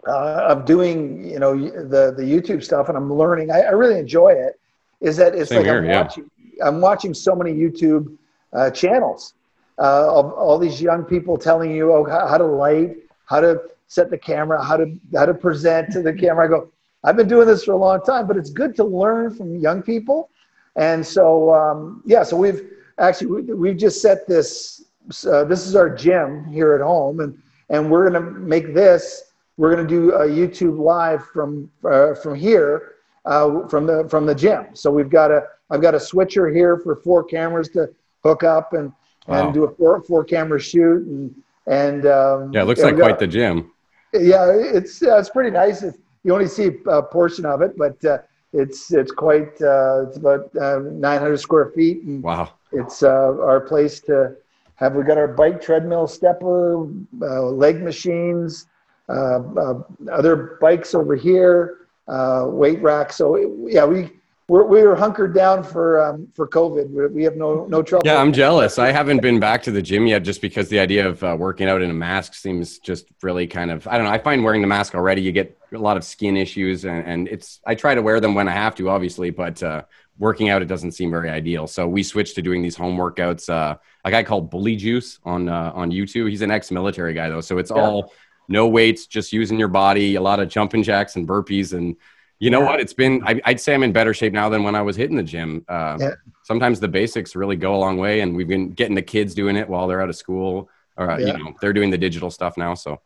uh, 0.07 0.45
of 0.47 0.65
doing 0.65 1.29
you 1.29 1.39
know 1.39 1.55
the 1.57 2.13
the 2.15 2.23
YouTube 2.23 2.63
stuff, 2.63 2.87
and 2.89 2.97
I'm 2.97 3.13
learning. 3.13 3.51
I, 3.51 3.61
I 3.61 3.71
really 3.71 3.99
enjoy 3.99 4.29
it. 4.29 4.59
Is 5.01 5.17
that 5.17 5.35
it's 5.35 5.49
Same 5.49 5.59
like 5.59 5.65
here, 5.65 5.79
I'm 5.79 5.85
yeah. 5.85 6.01
watching. 6.01 6.29
I'm 6.63 6.81
watching 6.81 7.13
so 7.13 7.35
many 7.35 7.53
YouTube 7.53 8.17
uh, 8.53 8.71
channels 8.71 9.33
uh, 9.79 10.13
of 10.13 10.31
all 10.33 10.57
these 10.57 10.81
young 10.81 11.03
people 11.03 11.37
telling 11.37 11.71
you 11.71 11.93
oh, 11.93 12.05
how 12.05 12.37
to 12.37 12.45
light, 12.45 12.97
how 13.25 13.39
to 13.39 13.61
set 13.87 14.09
the 14.09 14.17
camera, 14.17 14.63
how 14.63 14.77
to 14.77 14.97
how 15.13 15.25
to 15.25 15.33
present 15.33 15.91
to 15.91 16.01
the 16.01 16.13
camera. 16.13 16.45
I 16.45 16.49
go, 16.49 16.71
I've 17.03 17.15
been 17.15 17.27
doing 17.27 17.47
this 17.47 17.63
for 17.63 17.73
a 17.73 17.77
long 17.77 18.01
time, 18.01 18.27
but 18.27 18.37
it's 18.37 18.49
good 18.49 18.75
to 18.77 18.83
learn 18.83 19.35
from 19.35 19.55
young 19.55 19.81
people. 19.81 20.29
And 20.75 21.05
so 21.05 21.53
um, 21.53 22.03
yeah, 22.05 22.23
so 22.23 22.37
we've 22.37 22.69
actually 22.99 23.53
we, 23.53 23.69
have 23.69 23.77
just 23.77 24.01
set 24.01 24.27
this. 24.27 24.83
Uh, 25.25 25.45
this 25.45 25.65
is 25.65 25.75
our 25.75 25.89
gym 25.89 26.45
here 26.45 26.73
at 26.73 26.81
home, 26.81 27.21
and 27.21 27.41
and 27.69 27.89
we're 27.89 28.09
gonna 28.09 28.31
make 28.31 28.73
this. 28.73 29.31
We're 29.57 29.75
gonna 29.75 29.87
do 29.87 30.11
a 30.13 30.27
YouTube 30.27 30.79
live 30.79 31.25
from 31.27 31.69
uh, 31.85 32.13
from 32.15 32.35
here 32.35 32.96
uh, 33.27 33.67
from 33.67 33.85
the 33.85 34.07
from 34.09 34.25
the 34.25 34.33
gym. 34.33 34.67
So 34.73 34.89
we've 34.89 35.09
got 35.09 35.31
a 35.31 35.43
I've 35.69 35.81
got 35.81 35.93
a 35.93 35.99
switcher 35.99 36.49
here 36.49 36.77
for 36.77 36.95
four 36.95 37.23
cameras 37.23 37.69
to 37.69 37.89
hook 38.23 38.43
up 38.43 38.73
and 38.73 38.91
wow. 39.27 39.45
and 39.45 39.53
do 39.53 39.65
a 39.65 39.71
four 39.75 40.01
four 40.01 40.23
camera 40.23 40.59
shoot 40.59 41.05
and 41.05 41.35
and 41.67 42.05
um, 42.05 42.53
yeah, 42.53 42.61
it 42.61 42.65
looks 42.65 42.81
like 42.81 42.95
got, 42.95 43.03
quite 43.03 43.19
the 43.19 43.27
gym. 43.27 43.71
Yeah, 44.13 44.49
it's 44.51 45.03
uh, 45.03 45.17
it's 45.17 45.29
pretty 45.29 45.51
nice. 45.51 45.83
It's, 45.83 45.97
you 46.23 46.33
only 46.33 46.47
see 46.47 46.71
a 46.87 47.01
portion 47.01 47.45
of 47.45 47.61
it, 47.61 47.77
but 47.77 48.03
uh, 48.05 48.19
it's 48.53 48.91
it's 48.91 49.11
quite 49.11 49.61
uh, 49.61 50.05
it's 50.07 50.17
about 50.17 50.55
uh, 50.55 50.79
900 50.79 51.37
square 51.37 51.71
feet. 51.75 52.03
And 52.03 52.23
wow! 52.23 52.53
It's 52.71 53.03
uh, 53.03 53.37
our 53.41 53.59
place 53.59 53.99
to 54.01 54.35
have. 54.75 54.95
We 54.95 55.03
got 55.03 55.17
our 55.17 55.27
bike, 55.27 55.61
treadmill, 55.61 56.07
stepper, 56.07 56.87
uh, 57.21 57.43
leg 57.43 57.81
machines, 57.81 58.67
other 59.09 60.57
bikes 60.61 60.95
over 60.95 61.15
here, 61.15 61.86
weight 62.07 62.81
rack. 62.81 63.13
So 63.13 63.37
yeah, 63.67 63.85
we 63.85 64.11
we're, 64.49 64.63
we 64.63 64.81
were 64.81 64.95
hunkered 64.95 65.33
down 65.33 65.61
for 65.61 66.01
um, 66.01 66.27
for 66.33 66.47
COVID. 66.47 67.11
We 67.11 67.23
have 67.23 67.35
no 67.35 67.65
no 67.65 67.83
trouble. 67.83 68.03
Yeah, 68.05 68.21
I'm 68.21 68.31
jealous. 68.31 68.79
I 68.79 68.91
haven't 68.91 69.21
been 69.21 69.39
back 69.41 69.61
to 69.63 69.71
the 69.71 69.81
gym 69.81 70.07
yet, 70.07 70.23
just 70.23 70.41
because 70.41 70.69
the 70.69 70.79
idea 70.79 71.07
of 71.07 71.21
uh, 71.21 71.35
working 71.37 71.67
out 71.67 71.81
in 71.81 71.89
a 71.89 71.93
mask 71.93 72.33
seems 72.33 72.79
just 72.79 73.07
really 73.21 73.45
kind 73.45 73.71
of. 73.71 73.85
I 73.87 73.97
don't 73.97 74.05
know. 74.05 74.11
I 74.11 74.19
find 74.19 74.43
wearing 74.43 74.61
the 74.61 74.67
mask 74.67 74.95
already, 74.95 75.21
you 75.21 75.33
get 75.33 75.57
a 75.73 75.77
lot 75.77 75.97
of 75.97 76.05
skin 76.05 76.37
issues, 76.37 76.85
and, 76.85 77.05
and 77.05 77.27
it's. 77.27 77.59
I 77.65 77.75
try 77.75 77.93
to 77.93 78.01
wear 78.01 78.21
them 78.21 78.35
when 78.35 78.47
I 78.47 78.53
have 78.53 78.73
to, 78.75 78.89
obviously, 78.89 79.31
but 79.31 79.61
uh, 79.61 79.83
working 80.17 80.47
out 80.47 80.61
it 80.61 80.65
doesn't 80.65 80.93
seem 80.93 81.11
very 81.11 81.29
ideal. 81.29 81.67
So 81.67 81.85
we 81.85 82.01
switched 82.01 82.35
to 82.35 82.41
doing 82.41 82.61
these 82.61 82.75
home 82.77 82.97
workouts. 82.97 83.49
Uh, 83.49 83.75
a 84.05 84.11
guy 84.11 84.23
called 84.23 84.49
Bully 84.49 84.77
Juice 84.77 85.19
on 85.25 85.49
uh, 85.49 85.73
on 85.75 85.91
YouTube. 85.91 86.29
He's 86.29 86.41
an 86.41 86.51
ex-military 86.51 87.13
guy 87.13 87.27
though, 87.27 87.41
so 87.41 87.57
it's 87.57 87.71
yeah. 87.71 87.81
all 87.81 88.13
no 88.47 88.67
weights, 88.67 89.07
just 89.07 89.33
using 89.33 89.59
your 89.59 89.67
body, 89.67 90.15
a 90.15 90.21
lot 90.21 90.39
of 90.39 90.49
jumping 90.49 90.83
jacks 90.83 91.15
and 91.15 91.27
burpees 91.27 91.73
and 91.73 91.95
you 92.39 92.51
know 92.51 92.61
yeah. 92.61 92.67
what? 92.67 92.79
It's 92.79 92.93
been, 92.93 93.23
I, 93.25 93.41
would 93.47 93.59
say 93.59 93.73
I'm 93.73 93.83
in 93.83 93.91
better 93.91 94.13
shape 94.13 94.33
now 94.33 94.47
than 94.49 94.63
when 94.63 94.75
I 94.75 94.81
was 94.81 94.95
hitting 94.95 95.17
the 95.17 95.23
gym. 95.23 95.65
Uh, 95.67 95.97
yeah. 95.99 96.11
Sometimes 96.43 96.79
the 96.79 96.87
basics 96.87 97.35
really 97.35 97.55
go 97.55 97.75
a 97.75 97.77
long 97.77 97.97
way, 97.97 98.21
and 98.21 98.35
we've 98.35 98.47
been 98.47 98.71
getting 98.71 98.95
the 98.95 99.01
kids 99.01 99.33
doing 99.33 99.55
it 99.55 99.67
while 99.67 99.87
they're 99.87 100.01
out 100.01 100.09
of 100.09 100.15
school, 100.15 100.69
or, 100.97 101.09
uh, 101.09 101.17
yeah. 101.17 101.27
you 101.27 101.43
know, 101.43 101.53
they're 101.61 101.73
doing 101.73 101.89
the 101.89 101.97
digital 101.97 102.29
stuff 102.29 102.55
now. 102.55 102.75
So, 102.75 103.01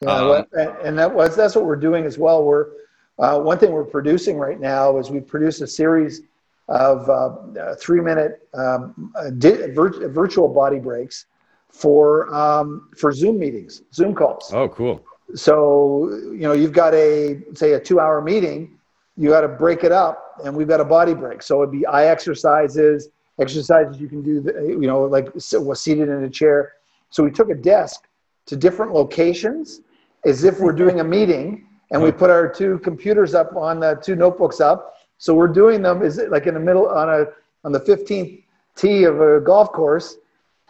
yeah, 0.00 0.10
um, 0.10 0.46
and 0.82 0.98
that 0.98 1.12
was, 1.12 1.36
that's 1.36 1.54
what 1.54 1.66
we're 1.66 1.76
doing 1.76 2.06
as 2.06 2.16
well. 2.16 2.44
We're, 2.44 2.68
uh, 3.18 3.38
one 3.40 3.58
thing 3.58 3.72
we're 3.72 3.84
producing 3.84 4.38
right 4.38 4.58
now 4.58 4.96
is 4.98 5.10
we 5.10 5.20
produce 5.20 5.60
a 5.60 5.66
series 5.66 6.22
of 6.68 7.08
uh, 7.10 7.74
three 7.76 8.00
minute 8.00 8.48
um, 8.54 9.12
di- 9.38 9.68
vir- 9.74 10.08
virtual 10.08 10.48
body 10.48 10.78
breaks 10.78 11.26
for, 11.72 12.32
um, 12.34 12.88
for 12.96 13.12
Zoom 13.12 13.38
meetings, 13.38 13.82
Zoom 13.92 14.14
calls. 14.14 14.52
Oh, 14.52 14.68
cool 14.68 15.04
so, 15.34 16.10
you 16.10 16.40
know, 16.40 16.52
you've 16.52 16.72
got 16.72 16.94
a, 16.94 17.40
say, 17.54 17.72
a 17.72 17.80
two 17.80 18.00
hour 18.00 18.20
meeting, 18.20 18.78
you 19.16 19.30
got 19.30 19.42
to 19.42 19.48
break 19.48 19.84
it 19.84 19.92
up, 19.92 20.36
and 20.44 20.54
we've 20.54 20.68
got 20.68 20.80
a 20.80 20.84
body 20.84 21.14
break. 21.14 21.42
So 21.42 21.62
it'd 21.62 21.72
be 21.72 21.86
eye 21.86 22.06
exercises, 22.06 23.08
exercises 23.40 24.00
you 24.00 24.08
can 24.08 24.22
do, 24.22 24.42
you 24.66 24.86
know, 24.86 25.02
like 25.04 25.28
was 25.34 25.80
seated 25.80 26.08
in 26.08 26.24
a 26.24 26.30
chair. 26.30 26.72
So 27.10 27.22
we 27.22 27.30
took 27.30 27.50
a 27.50 27.54
desk 27.54 28.08
to 28.46 28.56
different 28.56 28.92
locations 28.92 29.80
as 30.24 30.44
if 30.44 30.60
we're 30.60 30.72
doing 30.72 31.00
a 31.00 31.04
meeting, 31.04 31.66
and 31.90 32.02
we 32.02 32.10
put 32.10 32.30
our 32.30 32.48
two 32.48 32.78
computers 32.78 33.34
up 33.34 33.54
on 33.54 33.80
the 33.80 33.94
two 33.96 34.16
notebooks 34.16 34.60
up. 34.60 34.94
So 35.18 35.34
we're 35.34 35.48
doing 35.48 35.82
them 35.82 36.02
is 36.02 36.20
like 36.30 36.46
in 36.46 36.54
the 36.54 36.60
middle 36.60 36.88
on 36.88 37.08
a 37.08 37.26
on 37.64 37.72
the 37.72 37.80
15th 37.80 38.42
tee 38.74 39.04
of 39.04 39.20
a 39.20 39.40
golf 39.40 39.72
course, 39.72 40.16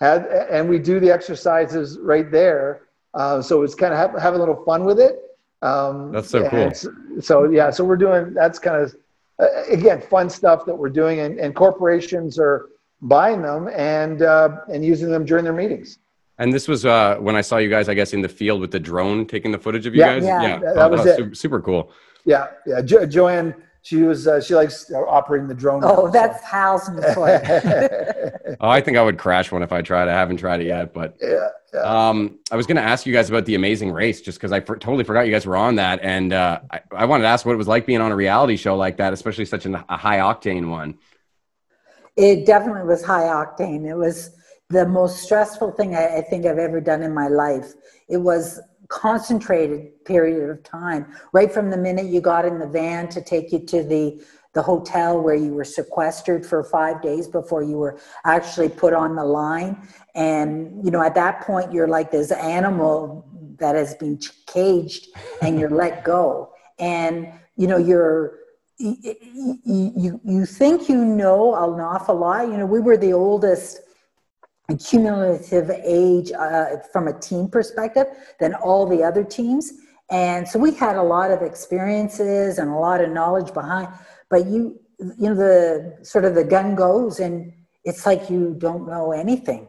had 0.02 0.26
and 0.50 0.68
we 0.68 0.78
do 0.78 1.00
the 1.00 1.10
exercises 1.10 1.98
right 2.00 2.28
there 2.30 2.82
uh, 3.14 3.42
so 3.42 3.62
it's 3.62 3.74
kind 3.74 3.92
of 3.92 3.98
have, 3.98 4.20
have 4.20 4.34
a 4.34 4.38
little 4.38 4.62
fun 4.64 4.84
with 4.84 4.98
it. 4.98 5.20
Um, 5.60 6.12
that's 6.12 6.30
so 6.30 6.48
cool. 6.48 6.72
So 7.20 7.50
yeah, 7.50 7.70
so 7.70 7.84
we're 7.84 7.96
doing 7.96 8.34
that's 8.34 8.58
kind 8.58 8.82
of 8.82 8.96
uh, 9.38 9.46
again 9.70 10.00
fun 10.00 10.28
stuff 10.28 10.64
that 10.66 10.74
we're 10.74 10.90
doing, 10.90 11.20
and, 11.20 11.38
and 11.38 11.54
corporations 11.54 12.38
are 12.38 12.70
buying 13.00 13.42
them 13.42 13.68
and 13.68 14.22
uh, 14.22 14.56
and 14.72 14.84
using 14.84 15.10
them 15.10 15.24
during 15.24 15.44
their 15.44 15.52
meetings. 15.52 15.98
And 16.38 16.52
this 16.52 16.66
was 16.66 16.84
uh, 16.84 17.16
when 17.20 17.36
I 17.36 17.42
saw 17.42 17.58
you 17.58 17.68
guys, 17.68 17.88
I 17.88 17.94
guess, 17.94 18.12
in 18.12 18.22
the 18.22 18.28
field 18.28 18.60
with 18.60 18.72
the 18.72 18.80
drone 18.80 19.26
taking 19.26 19.52
the 19.52 19.58
footage 19.58 19.86
of 19.86 19.94
you 19.94 20.00
yeah, 20.00 20.14
guys. 20.14 20.24
Yeah, 20.24 20.42
yeah. 20.42 20.72
that, 20.72 20.90
was, 20.90 21.04
was 21.04 21.16
super, 21.16 21.34
super, 21.34 21.60
cool. 21.60 21.92
Yeah, 22.24 22.48
yeah. 22.66 22.80
Jo- 22.80 23.06
Joanne 23.06 23.54
she 23.82 24.02
was 24.02 24.28
uh, 24.28 24.40
she 24.40 24.54
likes 24.54 24.90
operating 24.92 25.48
the 25.48 25.54
drone. 25.54 25.82
Oh, 25.84 26.04
now, 26.04 26.10
that's 26.10 26.40
so. 26.40 26.46
Hal's 26.46 26.88
oh, 27.16 28.68
I 28.68 28.80
think 28.80 28.96
I 28.96 29.02
would 29.02 29.18
crash 29.18 29.50
one 29.50 29.62
if 29.62 29.72
I 29.72 29.82
tried. 29.82 30.06
I 30.08 30.12
haven't 30.12 30.36
tried 30.36 30.60
it 30.60 30.66
yet, 30.66 30.94
but 30.94 31.16
yeah. 31.20 31.48
yeah. 31.74 31.80
Um, 31.80 32.38
I 32.52 32.56
was 32.56 32.66
going 32.66 32.76
to 32.76 32.82
ask 32.82 33.06
you 33.06 33.12
guys 33.12 33.28
about 33.28 33.44
the 33.44 33.56
Amazing 33.56 33.90
Race, 33.90 34.20
just 34.20 34.38
because 34.38 34.52
I 34.52 34.60
for- 34.60 34.76
totally 34.76 35.02
forgot 35.02 35.26
you 35.26 35.32
guys 35.32 35.46
were 35.46 35.56
on 35.56 35.74
that, 35.76 35.98
and 36.00 36.32
uh, 36.32 36.60
I-, 36.70 36.80
I 36.92 37.04
wanted 37.06 37.24
to 37.24 37.28
ask 37.28 37.44
what 37.44 37.54
it 37.54 37.58
was 37.58 37.66
like 37.66 37.84
being 37.84 38.00
on 38.00 38.12
a 38.12 38.16
reality 38.16 38.56
show 38.56 38.76
like 38.76 38.98
that, 38.98 39.12
especially 39.12 39.46
such 39.46 39.66
an- 39.66 39.74
a 39.74 39.96
high 39.96 40.18
octane 40.18 40.70
one. 40.70 40.96
It 42.16 42.46
definitely 42.46 42.84
was 42.84 43.04
high 43.04 43.24
octane. 43.24 43.88
It 43.88 43.96
was 43.96 44.30
the 44.68 44.86
most 44.86 45.24
stressful 45.24 45.72
thing 45.72 45.96
I, 45.96 46.18
I 46.18 46.20
think 46.22 46.46
I've 46.46 46.58
ever 46.58 46.80
done 46.80 47.02
in 47.02 47.12
my 47.12 47.26
life. 47.26 47.72
It 48.08 48.18
was 48.18 48.60
concentrated 48.92 50.04
period 50.04 50.50
of 50.50 50.62
time 50.62 51.06
right 51.32 51.50
from 51.50 51.70
the 51.70 51.76
minute 51.78 52.04
you 52.04 52.20
got 52.20 52.44
in 52.44 52.58
the 52.58 52.66
van 52.66 53.08
to 53.08 53.22
take 53.22 53.50
you 53.50 53.58
to 53.64 53.82
the 53.82 54.22
the 54.52 54.62
hotel 54.62 55.18
where 55.18 55.34
you 55.34 55.54
were 55.54 55.64
sequestered 55.64 56.44
for 56.44 56.62
five 56.62 57.00
days 57.00 57.26
before 57.26 57.62
you 57.62 57.78
were 57.78 57.98
actually 58.26 58.68
put 58.68 58.92
on 58.92 59.16
the 59.16 59.24
line. 59.24 59.88
And 60.14 60.84
you 60.84 60.90
know 60.90 61.02
at 61.02 61.14
that 61.14 61.40
point 61.40 61.72
you're 61.72 61.88
like 61.88 62.10
this 62.10 62.30
animal 62.30 63.26
that 63.58 63.74
has 63.74 63.94
been 63.94 64.18
caged 64.46 65.08
and 65.40 65.58
you're 65.58 65.70
let 65.70 66.04
go. 66.04 66.52
And 66.78 67.32
you 67.56 67.66
know 67.66 67.78
you're 67.78 68.40
you, 68.78 69.60
you, 69.64 70.20
you 70.24 70.44
think 70.44 70.88
you 70.88 71.02
know 71.02 71.54
an 71.54 71.80
awful 71.80 72.16
lot. 72.16 72.48
You 72.48 72.58
know 72.58 72.66
we 72.66 72.80
were 72.80 72.96
the 72.96 73.12
oldest 73.14 73.80
cumulative 74.78 75.70
age 75.70 76.32
uh, 76.32 76.76
from 76.92 77.08
a 77.08 77.18
team 77.18 77.48
perspective 77.48 78.06
than 78.40 78.54
all 78.54 78.86
the 78.86 79.02
other 79.02 79.24
teams. 79.24 79.72
And 80.10 80.46
so 80.46 80.58
we 80.58 80.74
had 80.74 80.96
a 80.96 81.02
lot 81.02 81.30
of 81.30 81.42
experiences 81.42 82.58
and 82.58 82.70
a 82.70 82.74
lot 82.74 83.00
of 83.00 83.10
knowledge 83.10 83.52
behind, 83.54 83.88
but 84.30 84.46
you, 84.46 84.78
you 84.98 85.28
know, 85.28 85.34
the 85.34 85.98
sort 86.02 86.24
of 86.24 86.34
the 86.34 86.44
gun 86.44 86.74
goes 86.74 87.18
and 87.18 87.52
it's 87.84 88.06
like 88.06 88.30
you 88.30 88.54
don't 88.58 88.86
know 88.86 89.12
anything. 89.12 89.68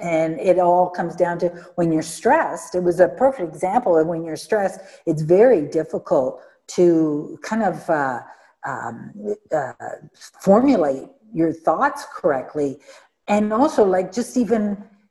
And 0.00 0.40
it 0.40 0.58
all 0.58 0.90
comes 0.90 1.14
down 1.14 1.38
to 1.38 1.48
when 1.76 1.92
you're 1.92 2.02
stressed. 2.02 2.74
It 2.74 2.82
was 2.82 2.98
a 2.98 3.08
perfect 3.08 3.54
example 3.54 3.96
of 3.96 4.08
when 4.08 4.24
you're 4.24 4.36
stressed, 4.36 4.80
it's 5.06 5.22
very 5.22 5.66
difficult 5.66 6.42
to 6.68 7.38
kind 7.42 7.62
of 7.62 7.88
uh, 7.88 8.20
um, 8.66 9.12
uh, 9.54 9.72
formulate 10.40 11.08
your 11.32 11.52
thoughts 11.52 12.04
correctly 12.12 12.80
and 13.30 13.52
also 13.52 13.82
like 13.84 14.12
just 14.12 14.36
even 14.36 14.62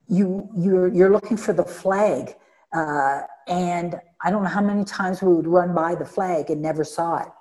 you 0.08 0.50
you're 0.56 0.88
you're 0.98 1.14
looking 1.18 1.38
for 1.46 1.54
the 1.54 1.68
flag 1.82 2.36
uh, 2.74 3.22
and 3.48 3.90
i 4.24 4.30
don't 4.32 4.44
know 4.44 4.54
how 4.60 4.66
many 4.72 4.84
times 4.84 5.22
we 5.22 5.34
would 5.34 5.48
run 5.48 5.74
by 5.74 5.96
the 5.96 6.06
flag 6.06 6.50
and 6.52 6.62
never 6.62 6.84
saw 6.84 7.12
it. 7.26 7.32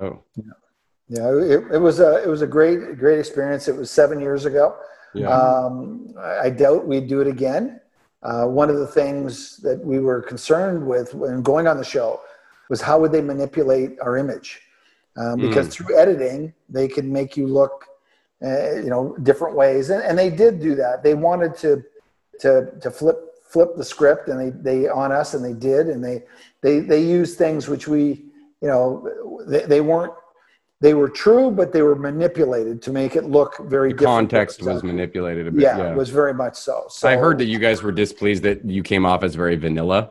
Oh. 0.00 0.18
Yeah 0.36 0.54
it, 1.08 1.64
it 1.72 1.80
was 1.80 2.00
a 2.00 2.22
it 2.22 2.28
was 2.28 2.42
a 2.42 2.46
great 2.46 2.98
great 2.98 3.18
experience. 3.18 3.68
It 3.68 3.76
was 3.76 3.90
seven 3.90 4.20
years 4.20 4.44
ago. 4.44 4.76
Yeah. 5.14 5.28
Um, 5.28 6.12
I, 6.18 6.50
doubt 6.50 6.86
we'd 6.88 7.06
do 7.06 7.20
it 7.20 7.28
again. 7.28 7.80
Uh, 8.24 8.46
one 8.46 8.68
of 8.68 8.78
the 8.78 8.86
things 8.86 9.58
that 9.58 9.78
we 9.78 10.00
were 10.00 10.20
concerned 10.20 10.84
with 10.84 11.14
when 11.14 11.40
going 11.40 11.68
on 11.68 11.76
the 11.76 11.84
show 11.84 12.20
was 12.68 12.80
how 12.80 12.98
would 12.98 13.12
they 13.12 13.20
manipulate 13.20 13.96
our 14.00 14.16
image? 14.16 14.60
Um, 15.16 15.38
because 15.38 15.68
through 15.68 15.96
editing 15.96 16.52
they 16.68 16.88
can 16.88 17.12
make 17.12 17.36
you 17.36 17.46
look, 17.46 17.86
uh, 18.44 18.74
you 18.76 18.90
know, 18.90 19.16
different 19.22 19.56
ways, 19.56 19.90
and, 19.90 20.02
and 20.02 20.18
they 20.18 20.30
did 20.30 20.60
do 20.60 20.74
that. 20.74 21.02
They 21.02 21.14
wanted 21.14 21.56
to 21.58 21.82
to 22.40 22.72
to 22.80 22.90
flip 22.90 23.18
flip 23.48 23.70
the 23.76 23.84
script, 23.84 24.28
and 24.28 24.38
they 24.40 24.50
they 24.50 24.88
on 24.88 25.12
us, 25.12 25.34
and 25.34 25.44
they 25.44 25.52
did, 25.54 25.88
and 25.88 26.04
they 26.04 26.24
they 26.60 26.80
they 26.80 27.02
used 27.02 27.38
things 27.38 27.68
which 27.68 27.86
we, 27.88 28.24
you 28.60 28.68
know, 28.68 29.08
they, 29.46 29.64
they 29.64 29.80
weren't 29.80 30.12
they 30.80 30.92
were 30.92 31.08
true, 31.08 31.50
but 31.50 31.72
they 31.72 31.80
were 31.82 31.94
manipulated 31.94 32.82
to 32.82 32.90
make 32.92 33.16
it 33.16 33.24
look 33.24 33.56
very 33.60 33.90
The 33.90 33.98
different. 34.00 34.30
context 34.30 34.62
was 34.62 34.82
manipulated 34.82 35.46
a 35.46 35.50
bit. 35.50 35.62
yeah, 35.62 35.78
Yeah. 35.78 35.92
it 35.92 35.96
was 35.96 36.10
very 36.10 36.34
much 36.34 36.56
so. 36.56 36.84
so 36.90 37.08
I 37.08 37.16
heard 37.16 37.38
that 37.38 37.46
you 37.46 37.58
guys 37.58 37.82
were 37.82 37.92
displeased 37.92 38.42
that 38.42 38.62
you 38.64 38.82
came 38.82 39.06
off 39.06 39.22
as 39.22 39.34
very 39.34 39.56
vanilla. 39.56 40.10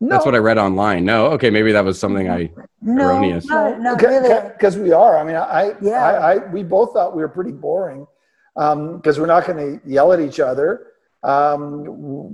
No, 0.00 0.10
That's 0.10 0.26
what 0.26 0.34
I 0.34 0.38
read 0.38 0.58
online. 0.58 1.04
No, 1.04 1.26
okay, 1.28 1.48
maybe 1.48 1.72
that 1.72 1.84
was 1.84 1.98
something 1.98 2.28
I. 2.28 2.50
No, 2.82 3.08
Erroneous. 3.08 3.46
no, 3.46 3.76
not 3.78 4.00
really. 4.02 4.50
because 4.52 4.76
we 4.76 4.92
are. 4.92 5.18
I 5.18 5.24
mean, 5.24 5.36
I, 5.36 5.72
Yeah. 5.80 6.04
I, 6.04 6.34
I, 6.34 6.36
we 6.52 6.62
both 6.62 6.92
thought 6.92 7.16
we 7.16 7.22
were 7.22 7.28
pretty 7.28 7.52
boring 7.52 8.06
because 8.54 9.18
we're 9.18 9.26
not 9.26 9.46
going 9.46 9.80
to 9.80 9.88
yell 9.88 10.12
at 10.12 10.20
each 10.20 10.38
other. 10.38 10.88
Um, 11.22 11.84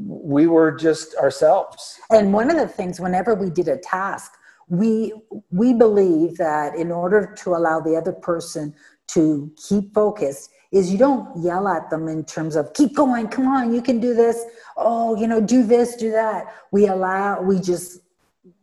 we 0.06 0.46
were 0.48 0.72
just 0.72 1.14
ourselves. 1.16 1.98
And 2.10 2.32
one 2.32 2.50
of 2.50 2.56
the 2.56 2.68
things, 2.68 3.00
whenever 3.00 3.34
we 3.34 3.48
did 3.48 3.68
a 3.68 3.78
task, 3.78 4.32
we 4.68 5.12
we 5.50 5.72
believe 5.72 6.36
that 6.38 6.74
in 6.74 6.90
order 6.90 7.34
to 7.42 7.54
allow 7.54 7.80
the 7.80 7.96
other 7.96 8.12
person 8.12 8.74
to 9.08 9.52
keep 9.68 9.94
focused, 9.94 10.50
is 10.72 10.90
you 10.90 10.98
don't 10.98 11.28
yell 11.42 11.68
at 11.68 11.90
them 11.90 12.08
in 12.08 12.24
terms 12.24 12.56
of 12.56 12.72
keep 12.72 12.94
going, 12.94 13.28
come 13.28 13.46
on, 13.46 13.72
you 13.74 13.82
can 13.82 14.00
do 14.00 14.14
this. 14.14 14.44
Oh, 14.84 15.16
you 15.16 15.26
know, 15.26 15.40
do 15.40 15.62
this, 15.62 15.96
do 15.96 16.10
that. 16.12 16.52
We 16.70 16.88
allow, 16.88 17.40
we 17.40 17.60
just, 17.60 18.00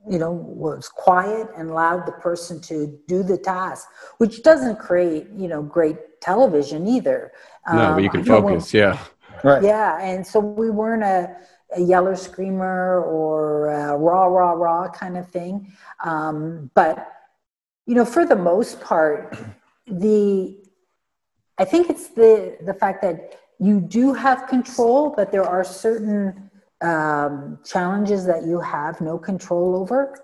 you 0.09 0.17
know, 0.19 0.31
was 0.31 0.89
quiet 0.89 1.47
and 1.57 1.69
allowed 1.69 2.05
the 2.05 2.11
person 2.13 2.59
to 2.61 2.99
do 3.07 3.23
the 3.23 3.37
task, 3.37 3.87
which 4.17 4.43
doesn't 4.43 4.79
create, 4.79 5.27
you 5.35 5.47
know, 5.47 5.61
great 5.61 6.19
television 6.21 6.87
either. 6.87 7.31
No, 7.71 7.93
but 7.95 8.03
you 8.03 8.09
Um, 8.09 8.11
can 8.11 8.21
I 8.21 8.23
know 8.23 8.41
when- 8.41 8.53
focus. 8.55 8.73
Yeah. 8.73 8.97
Right. 9.43 9.63
yeah, 9.63 9.99
and 10.01 10.25
so 10.27 10.39
we 10.41 10.69
weren't 10.69 11.03
a, 11.03 11.33
a 11.77 11.79
yeller 11.81 12.15
screamer 12.17 13.01
or 13.03 13.67
a 13.67 13.95
rah 13.95 14.25
rah 14.25 14.51
rah 14.51 14.89
kind 14.89 15.17
of 15.17 15.29
thing. 15.29 15.71
Um, 16.03 16.69
but 16.73 17.07
you 17.85 17.95
know, 17.95 18.03
for 18.03 18.25
the 18.25 18.35
most 18.35 18.81
part, 18.81 19.37
the 19.87 20.57
I 21.57 21.63
think 21.63 21.89
it's 21.89 22.07
the 22.09 22.57
the 22.65 22.73
fact 22.73 23.01
that 23.01 23.38
you 23.59 23.81
do 23.81 24.13
have 24.13 24.47
control, 24.47 25.13
but 25.15 25.31
there 25.31 25.43
are 25.43 25.63
certain 25.63 26.49
um, 26.81 27.59
challenges 27.65 28.25
that 28.25 28.43
you 28.43 28.59
have 28.59 29.01
no 29.01 29.17
control 29.17 29.75
over, 29.75 30.17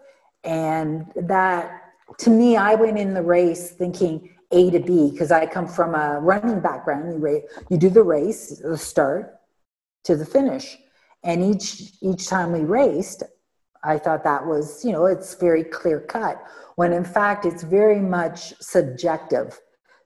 and 0.43 1.05
that 1.15 1.81
to 2.19 2.29
me, 2.29 2.55
I 2.55 2.75
went 2.75 2.97
in 2.97 3.13
the 3.13 3.21
race 3.21 3.71
thinking 3.71 4.29
A 4.51 4.69
to 4.71 4.79
B 4.79 5.11
because 5.11 5.31
I 5.31 5.45
come 5.45 5.67
from 5.67 5.95
a 5.95 6.19
running 6.19 6.61
background. 6.61 7.11
You 7.13 7.19
ra- 7.19 7.47
you 7.69 7.77
do 7.77 7.89
the 7.89 8.03
race, 8.03 8.59
the 8.59 8.77
start 8.77 9.39
to 10.05 10.15
the 10.15 10.25
finish, 10.25 10.77
and 11.23 11.43
each 11.43 11.93
each 12.01 12.27
time 12.27 12.51
we 12.51 12.59
raced, 12.59 13.23
I 13.83 13.97
thought 13.97 14.23
that 14.23 14.45
was 14.45 14.85
you 14.85 14.91
know 14.91 15.05
it's 15.05 15.35
very 15.35 15.63
clear 15.63 15.99
cut. 15.99 16.41
When 16.75 16.93
in 16.93 17.03
fact 17.03 17.45
it's 17.45 17.63
very 17.63 17.99
much 17.99 18.53
subjective 18.61 19.59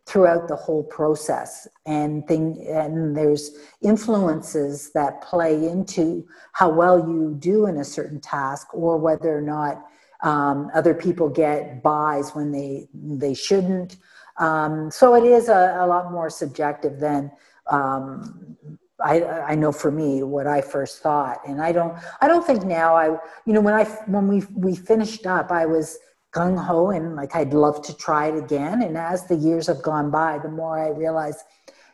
throughout 0.09 0.47
the 0.47 0.55
whole 0.55 0.83
process. 0.83 1.67
And 1.85 2.27
thing 2.27 2.65
and 2.67 3.15
there's 3.15 3.51
influences 3.81 4.91
that 4.93 5.21
play 5.21 5.67
into 5.67 6.27
how 6.53 6.69
well 6.69 6.97
you 6.99 7.35
do 7.39 7.67
in 7.67 7.77
a 7.77 7.85
certain 7.85 8.19
task 8.19 8.73
or 8.73 8.97
whether 8.97 9.37
or 9.37 9.41
not 9.41 9.85
um, 10.21 10.71
other 10.73 10.95
people 10.95 11.29
get 11.29 11.83
buys 11.83 12.31
when 12.31 12.51
they 12.51 12.87
they 12.93 13.35
shouldn't. 13.35 13.97
Um, 14.39 14.89
so 14.89 15.15
it 15.15 15.25
is 15.25 15.47
a, 15.47 15.77
a 15.79 15.85
lot 15.85 16.11
more 16.11 16.29
subjective 16.29 16.99
than 16.99 17.31
um, 17.69 18.57
I, 19.01 19.23
I 19.23 19.55
know 19.55 19.71
for 19.71 19.91
me 19.91 20.23
what 20.23 20.47
I 20.47 20.61
first 20.61 21.03
thought, 21.03 21.39
and 21.47 21.61
I 21.61 21.71
don't 21.71 21.95
I 22.19 22.27
don't 22.27 22.45
think 22.45 22.65
now 22.65 22.95
I 22.95 23.17
you 23.45 23.53
know 23.53 23.61
when 23.61 23.75
I 23.75 23.83
when 24.07 24.27
we 24.27 24.41
we 24.55 24.75
finished 24.75 25.27
up 25.27 25.51
I 25.51 25.67
was 25.67 25.99
gung 26.31 26.57
ho 26.57 26.91
and 26.91 27.15
like 27.15 27.35
I'd 27.35 27.53
love 27.53 27.81
to 27.83 27.95
try 27.95 28.27
it 28.27 28.37
again, 28.37 28.81
and 28.81 28.97
as 28.97 29.27
the 29.27 29.35
years 29.35 29.67
have 29.67 29.81
gone 29.81 30.11
by, 30.11 30.39
the 30.39 30.49
more 30.49 30.79
I 30.79 30.89
realize, 30.89 31.43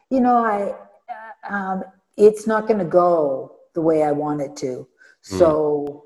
you 0.10 0.22
know 0.22 0.38
I 0.38 0.76
uh, 1.10 1.54
um, 1.54 1.84
it's 2.18 2.48
not 2.48 2.68
going 2.68 2.80
to 2.80 2.86
go 2.86 3.56
the 3.74 3.82
way 3.82 4.04
I 4.04 4.12
want 4.12 4.42
it 4.42 4.56
to, 4.58 4.88
so 5.22 6.06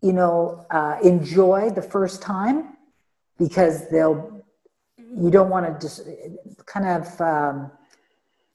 you 0.00 0.12
know 0.12 0.66
uh, 0.70 0.98
enjoy 1.02 1.70
the 1.70 1.82
first 1.82 2.22
time 2.22 2.76
because 3.38 3.88
they'll 3.90 4.44
you 4.96 5.30
don't 5.30 5.50
want 5.50 5.66
to 5.66 5.86
just 5.86 6.06
kind 6.66 6.86
of 6.86 7.20
um, 7.20 7.70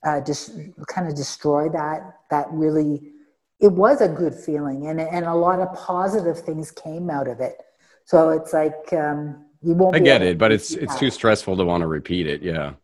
uh, 0.06 0.20
just 0.20 0.52
kind 0.86 1.06
of 1.08 1.14
destroy 1.14 1.68
that 1.68 2.18
that 2.30 2.46
really 2.50 3.12
it 3.60 3.72
was 3.72 4.00
a 4.00 4.08
good 4.08 4.34
feeling. 4.34 4.86
And 4.88 5.00
and 5.00 5.26
a 5.26 5.34
lot 5.34 5.60
of 5.60 5.74
positive 5.74 6.40
things 6.40 6.70
came 6.70 7.10
out 7.10 7.28
of 7.28 7.40
it 7.40 7.65
so 8.06 8.30
it's 8.30 8.52
like 8.52 8.92
um, 8.92 9.44
you 9.62 9.74
won't 9.74 9.94
I 9.94 9.98
get 9.98 10.22
it, 10.22 10.38
but 10.38 10.52
it's 10.52 10.72
it's 10.72 10.92
that. 10.92 11.00
too 11.00 11.10
stressful 11.10 11.56
to 11.56 11.64
want 11.64 11.82
to 11.82 11.88
repeat 11.88 12.26
it. 12.26 12.40
Yeah. 12.40 12.74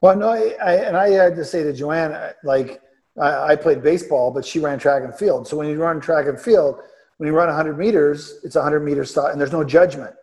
Well, 0.00 0.14
no, 0.14 0.28
I, 0.28 0.54
I, 0.62 0.74
and 0.74 0.96
I 0.96 1.08
had 1.10 1.34
to 1.36 1.44
say 1.44 1.64
to 1.64 1.72
Joanne, 1.72 2.34
like 2.44 2.80
I, 3.18 3.52
I 3.52 3.56
played 3.56 3.82
baseball, 3.82 4.30
but 4.30 4.44
she 4.44 4.60
ran 4.60 4.78
track 4.78 5.02
and 5.02 5.14
field. 5.14 5.48
So 5.48 5.56
when 5.56 5.68
you 5.68 5.82
run 5.82 6.00
track 6.00 6.26
and 6.26 6.38
field, 6.38 6.80
when 7.16 7.26
you 7.26 7.34
run 7.34 7.48
100 7.48 7.78
meters, 7.78 8.40
it's 8.44 8.56
a 8.56 8.60
100 8.60 8.80
meter 8.80 9.04
stop, 9.04 9.32
and 9.32 9.40
there's 9.40 9.52
no 9.52 9.64
judgment. 9.64 10.14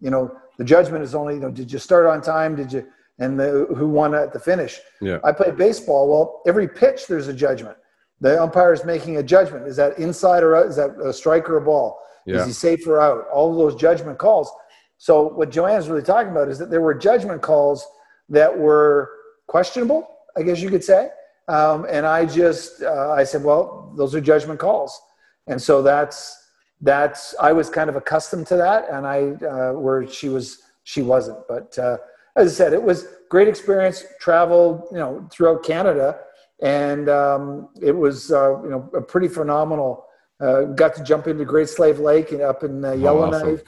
You 0.00 0.10
know, 0.10 0.36
the 0.58 0.64
judgment 0.64 1.02
is 1.02 1.14
only, 1.14 1.34
you 1.34 1.40
know, 1.40 1.50
did 1.50 1.72
you 1.72 1.78
start 1.78 2.06
on 2.06 2.20
time? 2.20 2.54
Did 2.54 2.72
you, 2.72 2.86
and 3.18 3.40
the, 3.40 3.66
who 3.76 3.88
won 3.88 4.14
at 4.14 4.32
the 4.32 4.38
finish? 4.38 4.78
Yeah. 5.00 5.18
I 5.24 5.32
played 5.32 5.56
baseball. 5.56 6.08
Well, 6.08 6.42
every 6.46 6.68
pitch 6.68 7.06
there's 7.06 7.28
a 7.28 7.34
judgment. 7.34 7.76
The 8.20 8.40
umpire 8.40 8.72
is 8.72 8.84
making 8.84 9.16
a 9.16 9.22
judgment. 9.22 9.66
Is 9.66 9.76
that 9.76 9.98
inside 9.98 10.42
or 10.42 10.56
out? 10.56 10.66
Is 10.66 10.76
that 10.76 10.90
a 11.02 11.12
strike 11.12 11.48
or 11.48 11.56
a 11.56 11.60
ball? 11.60 11.98
Yeah. 12.26 12.40
Is 12.40 12.46
he 12.46 12.52
safe 12.52 12.86
or 12.86 13.00
out? 13.00 13.26
All 13.32 13.50
of 13.52 13.58
those 13.58 13.80
judgment 13.80 14.18
calls. 14.18 14.50
So 14.98 15.28
what 15.28 15.50
Joanne's 15.50 15.88
really 15.88 16.02
talking 16.02 16.30
about 16.30 16.48
is 16.48 16.58
that 16.58 16.70
there 16.70 16.80
were 16.80 16.94
judgment 16.94 17.42
calls 17.42 17.86
that 18.28 18.56
were 18.56 19.10
questionable, 19.46 20.08
I 20.36 20.42
guess 20.42 20.60
you 20.60 20.70
could 20.70 20.84
say. 20.84 21.10
Um, 21.48 21.86
and 21.90 22.06
I 22.06 22.24
just 22.24 22.82
uh, 22.82 23.12
I 23.12 23.24
said, 23.24 23.44
well, 23.44 23.92
those 23.96 24.14
are 24.14 24.20
judgment 24.20 24.58
calls, 24.58 24.98
and 25.46 25.60
so 25.60 25.82
that's 25.82 26.42
that's 26.80 27.34
I 27.40 27.52
was 27.52 27.68
kind 27.68 27.90
of 27.90 27.96
accustomed 27.96 28.46
to 28.46 28.56
that, 28.56 28.88
and 28.90 29.06
I 29.06 29.32
uh, 29.46 29.72
where 29.72 30.08
she 30.08 30.30
was 30.30 30.62
she 30.84 31.02
wasn't. 31.02 31.38
But 31.46 31.78
uh, 31.78 31.98
as 32.36 32.52
I 32.52 32.54
said, 32.54 32.72
it 32.72 32.82
was 32.82 33.06
great 33.28 33.48
experience. 33.48 34.04
Traveled 34.20 34.88
you 34.90 34.98
know 34.98 35.28
throughout 35.30 35.62
Canada, 35.62 36.18
and 36.62 37.10
um, 37.10 37.68
it 37.82 37.92
was 37.92 38.32
uh, 38.32 38.62
you 38.62 38.70
know 38.70 38.90
a 38.94 39.02
pretty 39.02 39.28
phenomenal. 39.28 40.03
Uh, 40.40 40.62
got 40.62 40.94
to 40.96 41.02
jump 41.04 41.26
into 41.26 41.44
Great 41.44 41.68
Slave 41.68 41.98
Lake 42.00 42.32
and 42.32 42.42
up 42.42 42.64
in 42.64 42.84
uh, 42.84 42.92
Yellowknife. 42.92 43.62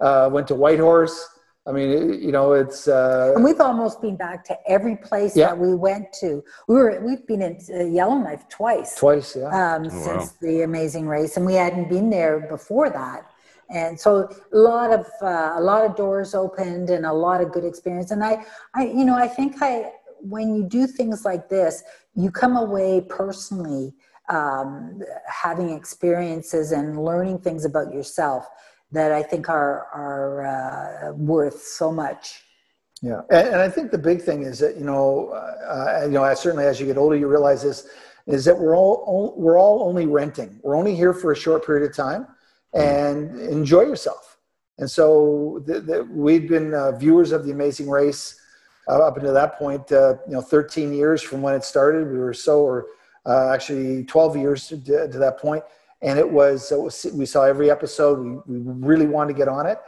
Uh, 0.00 0.28
went 0.32 0.48
to 0.48 0.54
Whitehorse. 0.54 1.28
I 1.68 1.72
mean, 1.72 1.90
it, 1.90 2.20
you 2.20 2.32
know, 2.32 2.52
it's 2.54 2.88
uh, 2.88 3.32
and 3.36 3.44
we've 3.44 3.60
almost 3.60 4.00
been 4.00 4.16
back 4.16 4.44
to 4.44 4.56
every 4.66 4.96
place 4.96 5.36
Yeah. 5.36 5.48
that 5.48 5.58
we 5.58 5.74
went 5.74 6.06
to 6.20 6.42
we 6.68 6.74
were 6.74 7.00
we've 7.04 7.24
been 7.26 7.42
in 7.42 7.58
uh, 7.72 7.84
Yellowknife 7.84 8.48
twice 8.48 8.96
twice. 8.96 9.36
Yeah. 9.36 9.44
um, 9.48 9.86
Oh, 9.90 9.94
wow. 9.94 10.04
since 10.04 10.32
the 10.40 10.62
Amazing 10.62 11.06
Race, 11.06 11.36
and 11.36 11.44
we 11.46 11.54
hadn't 11.54 11.88
been 11.90 12.08
there 12.10 12.40
before 12.48 12.88
that. 12.90 13.30
And 13.68 14.00
so 14.00 14.28
a 14.52 14.56
lot 14.56 14.90
of 14.92 15.06
uh, 15.22 15.52
a 15.56 15.60
lot 15.60 15.84
of 15.84 15.94
doors 15.96 16.34
opened 16.34 16.90
and 16.90 17.04
a 17.06 17.12
lot 17.12 17.40
of 17.42 17.52
good 17.52 17.64
experience. 17.64 18.10
And 18.10 18.24
I, 18.24 18.44
I, 18.74 18.86
you 18.86 19.04
know, 19.04 19.14
I 19.14 19.28
think 19.28 19.56
I 19.62 19.92
when 20.22 20.54
you 20.56 20.64
do 20.64 20.86
things 20.86 21.24
like 21.24 21.48
this, 21.50 21.84
you 22.14 22.30
come 22.30 22.56
away 22.56 23.02
personally 23.02 23.94
um, 24.30 25.02
having 25.26 25.70
experiences 25.70 26.72
and 26.72 27.04
learning 27.04 27.40
things 27.40 27.64
about 27.64 27.92
yourself 27.92 28.46
that 28.92 29.12
I 29.12 29.22
think 29.22 29.48
are 29.48 29.86
are 29.92 30.46
uh, 30.46 31.12
worth 31.12 31.62
so 31.62 31.92
much. 31.92 32.42
Yeah, 33.02 33.22
and, 33.30 33.48
and 33.48 33.60
I 33.60 33.68
think 33.68 33.90
the 33.90 33.98
big 33.98 34.22
thing 34.22 34.42
is 34.42 34.58
that 34.60 34.76
you 34.76 34.84
know, 34.84 35.30
uh, 35.30 36.02
you 36.04 36.12
know, 36.12 36.34
certainly 36.34 36.64
as 36.64 36.80
you 36.80 36.86
get 36.86 36.96
older, 36.96 37.16
you 37.16 37.28
realize 37.28 37.62
this 37.62 37.86
is 38.26 38.44
that 38.44 38.58
we're 38.58 38.76
all 38.76 39.34
we're 39.36 39.58
all 39.58 39.82
only 39.82 40.06
renting. 40.06 40.60
We're 40.62 40.76
only 40.76 40.94
here 40.94 41.12
for 41.12 41.32
a 41.32 41.36
short 41.36 41.66
period 41.66 41.88
of 41.88 41.96
time, 41.96 42.26
and 42.72 43.38
enjoy 43.40 43.82
yourself. 43.82 44.38
And 44.78 44.90
so 44.90 45.62
the, 45.66 45.80
the, 45.80 46.04
we've 46.04 46.48
been 46.48 46.72
uh, 46.72 46.92
viewers 46.92 47.32
of 47.32 47.44
the 47.44 47.52
Amazing 47.52 47.90
Race 47.90 48.40
uh, 48.88 48.98
up 48.98 49.16
until 49.18 49.34
that 49.34 49.58
point. 49.58 49.92
Uh, 49.92 50.14
you 50.26 50.32
know, 50.32 50.40
13 50.40 50.92
years 50.94 51.22
from 51.22 51.42
when 51.42 51.54
it 51.54 51.64
started. 51.64 52.10
We 52.10 52.18
were 52.18 52.32
so, 52.32 52.60
or 52.60 52.86
uh, 53.26 53.50
actually 53.52 54.04
12 54.04 54.36
years 54.36 54.68
to, 54.68 54.76
to 55.08 55.18
that 55.18 55.38
point, 55.38 55.62
and 56.02 56.18
it 56.18 56.30
was, 56.30 56.72
it 56.72 56.80
was 56.80 57.06
we 57.14 57.26
saw 57.26 57.44
every 57.44 57.70
episode. 57.70 58.18
We, 58.46 58.58
we 58.58 58.72
really 58.86 59.06
wanted 59.06 59.34
to 59.34 59.38
get 59.38 59.48
on 59.48 59.66
it, 59.66 59.78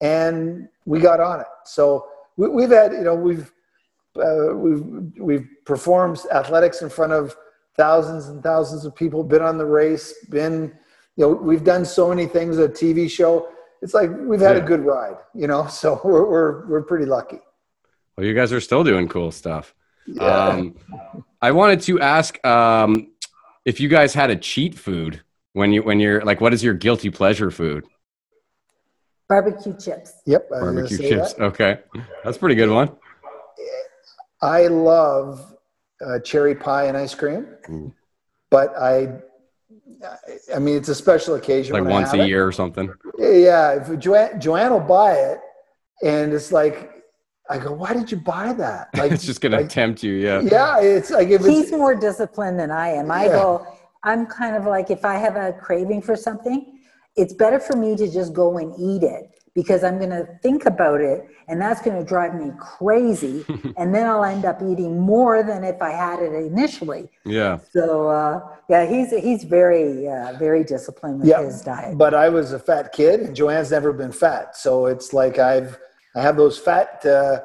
and 0.00 0.68
we 0.86 1.00
got 1.00 1.20
on 1.20 1.40
it. 1.40 1.46
So 1.64 2.06
we, 2.36 2.48
we've 2.48 2.70
had, 2.70 2.92
you 2.92 3.02
know, 3.02 3.14
we've 3.14 3.52
uh, 4.16 4.54
we've 4.54 4.84
we've 5.18 5.48
performed 5.64 6.20
athletics 6.32 6.82
in 6.82 6.88
front 6.88 7.12
of 7.12 7.36
thousands 7.76 8.28
and 8.28 8.42
thousands 8.42 8.84
of 8.84 8.94
people. 8.94 9.22
Been 9.22 9.42
on 9.42 9.58
the 9.58 9.66
race. 9.66 10.14
Been, 10.30 10.72
you 11.16 11.24
know, 11.26 11.28
we've 11.28 11.64
done 11.64 11.84
so 11.84 12.08
many 12.08 12.26
things. 12.26 12.58
A 12.58 12.68
TV 12.68 13.08
show, 13.10 13.48
it's 13.82 13.94
like 13.94 14.10
we've 14.18 14.40
had 14.40 14.56
Yeah. 14.56 14.62
a 14.62 14.66
good 14.66 14.80
ride, 14.80 15.16
you 15.34 15.46
know. 15.46 15.66
So 15.70 16.00
we're 16.02 16.24
we're 16.28 16.66
we're 16.66 16.82
pretty 16.82 17.06
lucky. 17.06 17.40
Well, 18.16 18.26
you 18.26 18.34
guys 18.34 18.52
are 18.52 18.60
still 18.60 18.82
doing 18.84 19.08
cool 19.08 19.30
stuff. 19.30 19.74
Yeah. 20.06 20.22
Um, 20.48 20.74
I 21.42 21.52
wanted 21.52 21.80
to 21.82 22.00
ask 22.00 22.44
um, 22.46 23.12
if 23.64 23.80
you 23.80 23.88
guys 23.88 24.14
had 24.14 24.30
a 24.30 24.36
cheat 24.36 24.74
food 24.74 25.22
when 25.52 25.72
you 25.72 25.82
when 25.82 26.00
you're 26.00 26.22
like, 26.24 26.40
what 26.40 26.52
is 26.52 26.62
your 26.62 26.74
guilty 26.74 27.10
pleasure 27.10 27.50
food? 27.50 27.84
Barbecue 29.28 29.76
chips. 29.78 30.14
yep. 30.26 30.48
I 30.50 30.54
was 30.54 30.60
gonna 30.60 30.72
Barbecue 30.82 31.08
chips. 31.08 31.34
that. 31.34 31.44
Okay, 31.44 31.78
that's 32.24 32.36
a 32.36 32.40
pretty 32.40 32.56
good 32.56 32.70
one. 32.70 32.90
I 34.42 34.66
love 34.68 35.54
uh, 36.04 36.18
cherry 36.20 36.54
pie 36.54 36.84
and 36.86 36.96
ice 36.96 37.14
cream, 37.14 37.46
Ooh. 37.68 37.92
but 38.50 38.74
I, 38.76 39.18
I 40.54 40.58
mean, 40.58 40.76
it's 40.76 40.88
a 40.88 40.94
special 40.94 41.34
occasion. 41.34 41.74
Like 41.74 41.82
when 41.84 41.92
I 41.92 41.94
once 41.94 42.12
a 42.12 42.16
have 42.16 42.24
it. 42.24 42.28
year 42.28 42.46
or 42.46 42.52
something. 42.52 42.92
Yeah, 43.18 43.82
if 43.82 43.98
Joanne, 43.98 44.40
Joanne 44.40 44.72
will 44.72 44.80
buy 44.80 45.12
it, 45.12 45.40
and 46.02 46.32
it's 46.32 46.52
like, 46.52 46.99
I 47.50 47.58
go, 47.58 47.72
why 47.72 47.92
did 47.92 48.10
you 48.10 48.16
buy 48.16 48.52
that? 48.54 48.88
Like, 49.00 49.12
it's 49.12 49.24
just 49.24 49.40
gonna 49.40 49.58
like, 49.58 49.68
tempt 49.68 50.02
you. 50.02 50.12
Yeah. 50.12 50.40
yeah, 50.40 50.80
it's 50.80 51.10
like 51.10 51.28
if 51.28 51.42
He's 51.42 51.64
it's 51.64 51.70
more 51.72 51.94
disciplined 51.94 52.58
than 52.60 52.70
I 52.70 52.88
am. 52.90 53.10
I 53.10 53.24
Yeah. 53.24 53.32
go, 53.32 53.66
I'm 54.02 54.26
kind 54.26 54.56
of 54.56 54.64
like, 54.66 54.90
if 54.90 55.04
I 55.04 55.16
have 55.16 55.36
a 55.36 55.52
craving 55.52 56.02
for 56.02 56.16
something, 56.16 56.78
it's 57.16 57.32
better 57.34 57.58
for 57.58 57.76
me 57.76 57.96
to 57.96 58.10
just 58.10 58.32
go 58.32 58.58
and 58.58 58.72
eat 58.78 59.02
it 59.02 59.30
because 59.54 59.82
I'm 59.82 59.98
going 59.98 60.10
to 60.10 60.26
think 60.42 60.64
about 60.64 61.00
it 61.00 61.26
and 61.48 61.60
that's 61.60 61.82
going 61.82 61.98
to 61.98 62.04
drive 62.04 62.34
me 62.34 62.52
crazy. 62.60 63.44
and 63.76 63.92
then 63.94 64.06
I'll 64.06 64.24
end 64.24 64.44
up 64.44 64.62
eating 64.62 65.00
more 65.00 65.42
than 65.42 65.64
if 65.64 65.82
I 65.82 65.90
had 65.90 66.20
it 66.20 66.32
initially. 66.32 67.08
Yeah. 67.24 67.58
So, 67.72 68.08
uh, 68.08 68.40
yeah, 68.68 68.86
he's, 68.86 69.10
he's 69.10 69.42
very, 69.44 70.08
uh, 70.08 70.34
very 70.38 70.62
disciplined 70.62 71.20
with 71.20 71.28
yeah. 71.28 71.42
his 71.42 71.62
diet. 71.62 71.98
But 71.98 72.14
I 72.14 72.28
was 72.28 72.52
a 72.52 72.58
fat 72.58 72.92
kid, 72.92 73.20
and 73.20 73.34
Joanne's 73.34 73.72
never 73.72 73.92
been 73.92 74.12
fat, 74.12 74.56
so 74.56 74.86
it's 74.86 75.12
like 75.12 75.38
I've 75.38 75.76
I 76.14 76.22
have 76.22 76.36
those 76.36 76.58
fat 76.58 77.04
uh, 77.06 77.40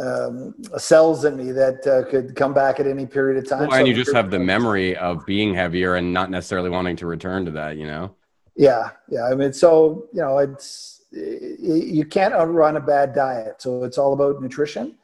um, 0.00 0.54
cells 0.76 1.24
in 1.24 1.36
me 1.36 1.52
that 1.52 1.86
uh, 1.86 2.08
could 2.10 2.34
come 2.36 2.52
back 2.52 2.80
at 2.80 2.86
any 2.86 3.06
period 3.06 3.42
of 3.42 3.48
time. 3.48 3.60
Well, 3.60 3.70
So 3.70 3.76
and 3.78 3.88
you 3.88 3.94
just 3.94 4.12
have 4.12 4.30
the 4.30 4.38
memory 4.54 4.96
of 4.96 5.24
being 5.26 5.54
heavier 5.54 5.96
and 5.96 6.12
not 6.12 6.30
necessarily 6.30 6.70
wanting 6.70 6.96
to 6.96 7.06
return 7.06 7.44
to 7.44 7.50
that. 7.52 7.76
You 7.76 7.86
know. 7.86 8.14
Yeah, 8.56 8.90
yeah. 9.08 9.24
I 9.30 9.34
mean, 9.34 9.52
so 9.52 10.08
you 10.12 10.20
know, 10.20 10.38
it's 10.38 11.02
you 11.12 12.04
can't 12.04 12.34
outrun 12.34 12.76
a 12.76 12.80
bad 12.80 13.14
diet. 13.14 13.62
So 13.62 13.84
it's 13.84 13.98
all 13.98 14.12
about 14.12 14.42
nutrition. 14.42 14.96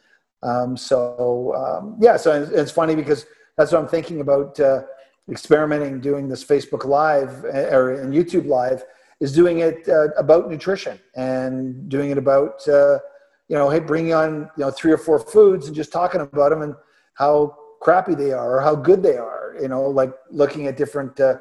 Um, 0.43 0.77
so 0.77 1.55
um, 1.55 1.97
yeah, 2.01 2.17
so 2.17 2.47
it's, 2.53 2.71
funny 2.71 2.95
because 2.95 3.25
that's 3.57 3.73
what 3.73 3.81
I'm 3.81 3.89
thinking 3.89 4.21
about 4.21 4.61
uh, 4.61 4.83
experimenting 5.31 6.01
doing 6.01 6.29
this 6.29 6.45
Facebook 6.45 6.85
Live 6.85 7.45
uh, 7.47 7.75
or 7.75 8.03
in 8.03 8.11
YouTube 8.11 8.47
Live 8.47 8.85
is 9.21 9.33
doing 9.33 9.61
it 9.61 9.89
uh, 9.89 10.09
about 10.17 10.51
nutrition 10.51 10.99
and 11.17 11.89
doing 11.89 12.11
it 12.11 12.19
about 12.19 12.67
uh, 12.69 12.99
you 13.49 13.57
know, 13.57 13.69
hey, 13.69 13.81
bringing 13.81 14.15
on 14.15 14.51
you 14.57 14.65
know 14.65 14.71
three 14.71 14.93
or 14.93 14.99
four 14.99 15.19
foods 15.19 15.67
and 15.67 15.77
just 15.77 15.93
talking 15.93 16.21
about 16.21 16.51
them 16.51 16.63
and 16.63 16.75
how 17.15 17.55
crappy 17.81 18.15
they 18.15 18.33
are 18.33 18.57
or 18.57 18.61
how 18.61 18.75
good 18.75 19.03
they 19.03 19.17
are. 19.17 19.57
You 19.61 19.69
know, 19.69 19.83
like 19.83 20.13
looking 20.31 20.67
at 20.67 20.77
different. 20.77 21.19
Uh, 21.21 21.37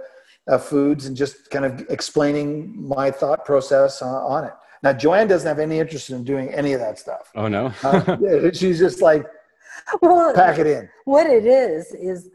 uh, 0.48 0.58
foods 0.58 1.06
and 1.06 1.16
just 1.16 1.50
kind 1.52 1.64
of 1.64 1.86
explaining 1.90 2.76
my 2.86 3.10
thought 3.10 3.46
process 3.46 4.02
on, 4.02 4.14
on 4.14 4.44
it. 4.44 4.52
Now, 4.82 4.92
Joanne 4.92 5.28
doesn't 5.28 5.48
have 5.48 5.60
any 5.60 5.80
interest 5.80 6.10
in 6.10 6.26
doing 6.26 6.50
any 6.50 6.74
of 6.74 6.82
that 6.82 7.00
stuff. 7.00 7.32
Oh 7.36 7.48
no. 7.48 7.72
Uh, 7.82 8.52
she's 8.52 8.78
just 8.78 9.02
like, 9.02 9.26
well, 10.02 10.34
pack 10.34 10.60
it 10.60 10.68
in. 10.68 10.90
what 11.06 11.26
it 11.26 11.46
is 11.46 11.94
is 11.94 12.30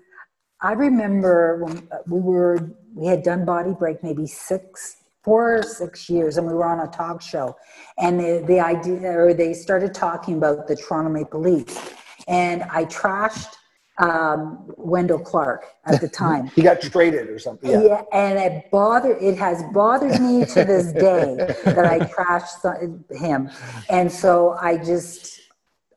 i 0.61 0.73
remember 0.73 1.65
when 1.65 1.89
we 2.09 2.21
were 2.21 2.75
we 2.95 3.07
had 3.07 3.23
done 3.23 3.45
body 3.45 3.73
break 3.79 4.03
maybe 4.03 4.27
six 4.27 4.98
four 5.29 5.57
or 5.59 5.63
six 5.63 6.09
years 6.09 6.39
and 6.39 6.47
we 6.47 6.55
were 6.55 6.65
on 6.65 6.81
a 6.89 6.91
talk 6.91 7.21
show 7.21 7.55
and 7.99 8.19
the, 8.19 8.43
the 8.47 8.59
idea 8.59 9.11
or 9.13 9.35
they 9.35 9.53
started 9.53 9.93
talking 9.93 10.39
about 10.39 10.67
the 10.67 10.75
toronto 10.75 11.11
maple 11.11 11.39
leafs 11.39 11.93
and 12.29 12.63
i 12.71 12.83
trashed 12.87 13.53
um, 13.99 14.65
wendel 14.79 15.19
clark 15.19 15.67
at 15.85 16.01
the 16.01 16.09
time 16.25 16.47
He 16.57 16.63
got 16.63 16.81
traded 16.81 17.29
or 17.29 17.39
something. 17.39 17.69
yeah. 17.71 17.83
Yeah. 17.83 18.03
and 18.15 18.39
it 18.39 18.71
bothered 18.71 19.21
it 19.23 19.37
has 19.37 19.63
bothered 19.75 20.19
me 20.19 20.47
to 20.47 20.65
this 20.65 20.87
day 20.93 21.35
that 21.77 21.85
I 21.85 21.99
trashed 22.15 22.61
some- 22.63 23.05
him, 23.27 23.51
and 23.91 24.11
so 24.11 24.57
I 24.69 24.79
just 24.79 25.41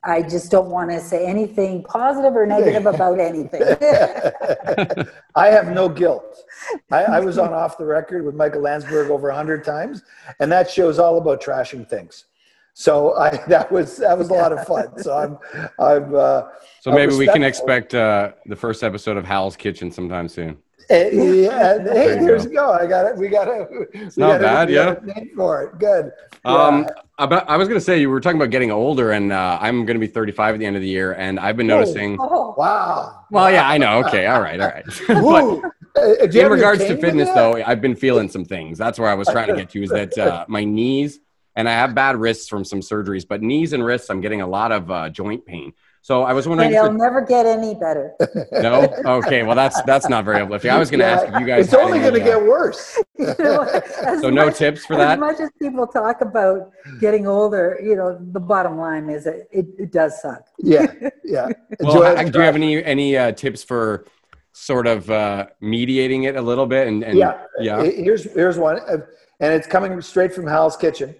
I 0.03 0.23
just 0.23 0.49
don't 0.49 0.69
want 0.69 0.89
to 0.89 0.99
say 0.99 1.27
anything 1.27 1.83
positive 1.83 2.35
or 2.35 2.45
negative 2.47 2.85
about 2.93 3.19
anything. 3.19 3.61
I 5.35 5.47
have 5.47 5.67
no 5.69 5.89
guilt. 5.89 6.43
I, 6.91 7.03
I 7.03 7.19
was 7.19 7.37
on 7.37 7.53
off 7.53 7.77
the 7.77 7.85
record 7.85 8.25
with 8.25 8.35
Michael 8.35 8.61
Landsberg 8.61 9.09
over 9.09 9.29
a 9.29 9.35
hundred 9.35 9.63
times, 9.63 10.03
and 10.39 10.51
that 10.51 10.69
show's 10.69 10.97
all 10.97 11.17
about 11.17 11.41
trashing 11.41 11.87
things. 11.87 12.25
So 12.73 13.15
I 13.15 13.37
that 13.47 13.71
was 13.71 13.97
that 13.97 14.17
was 14.17 14.29
a 14.29 14.33
lot 14.33 14.51
of 14.51 14.65
fun. 14.65 14.97
So 15.03 15.15
I'm 15.15 15.37
I'm 15.79 16.15
uh, 16.15 16.43
So 16.81 16.91
I'm 16.91 16.95
maybe 16.95 17.15
we 17.15 17.27
can 17.27 17.43
expect 17.43 17.93
uh, 17.93 18.31
the 18.47 18.55
first 18.55 18.83
episode 18.83 19.17
of 19.17 19.25
Hal's 19.25 19.55
Kitchen 19.55 19.91
sometime 19.91 20.27
soon. 20.27 20.57
Eh, 20.89 21.09
yeah, 21.13 21.77
hey, 21.77 21.83
There 21.83 22.13
you 22.15 22.25
here's 22.25 22.45
go. 22.47 22.53
go. 22.53 22.71
I 22.73 22.85
got 22.87 23.05
it. 23.05 23.15
We 23.15 23.29
got 23.29 23.47
it. 23.47 23.69
It's 23.93 24.17
not 24.17 24.41
bad, 24.41 24.69
yeah. 24.69 24.95
Name 25.03 25.29
for 25.35 25.63
it. 25.63 25.79
Good. 25.79 26.11
Um, 26.43 26.83
Yeah. 26.83 27.01
About, 27.23 27.49
I 27.49 27.57
was 27.57 27.67
gonna 27.67 27.79
say 27.79 27.99
you 27.99 28.09
were 28.09 28.19
talking 28.19 28.37
about 28.39 28.49
getting 28.49 28.71
older, 28.71 29.11
and 29.11 29.31
uh, 29.31 29.57
I'm 29.61 29.85
gonna 29.85 29.99
be 29.99 30.07
35 30.07 30.55
at 30.55 30.59
the 30.59 30.65
end 30.65 30.75
of 30.75 30.81
the 30.81 30.87
year, 30.87 31.13
and 31.13 31.39
I've 31.39 31.57
been 31.57 31.67
noticing. 31.67 32.17
Oh, 32.19 32.53
Wow. 32.57 33.25
Well, 33.31 33.49
yeah, 33.49 33.67
I 33.67 33.77
know. 33.77 34.03
Okay, 34.05 34.25
all 34.27 34.41
right, 34.41 34.59
all 34.59 34.67
right. 34.67 34.85
but 35.07 35.71
Uh, 35.93 36.25
do 36.25 36.37
you 36.37 36.43
have 36.43 36.51
in 36.51 36.51
regards 36.51 36.79
to 36.85 36.97
fitness, 36.97 37.27
you? 37.27 37.35
though, 37.35 37.63
I've 37.65 37.81
been 37.81 37.95
feeling 37.95 38.29
some 38.29 38.45
things. 38.45 38.77
That's 38.77 38.97
where 38.99 39.09
I 39.09 39.13
was 39.13 39.27
trying 39.27 39.47
to 39.47 39.55
get 39.55 39.69
to. 39.71 39.83
Is 39.83 39.89
that 39.89 40.17
uh, 40.17 40.45
my 40.49 40.63
knees, 40.63 41.19
and 41.55 41.67
I 41.67 41.73
have 41.73 41.93
bad 41.93 42.15
wrists 42.17 42.47
from 42.47 42.63
some 42.63 42.79
surgeries, 42.79 43.27
but 43.27 43.41
knees 43.41 43.73
and 43.73 43.83
wrists, 43.83 44.09
I'm 44.09 44.21
getting 44.21 44.41
a 44.41 44.47
lot 44.47 44.71
of 44.71 44.89
uh, 44.89 45.09
joint 45.09 45.45
pain. 45.45 45.73
So 46.03 46.23
I 46.23 46.33
was 46.33 46.47
wondering. 46.47 46.69
and 46.69 46.75
if 46.75 46.83
it'll 46.83 46.97
never 46.97 47.21
get 47.21 47.45
any 47.45 47.75
better. 47.75 48.15
no, 48.51 48.91
okay, 49.05 49.43
well 49.43 49.55
that's 49.55 49.79
that's 49.83 50.09
not 50.09 50.25
very 50.25 50.41
uplifting. 50.41 50.71
I 50.71 50.79
was 50.79 50.89
gonna 50.89 51.03
ask 51.03 51.27
if 51.27 51.39
you 51.39 51.45
guys. 51.45 51.65
It's 51.65 51.75
only 51.75 51.99
going 51.99 52.15
to 52.15 52.21
uh, 52.21 52.25
get 52.25 52.41
worse. 52.41 52.97
You 53.21 53.35
know, 53.37 53.61
as 53.61 54.21
So 54.21 54.31
no 54.31 54.49
tips 54.49 54.83
for 54.83 54.95
that. 54.95 55.11
As 55.11 55.19
much 55.19 55.39
as 55.39 55.51
people 55.61 55.85
talk 55.85 56.21
about 56.21 56.71
getting 56.99 57.27
older, 57.27 57.79
you 57.83 57.95
know, 57.95 58.17
the 58.19 58.39
bottom 58.39 58.79
line 58.79 59.11
is 59.11 59.25
that 59.25 59.47
it, 59.51 59.67
it 59.77 59.91
does 59.91 60.19
suck. 60.19 60.47
Yeah, 60.57 60.91
yeah. 61.23 61.49
Well, 61.81 61.93
Joanne's 61.97 62.19
ha- 62.21 62.29
do 62.29 62.39
you 62.39 62.45
have 62.45 62.55
any 62.55 62.83
any 62.83 63.15
uh, 63.15 63.31
tips 63.33 63.63
for 63.63 64.05
sort 64.53 64.87
of 64.87 65.07
uh, 65.11 65.47
mediating 65.59 66.23
it 66.23 66.35
a 66.35 66.41
little 66.41 66.65
bit? 66.65 66.87
And, 66.87 67.03
and 67.03 67.15
yeah, 67.15 67.43
yeah. 67.59 67.83
Here's 67.83 68.23
here's 68.33 68.57
one, 68.57 68.79
and 68.87 69.53
it's 69.53 69.67
coming 69.67 70.01
straight 70.01 70.33
from 70.33 70.47
Hal's 70.47 70.75
kitchen. 70.75 71.13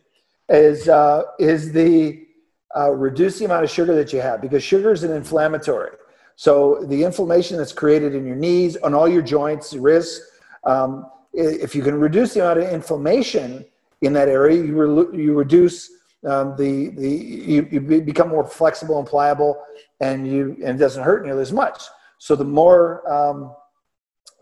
Is 0.50 0.90
uh, 0.90 1.24
is 1.38 1.72
the 1.72 2.26
uh, 2.78 2.92
reduce 2.92 3.40
the 3.40 3.46
amount 3.46 3.64
of 3.64 3.70
sugar 3.70 3.96
that 3.96 4.14
you 4.14 4.22
have 4.22 4.42
because 4.42 4.64
sugar 4.64 4.92
is 4.92 5.04
an 5.04 5.12
inflammatory. 5.12 5.92
So 6.36 6.84
the 6.86 7.04
inflammation 7.04 7.58
that's 7.58 7.74
created 7.74 8.16
in 8.16 8.26
your 8.26 8.36
knees, 8.36 8.78
on 8.78 8.94
all 8.94 9.08
your 9.08 9.22
joints, 9.22 9.74
wrists. 9.74 10.22
Um, 10.64 11.10
if 11.34 11.76
you 11.76 11.82
can 11.82 12.00
reduce 12.00 12.34
the 12.34 12.42
amount 12.42 12.60
of 12.60 12.74
inflammation 12.74 13.66
in 14.02 14.14
that 14.14 14.28
area, 14.28 14.64
you 14.64 14.76
re- 14.76 15.24
you 15.24 15.34
reduce 15.34 15.92
um, 16.26 16.56
the 16.58 16.90
the 16.90 17.10
you, 17.10 17.68
you 17.72 18.02
become 18.02 18.30
more 18.30 18.46
flexible 18.46 19.00
and 19.00 19.08
pliable, 19.08 19.62
and 20.00 20.28
you 20.28 20.58
and 20.64 20.76
it 20.76 20.78
doesn't 20.78 21.04
hurt 21.04 21.26
nearly 21.26 21.42
as 21.42 21.52
much. 21.52 21.84
So 22.18 22.36
the 22.36 22.44
more 22.44 23.10
um, 23.12 23.56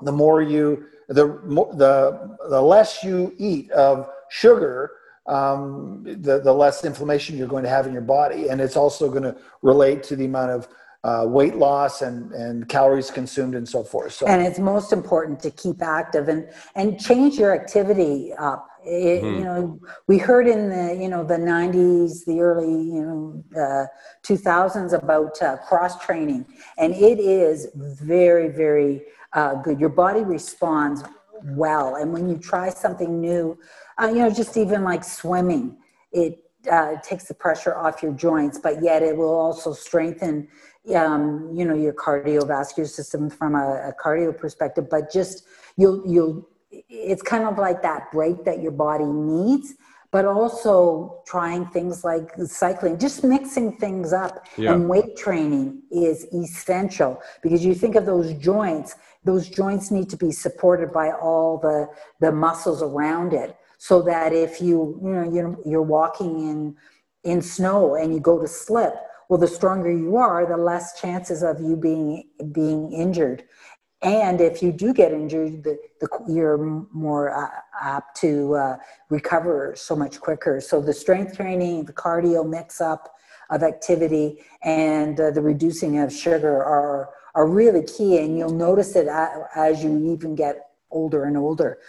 the 0.01 0.11
more 0.11 0.41
you 0.41 0.85
the 1.07 1.39
more 1.45 1.73
the 1.73 2.37
the 2.49 2.61
less 2.61 3.03
you 3.03 3.33
eat 3.37 3.71
of 3.71 4.09
sugar 4.29 4.91
um, 5.29 6.03
the 6.03 6.39
the 6.39 6.53
less 6.53 6.83
inflammation 6.83 7.37
you're 7.37 7.47
going 7.47 7.63
to 7.63 7.69
have 7.69 7.85
in 7.87 7.93
your 7.93 8.01
body 8.01 8.49
and 8.49 8.59
it's 8.59 8.75
also 8.75 9.09
going 9.09 9.23
to 9.23 9.35
relate 9.61 10.01
to 10.03 10.15
the 10.15 10.25
amount 10.25 10.51
of 10.51 10.67
uh, 11.03 11.25
weight 11.27 11.55
loss 11.55 12.01
and 12.01 12.31
and 12.33 12.67
calories 12.67 13.09
consumed 13.09 13.55
and 13.55 13.67
so 13.67 13.83
forth 13.83 14.11
so 14.13 14.25
And 14.27 14.41
it's 14.41 14.59
most 14.59 14.91
important 14.91 15.39
to 15.41 15.51
keep 15.51 15.81
active 15.81 16.27
and, 16.27 16.49
and 16.75 16.99
change 16.99 17.37
your 17.37 17.53
activity 17.53 18.33
up. 18.33 18.67
It, 18.83 19.23
You 19.23 19.43
know, 19.43 19.79
we 20.07 20.17
heard 20.17 20.47
in 20.47 20.69
the, 20.69 20.97
you 21.01 21.09
know, 21.09 21.23
the 21.23 21.37
90s, 21.37 22.25
the 22.25 22.39
early, 22.39 22.71
you 22.95 23.01
know, 23.05 23.61
uh, 23.61 23.85
2000s 24.23 24.93
about 24.93 25.41
uh, 25.41 25.57
cross 25.57 25.99
training. 26.05 26.45
And 26.77 26.93
it 26.93 27.19
is 27.19 27.67
very, 27.75 28.49
very 28.49 29.03
uh, 29.33 29.55
good. 29.55 29.79
Your 29.79 29.89
body 29.89 30.23
responds 30.23 31.03
well. 31.43 31.95
And 31.95 32.13
when 32.13 32.29
you 32.29 32.37
try 32.37 32.69
something 32.69 33.19
new, 33.19 33.57
uh, 34.01 34.07
you 34.07 34.19
know, 34.19 34.29
just 34.29 34.55
even 34.57 34.83
like 34.83 35.03
swimming, 35.03 35.77
it 36.11 36.39
uh, 36.71 36.95
takes 37.01 37.25
the 37.25 37.33
pressure 37.33 37.75
off 37.75 38.01
your 38.01 38.13
joints, 38.13 38.57
but 38.57 38.81
yet 38.81 39.01
it 39.01 39.15
will 39.15 39.33
also 39.33 39.73
strengthen, 39.73 40.47
um, 40.95 41.49
you 41.53 41.65
know, 41.65 41.75
your 41.75 41.93
cardiovascular 41.93 42.87
system 42.87 43.29
from 43.29 43.55
a, 43.55 43.89
a 43.89 43.93
cardio 44.01 44.37
perspective. 44.37 44.89
But 44.89 45.11
just 45.11 45.45
you'll 45.77 46.03
you'll, 46.07 46.47
it's 46.71 47.21
kind 47.21 47.45
of 47.45 47.57
like 47.57 47.81
that 47.81 48.11
break 48.11 48.45
that 48.45 48.61
your 48.61 48.71
body 48.71 49.05
needs. 49.05 49.75
But 50.11 50.25
also 50.25 51.21
trying 51.27 51.67
things 51.67 52.03
like 52.03 52.31
cycling, 52.47 52.97
just 52.97 53.23
mixing 53.23 53.77
things 53.77 54.11
up. 54.11 54.47
Yeah. 54.57 54.73
And 54.73 54.89
weight 54.89 55.15
training 55.15 55.83
is 55.91 56.23
essential 56.33 57.21
because 57.43 57.63
you 57.63 57.75
think 57.75 57.93
of 57.93 58.07
those 58.07 58.33
joints; 58.33 58.95
those 59.23 59.47
joints 59.47 59.91
need 59.91 60.09
to 60.09 60.17
be 60.17 60.31
supported 60.31 60.91
by 60.91 61.11
all 61.11 61.59
the 61.59 61.87
the 62.19 62.31
muscles 62.31 62.81
around 62.81 63.33
it. 63.33 63.55
So 63.79 64.01
that 64.01 64.33
if 64.33 64.61
you 64.61 64.99
you 65.01 65.09
know 65.09 65.33
you're, 65.33 65.57
you're 65.65 65.81
walking 65.81 66.39
in 66.41 66.75
in 67.23 67.41
snow 67.41 67.95
and 67.95 68.13
you 68.13 68.19
go 68.19 68.39
to 68.39 68.47
slip 68.47 68.93
well 69.29 69.39
the 69.39 69.47
stronger 69.47 69.91
you 69.91 70.17
are 70.17 70.45
the 70.45 70.57
less 70.57 70.99
chances 70.99 71.41
of 71.41 71.59
you 71.59 71.75
being 71.75 72.23
being 72.51 72.91
injured. 72.91 73.43
And 74.01 74.39
if 74.39 74.63
you 74.63 74.71
do 74.71 74.93
get 74.93 75.11
injured 75.11 75.63
the, 75.63 75.77
the 76.01 76.07
you're 76.27 76.57
more 76.91 77.31
uh, 77.31 77.49
apt 77.81 78.17
to 78.21 78.55
uh, 78.55 78.77
recover 79.09 79.73
so 79.75 79.95
much 79.95 80.19
quicker. 80.19 80.61
So 80.61 80.81
the 80.81 80.93
strength 80.93 81.37
training 81.37 81.85
the 81.85 81.93
cardio 81.93 82.47
mix 82.47 82.81
up 82.81 83.15
of 83.49 83.63
activity 83.63 84.39
and 84.61 85.19
uh, 85.19 85.31
the 85.31 85.41
reducing 85.41 85.99
of 85.99 86.13
sugar 86.13 86.63
are 86.63 87.09
are 87.33 87.47
really 87.47 87.83
key. 87.83 88.17
And 88.17 88.37
you'll 88.37 88.49
notice 88.49 88.97
it 88.97 89.07
as 89.55 89.83
you 89.83 90.11
even 90.11 90.35
get 90.35 90.69
older 90.91 91.23
and 91.23 91.37
older 91.37 91.79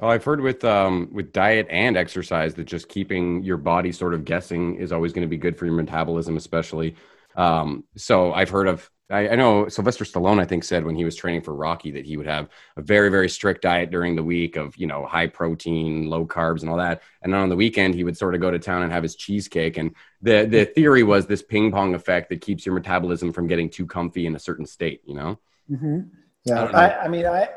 Oh, 0.00 0.08
I've 0.08 0.24
heard 0.24 0.40
with 0.40 0.64
um, 0.64 1.08
with 1.12 1.32
diet 1.32 1.66
and 1.70 1.96
exercise 1.96 2.54
that 2.54 2.64
just 2.64 2.88
keeping 2.88 3.42
your 3.42 3.56
body 3.56 3.90
sort 3.90 4.14
of 4.14 4.24
guessing 4.24 4.76
is 4.76 4.92
always 4.92 5.12
going 5.12 5.26
to 5.26 5.28
be 5.28 5.36
good 5.36 5.56
for 5.56 5.66
your 5.66 5.74
metabolism, 5.74 6.36
especially. 6.36 6.94
Um, 7.36 7.84
so 7.96 8.32
I've 8.32 8.50
heard 8.50 8.68
of. 8.68 8.88
I, 9.10 9.30
I, 9.30 9.36
know 9.36 9.68
Sylvester 9.68 10.04
Stallone, 10.04 10.38
I 10.38 10.44
think, 10.44 10.64
said 10.64 10.84
when 10.84 10.94
he 10.94 11.06
was 11.06 11.16
training 11.16 11.40
for 11.40 11.54
Rocky 11.54 11.90
that 11.92 12.04
he 12.04 12.18
would 12.18 12.26
have 12.26 12.50
a 12.76 12.82
very, 12.82 13.08
very 13.08 13.28
strict 13.30 13.62
diet 13.62 13.90
during 13.90 14.14
the 14.14 14.22
week 14.22 14.56
of 14.56 14.76
you 14.76 14.86
know 14.86 15.06
high 15.06 15.26
protein, 15.26 16.08
low 16.08 16.26
carbs, 16.26 16.60
and 16.60 16.70
all 16.70 16.76
that. 16.76 17.02
And 17.22 17.32
then 17.32 17.40
on 17.40 17.48
the 17.48 17.56
weekend, 17.56 17.94
he 17.94 18.04
would 18.04 18.18
sort 18.18 18.34
of 18.34 18.40
go 18.40 18.50
to 18.50 18.58
town 18.58 18.82
and 18.82 18.92
have 18.92 19.02
his 19.02 19.16
cheesecake. 19.16 19.78
And 19.78 19.96
the 20.22 20.44
the 20.44 20.64
theory 20.66 21.02
was 21.02 21.26
this 21.26 21.42
ping 21.42 21.72
pong 21.72 21.94
effect 21.94 22.28
that 22.28 22.40
keeps 22.40 22.66
your 22.66 22.74
metabolism 22.74 23.32
from 23.32 23.48
getting 23.48 23.70
too 23.70 23.86
comfy 23.86 24.26
in 24.26 24.36
a 24.36 24.38
certain 24.38 24.66
state. 24.66 25.00
You 25.06 25.14
know. 25.14 25.38
Mm-hmm. 25.68 26.00
Yeah, 26.44 26.64
I, 26.64 26.86
I, 26.86 27.04
I 27.04 27.08
mean, 27.08 27.26
I 27.26 27.48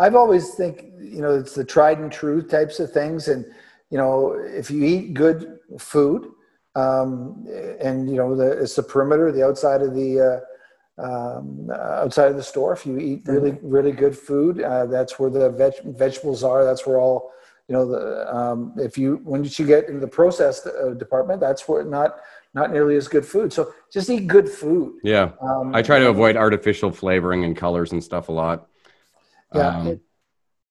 I've 0.00 0.16
always 0.16 0.54
think 0.54 0.84
you 0.98 1.20
know 1.20 1.34
it's 1.34 1.54
the 1.54 1.64
tried 1.64 1.98
and 1.98 2.10
true 2.10 2.42
types 2.42 2.80
of 2.80 2.90
things, 2.90 3.28
and 3.28 3.44
you 3.90 3.98
know 3.98 4.32
if 4.32 4.70
you 4.70 4.82
eat 4.82 5.12
good 5.12 5.58
food, 5.78 6.32
um, 6.74 7.46
and 7.80 8.08
you 8.08 8.16
know 8.16 8.34
the 8.34 8.62
it's 8.62 8.76
the 8.76 8.82
perimeter, 8.82 9.30
the 9.30 9.44
outside 9.44 9.82
of 9.82 9.94
the 9.94 10.10
uh, 10.98 11.02
um, 11.02 11.70
outside 11.70 12.30
of 12.30 12.36
the 12.36 12.42
store. 12.42 12.72
If 12.72 12.86
you 12.86 12.98
eat 12.98 13.22
really 13.26 13.58
really 13.62 13.92
good 13.92 14.16
food, 14.16 14.62
uh, 14.62 14.86
that's 14.86 15.18
where 15.18 15.28
the 15.28 15.50
veg- 15.50 15.96
vegetables 15.96 16.42
are. 16.42 16.64
That's 16.64 16.86
where 16.86 16.98
all 16.98 17.32
you 17.68 17.74
know 17.74 17.86
the 17.86 18.34
um, 18.34 18.72
if 18.78 18.96
you 18.96 19.20
when 19.24 19.42
did 19.42 19.58
you 19.58 19.66
get 19.66 19.86
into 19.86 20.00
the 20.00 20.08
processed 20.08 20.66
uh, 20.66 20.94
department, 20.94 21.40
that's 21.40 21.68
where 21.68 21.84
not 21.84 22.20
not 22.54 22.72
nearly 22.72 22.96
as 22.96 23.06
good 23.06 23.26
food. 23.26 23.52
So 23.52 23.74
just 23.92 24.08
eat 24.08 24.26
good 24.26 24.48
food. 24.48 24.94
Yeah, 25.02 25.32
um, 25.42 25.74
I 25.74 25.82
try 25.82 25.98
to 25.98 26.08
avoid 26.08 26.36
artificial 26.36 26.90
flavoring 26.90 27.44
and 27.44 27.54
colors 27.54 27.92
and 27.92 28.02
stuff 28.02 28.30
a 28.30 28.32
lot. 28.32 28.69
Yeah. 29.54 29.78
Um, 29.78 30.00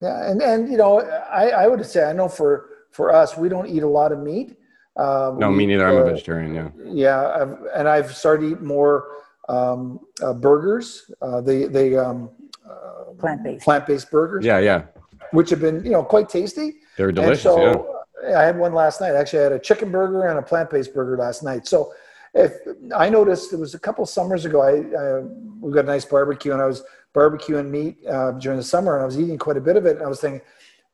yeah. 0.01 0.29
And, 0.29 0.41
and, 0.41 0.71
you 0.71 0.77
know, 0.77 1.01
I, 1.01 1.49
I 1.49 1.67
would 1.67 1.85
say, 1.85 2.03
I 2.03 2.13
know 2.13 2.27
for, 2.27 2.69
for 2.91 3.13
us, 3.13 3.37
we 3.37 3.49
don't 3.49 3.67
eat 3.67 3.83
a 3.83 3.87
lot 3.87 4.11
of 4.11 4.19
meat. 4.19 4.55
Um, 4.95 5.39
no, 5.39 5.51
me 5.51 5.65
neither. 5.65 5.87
I'm 5.87 5.97
a 5.97 6.03
vegetarian. 6.03 6.53
Yeah. 6.55 6.69
Yeah. 6.85 7.41
I've, 7.41 7.57
and 7.75 7.87
I've 7.87 8.15
started 8.15 8.51
eating 8.51 8.65
more 8.65 9.07
um, 9.47 9.99
uh, 10.21 10.33
burgers. 10.33 11.11
Uh, 11.21 11.41
they, 11.41 11.65
they, 11.65 11.97
um, 11.97 12.29
uh, 12.69 13.13
plant-based, 13.17 13.63
plant-based 13.63 14.09
burgers. 14.11 14.45
Yeah. 14.45 14.59
Yeah. 14.59 14.83
Which 15.31 15.49
have 15.49 15.59
been, 15.59 15.83
you 15.83 15.91
know, 15.91 16.03
quite 16.03 16.29
tasty. 16.29 16.75
They're 16.97 17.11
delicious. 17.11 17.43
So, 17.43 18.01
yeah. 18.23 18.39
I 18.39 18.43
had 18.43 18.57
one 18.57 18.73
last 18.73 18.99
night. 18.99 19.15
Actually, 19.15 19.39
I 19.39 19.43
had 19.43 19.51
a 19.53 19.59
chicken 19.59 19.91
burger 19.91 20.27
and 20.27 20.39
a 20.39 20.41
plant-based 20.41 20.93
burger 20.93 21.17
last 21.17 21.43
night. 21.43 21.67
So, 21.67 21.93
if 22.35 22.53
I 22.95 23.09
noticed, 23.09 23.53
it 23.53 23.57
was 23.57 23.73
a 23.73 23.79
couple 23.79 24.05
summers 24.05 24.45
ago. 24.45 24.61
I, 24.61 24.73
I 24.95 25.21
we 25.59 25.73
got 25.73 25.85
a 25.85 25.87
nice 25.87 26.05
barbecue, 26.05 26.53
and 26.53 26.61
I 26.61 26.67
was 26.67 26.83
barbecuing 27.15 27.69
meat 27.69 27.97
uh, 28.07 28.31
during 28.33 28.57
the 28.57 28.63
summer, 28.63 28.95
and 28.95 29.03
I 29.03 29.05
was 29.05 29.19
eating 29.19 29.37
quite 29.37 29.57
a 29.57 29.61
bit 29.61 29.75
of 29.75 29.85
it. 29.85 29.97
And 29.97 30.05
I 30.05 30.07
was 30.07 30.21
thinking, 30.21 30.41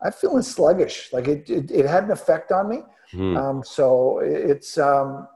I'm 0.01 0.11
feeling 0.11 0.43
sluggish. 0.43 1.09
Like 1.11 1.27
it, 1.27 1.49
it, 1.49 1.71
it 1.71 1.85
had 1.85 2.03
an 2.05 2.11
effect 2.11 2.51
on 2.51 2.69
me. 2.69 2.83
Mm. 3.13 3.37
Um, 3.37 3.63
so 3.63 4.19
it's, 4.19 4.77
um, 4.77 5.27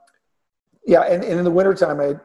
yeah. 0.85 1.01
And, 1.01 1.23
and, 1.23 1.39
in 1.39 1.43
the 1.43 1.51
wintertime, 1.51 1.99
I 1.99 2.15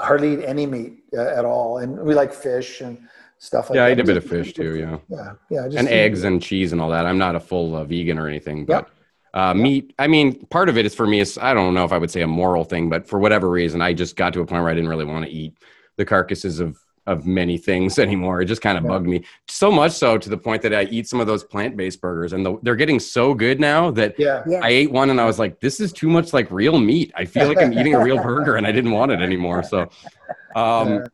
hardly 0.00 0.34
eat 0.34 0.44
any 0.44 0.66
meat 0.66 1.04
uh, 1.16 1.22
at 1.22 1.44
all. 1.44 1.78
And 1.78 1.98
we 1.98 2.14
like 2.14 2.32
fish 2.32 2.80
and 2.80 2.98
stuff 3.38 3.70
like 3.70 3.76
yeah, 3.76 3.82
that. 3.82 3.88
Yeah, 3.88 3.90
I 3.90 3.92
eat 3.92 4.00
a 4.00 4.04
bit 4.04 4.16
of 4.16 4.24
fish 4.24 4.52
too. 4.52 4.76
Yeah. 4.76 4.98
Yeah. 5.08 5.66
Yeah. 5.68 5.78
and 5.78 5.88
eggs 5.88 6.24
and 6.24 6.42
cheese 6.42 6.72
and 6.72 6.80
all 6.80 6.90
that. 6.90 7.06
I'm 7.06 7.18
not 7.18 7.34
a 7.34 7.40
full 7.40 7.76
uh, 7.76 7.84
vegan 7.84 8.18
or 8.18 8.28
anything, 8.28 8.66
but. 8.66 8.90
Uh, 9.34 9.52
meat, 9.52 9.92
I 9.98 10.06
mean, 10.06 10.46
part 10.46 10.70
of 10.70 10.78
it 10.78 10.86
is 10.86 10.94
for 10.94 11.06
me, 11.06 11.20
is 11.20 11.36
I 11.36 11.52
don't 11.52 11.74
know 11.74 11.84
if 11.84 11.92
I 11.92 11.98
would 11.98 12.10
say 12.10 12.22
a 12.22 12.26
moral 12.26 12.64
thing, 12.64 12.88
but 12.88 13.06
for 13.06 13.18
whatever 13.18 13.50
reason, 13.50 13.82
I 13.82 13.92
just 13.92 14.16
got 14.16 14.32
to 14.32 14.40
a 14.40 14.46
point 14.46 14.62
where 14.62 14.70
I 14.70 14.74
didn't 14.74 14.88
really 14.88 15.04
want 15.04 15.26
to 15.26 15.30
eat 15.30 15.58
the 15.98 16.06
carcasses 16.06 16.58
of 16.58 16.78
of 17.06 17.26
many 17.26 17.58
things 17.58 17.98
anymore. 18.06 18.40
It 18.40 18.46
just 18.46 18.62
kind 18.62 18.76
of 18.76 18.84
yeah. 18.84 18.88
bugged 18.88 19.06
me 19.06 19.24
so 19.48 19.70
much 19.70 19.92
so 19.92 20.18
to 20.18 20.28
the 20.28 20.36
point 20.36 20.62
that 20.62 20.74
I 20.74 20.84
eat 20.84 21.08
some 21.08 21.20
of 21.20 21.26
those 21.26 21.44
plant 21.44 21.76
based 21.76 22.00
burgers 22.00 22.32
and 22.32 22.44
the, 22.44 22.58
they're 22.62 22.76
getting 22.76 23.00
so 23.00 23.34
good 23.34 23.60
now 23.60 23.90
that 23.92 24.14
yeah. 24.18 24.42
I 24.62 24.70
ate 24.70 24.90
one 24.90 25.10
and 25.10 25.20
I 25.20 25.24
was 25.24 25.38
like, 25.38 25.60
this 25.60 25.80
is 25.80 25.92
too 25.92 26.08
much 26.08 26.32
like 26.32 26.50
real 26.50 26.78
meat. 26.78 27.12
I 27.14 27.24
feel 27.24 27.46
like 27.48 27.58
I'm 27.58 27.72
eating 27.72 27.94
a 27.94 28.02
real 28.02 28.22
burger 28.22 28.56
and 28.56 28.66
I 28.66 28.72
didn't 28.72 28.92
want 28.92 29.12
it 29.12 29.20
anymore. 29.20 29.62
So, 29.62 29.88
um, 30.56 31.04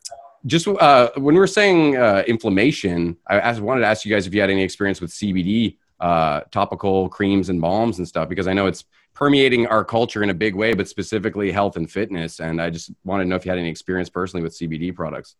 just 0.46 0.66
uh, 0.66 1.10
when 1.16 1.34
we 1.34 1.40
were 1.40 1.46
saying 1.46 1.96
uh, 1.96 2.24
inflammation, 2.26 3.16
I 3.28 3.38
asked, 3.38 3.60
wanted 3.60 3.82
to 3.82 3.86
ask 3.86 4.04
you 4.04 4.12
guys 4.12 4.26
if 4.26 4.34
you 4.34 4.40
had 4.40 4.50
any 4.50 4.62
experience 4.62 5.00
with 5.00 5.10
CBD 5.10 5.76
uh, 6.00 6.40
topical 6.50 7.08
creams 7.08 7.48
and 7.48 7.60
balms 7.60 7.98
and 7.98 8.08
stuff 8.08 8.28
because 8.28 8.48
I 8.48 8.52
know 8.52 8.66
it's 8.66 8.84
permeating 9.14 9.66
our 9.66 9.84
culture 9.84 10.22
in 10.22 10.30
a 10.30 10.34
big 10.34 10.54
way, 10.54 10.74
but 10.74 10.88
specifically 10.88 11.52
health 11.52 11.76
and 11.76 11.90
fitness. 11.90 12.40
And 12.40 12.60
I 12.60 12.70
just 12.70 12.90
wanted 13.04 13.24
to 13.24 13.30
know 13.30 13.36
if 13.36 13.44
you 13.44 13.50
had 13.50 13.58
any 13.58 13.68
experience 13.68 14.08
personally 14.08 14.42
with 14.42 14.52
CBD 14.52 14.94
products. 14.94 15.36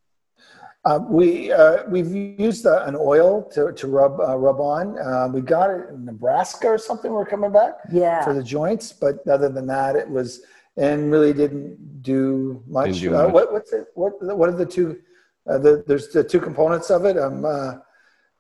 Uh, 0.85 0.99
we 1.09 1.53
uh, 1.53 1.85
we've 1.89 2.13
used 2.13 2.67
uh, 2.67 2.83
an 2.87 2.97
oil 2.99 3.43
to, 3.51 3.73
to 3.73 3.87
rub 3.87 4.19
uh, 4.19 4.37
rub 4.37 4.61
on. 4.61 4.99
Uh, 4.99 5.29
we 5.33 5.41
got 5.41 5.71
it 5.71 5.89
in 5.91 6.05
Nebraska 6.05 6.67
or 6.67 6.79
something. 6.79 7.13
We're 7.13 7.25
coming 7.25 7.53
back, 7.53 7.75
yeah, 7.93 8.25
for 8.25 8.35
the 8.35 8.43
joints. 8.43 8.93
But 8.93 9.27
other 9.29 9.49
than 9.49 9.67
that, 9.69 9.95
it 9.95 10.09
was 10.09 10.43
and 10.77 11.13
really 11.13 11.33
didn't 11.33 12.03
do 12.03 12.65
much. 12.67 12.87
Didn't 12.95 13.01
do 13.01 13.15
uh, 13.17 13.25
much. 13.25 13.33
What 13.33 13.53
what's 13.53 13.73
it? 13.73 13.87
What 13.95 14.15
what 14.37 14.49
are 14.49 14.57
the 14.57 14.67
two? 14.67 14.99
The, 15.47 15.85
there's 15.87 16.09
the 16.09 16.25
two 16.25 16.41
components 16.41 16.91
of 16.91 17.05
it. 17.05 17.17
Um, 17.17 17.45
um, 17.45 17.83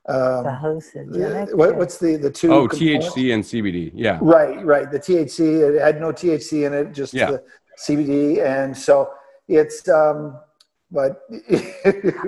the 0.06 0.58
hallucinogenic. 0.60 1.54
What, 1.54 1.76
what's 1.76 1.98
the 1.98 2.16
the 2.16 2.30
two? 2.30 2.52
Oh, 2.52 2.66
THC 2.66 3.34
and 3.34 3.44
CBD. 3.44 3.92
Yeah. 3.94 4.18
Right, 4.20 4.64
right. 4.64 4.90
The 4.90 4.98
THC 4.98 5.76
it 5.76 5.80
had 5.80 6.00
no 6.00 6.12
THC 6.12 6.66
in 6.66 6.74
it, 6.74 6.92
just 6.92 7.14
yeah. 7.14 7.30
the 7.30 7.44
CBD, 7.86 8.44
and 8.44 8.76
so 8.76 9.12
it's. 9.46 9.88
Um, 9.88 10.40
but 10.92 11.22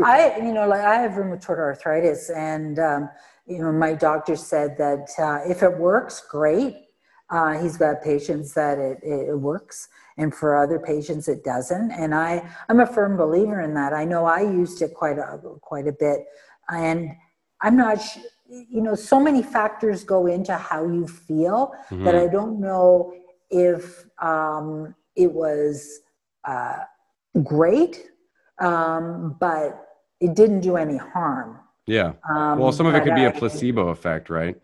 I, 0.04 0.38
you 0.42 0.52
know, 0.52 0.66
like 0.66 0.80
I 0.80 0.96
have 0.96 1.12
rheumatoid 1.12 1.58
arthritis, 1.58 2.30
and 2.30 2.78
um, 2.78 3.10
you 3.46 3.58
know, 3.58 3.70
my 3.72 3.92
doctor 3.92 4.36
said 4.36 4.76
that 4.78 5.08
uh, 5.18 5.48
if 5.48 5.62
it 5.62 5.78
works, 5.78 6.22
great. 6.28 6.76
Uh, 7.30 7.58
he's 7.60 7.76
got 7.76 8.02
patients 8.02 8.52
that 8.54 8.78
it, 8.78 8.98
it 9.02 9.38
works, 9.38 9.88
and 10.18 10.34
for 10.34 10.56
other 10.56 10.78
patients 10.78 11.26
it 11.28 11.42
doesn't. 11.42 11.90
And 11.92 12.14
I, 12.14 12.48
I'm 12.68 12.80
a 12.80 12.86
firm 12.86 13.16
believer 13.16 13.60
in 13.60 13.74
that. 13.74 13.92
I 13.92 14.04
know 14.04 14.24
I 14.26 14.40
used 14.40 14.82
it 14.82 14.94
quite 14.94 15.18
a 15.18 15.38
quite 15.60 15.86
a 15.86 15.92
bit, 15.92 16.20
and 16.68 17.10
I'm 17.60 17.76
not. 17.76 18.00
Sh- 18.00 18.18
you 18.46 18.82
know, 18.82 18.94
so 18.94 19.18
many 19.18 19.42
factors 19.42 20.04
go 20.04 20.26
into 20.26 20.54
how 20.54 20.86
you 20.86 21.08
feel 21.08 21.72
mm-hmm. 21.88 22.04
that 22.04 22.14
I 22.14 22.28
don't 22.28 22.60
know 22.60 23.14
if 23.50 24.04
um, 24.20 24.94
it 25.16 25.32
was 25.32 26.00
uh, 26.44 26.80
great 27.42 28.10
um, 28.60 29.36
but 29.40 29.84
it 30.20 30.34
didn't 30.34 30.60
do 30.60 30.76
any 30.76 30.96
harm. 30.96 31.58
Yeah. 31.86 32.12
Um, 32.28 32.58
well, 32.58 32.72
some 32.72 32.86
of 32.86 32.94
it 32.94 33.04
could 33.04 33.14
be 33.14 33.24
a 33.24 33.30
placebo 33.30 33.88
effect, 33.88 34.30
right? 34.30 34.56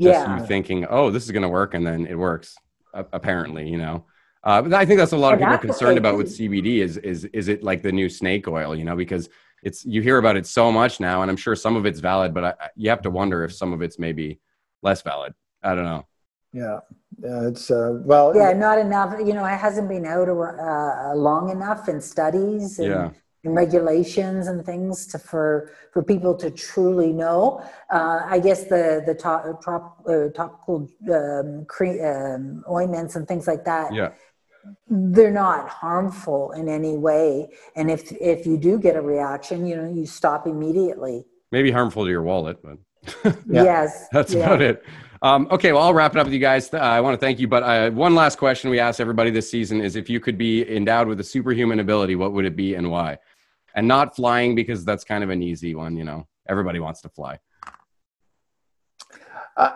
Just 0.00 0.26
yeah. 0.26 0.40
you 0.40 0.46
thinking, 0.46 0.86
oh, 0.88 1.10
this 1.10 1.24
is 1.24 1.30
going 1.30 1.42
to 1.42 1.48
work, 1.48 1.74
and 1.74 1.86
then 1.86 2.06
it 2.06 2.18
works. 2.18 2.56
Apparently, 2.94 3.68
you 3.68 3.76
know. 3.76 4.04
Uh, 4.44 4.62
but 4.62 4.74
I 4.74 4.84
think 4.86 4.98
that's 4.98 5.12
a 5.12 5.16
lot 5.16 5.32
of 5.32 5.40
people 5.40 5.54
are 5.54 5.58
concerned 5.58 5.98
about 5.98 6.16
with 6.16 6.28
CBD. 6.28 6.78
Is 6.78 6.96
is 6.98 7.24
is 7.26 7.48
it 7.48 7.62
like 7.62 7.82
the 7.82 7.92
new 7.92 8.08
snake 8.08 8.46
oil? 8.46 8.74
You 8.74 8.84
know, 8.84 8.96
because 8.96 9.28
it's 9.62 9.84
you 9.84 10.00
hear 10.00 10.18
about 10.18 10.36
it 10.36 10.46
so 10.46 10.70
much 10.70 11.00
now, 11.00 11.22
and 11.22 11.30
I'm 11.30 11.36
sure 11.36 11.56
some 11.56 11.76
of 11.76 11.86
it's 11.86 12.00
valid, 12.00 12.32
but 12.32 12.44
I, 12.44 12.54
you 12.76 12.90
have 12.90 13.02
to 13.02 13.10
wonder 13.10 13.42
if 13.44 13.52
some 13.52 13.72
of 13.72 13.82
it's 13.82 13.98
maybe 13.98 14.40
less 14.82 15.02
valid. 15.02 15.34
I 15.62 15.74
don't 15.74 15.84
know. 15.84 16.06
Yeah, 16.52 16.80
yeah, 17.20 17.48
it's 17.48 17.70
uh, 17.70 17.98
well. 18.02 18.32
Yeah, 18.34 18.52
not 18.52 18.78
enough. 18.78 19.18
You 19.18 19.34
know, 19.34 19.44
it 19.44 19.58
hasn't 19.58 19.88
been 19.88 20.06
out 20.06 20.28
uh, 20.28 21.14
long 21.16 21.50
enough 21.50 21.88
in 21.88 22.00
studies. 22.00 22.78
And, 22.78 22.88
yeah 22.88 23.10
and 23.44 23.54
regulations 23.54 24.46
and 24.46 24.64
things 24.64 25.06
to, 25.08 25.18
for 25.18 25.70
for 25.92 26.02
people 26.02 26.34
to 26.36 26.50
truly 26.50 27.12
know. 27.12 27.62
Uh, 27.90 28.22
I 28.24 28.38
guess 28.38 28.64
the 28.64 29.02
the 29.06 29.14
top, 29.14 29.62
top 29.62 30.04
uh, 30.08 30.28
topical 30.30 30.88
um, 31.12 31.64
cre- 31.66 32.04
um, 32.04 32.64
ointments 32.68 33.16
and 33.16 33.28
things 33.28 33.46
like 33.46 33.64
that. 33.64 33.94
Yeah. 33.94 34.12
They're 34.88 35.30
not 35.30 35.68
harmful 35.68 36.52
in 36.52 36.70
any 36.70 36.96
way, 36.96 37.50
and 37.76 37.90
if 37.90 38.10
if 38.12 38.46
you 38.46 38.56
do 38.56 38.78
get 38.78 38.96
a 38.96 39.02
reaction, 39.02 39.66
you 39.66 39.76
know 39.76 39.90
you 39.92 40.06
stop 40.06 40.46
immediately. 40.46 41.26
Maybe 41.52 41.70
harmful 41.70 42.04
to 42.04 42.10
your 42.10 42.22
wallet, 42.22 42.58
but 42.62 43.36
yes, 43.46 44.08
that's 44.10 44.32
yeah. 44.32 44.44
about 44.44 44.62
it. 44.62 44.82
Um, 45.20 45.48
okay, 45.50 45.72
well, 45.72 45.82
I'll 45.82 45.94
wrap 45.94 46.14
it 46.14 46.18
up 46.18 46.26
with 46.26 46.32
you 46.32 46.40
guys. 46.40 46.72
Uh, 46.72 46.78
I 46.78 47.00
want 47.02 47.18
to 47.18 47.18
thank 47.18 47.38
you, 47.38 47.46
but 47.46 47.62
uh, 47.62 47.90
one 47.90 48.14
last 48.14 48.36
question 48.36 48.70
we 48.70 48.78
asked 48.78 49.00
everybody 49.00 49.30
this 49.30 49.50
season 49.50 49.82
is: 49.82 49.96
if 49.96 50.08
you 50.08 50.18
could 50.18 50.38
be 50.38 50.66
endowed 50.74 51.08
with 51.08 51.20
a 51.20 51.24
superhuman 51.24 51.80
ability, 51.80 52.16
what 52.16 52.32
would 52.32 52.46
it 52.46 52.56
be 52.56 52.74
and 52.74 52.90
why? 52.90 53.18
And 53.74 53.86
not 53.86 54.14
flying 54.16 54.54
because 54.54 54.84
that's 54.84 55.04
kind 55.04 55.22
of 55.24 55.30
an 55.30 55.42
easy 55.42 55.74
one. 55.74 55.96
You 55.96 56.04
know, 56.04 56.26
everybody 56.48 56.80
wants 56.80 57.00
to 57.02 57.08
fly. 57.08 57.38
Uh, 59.56 59.70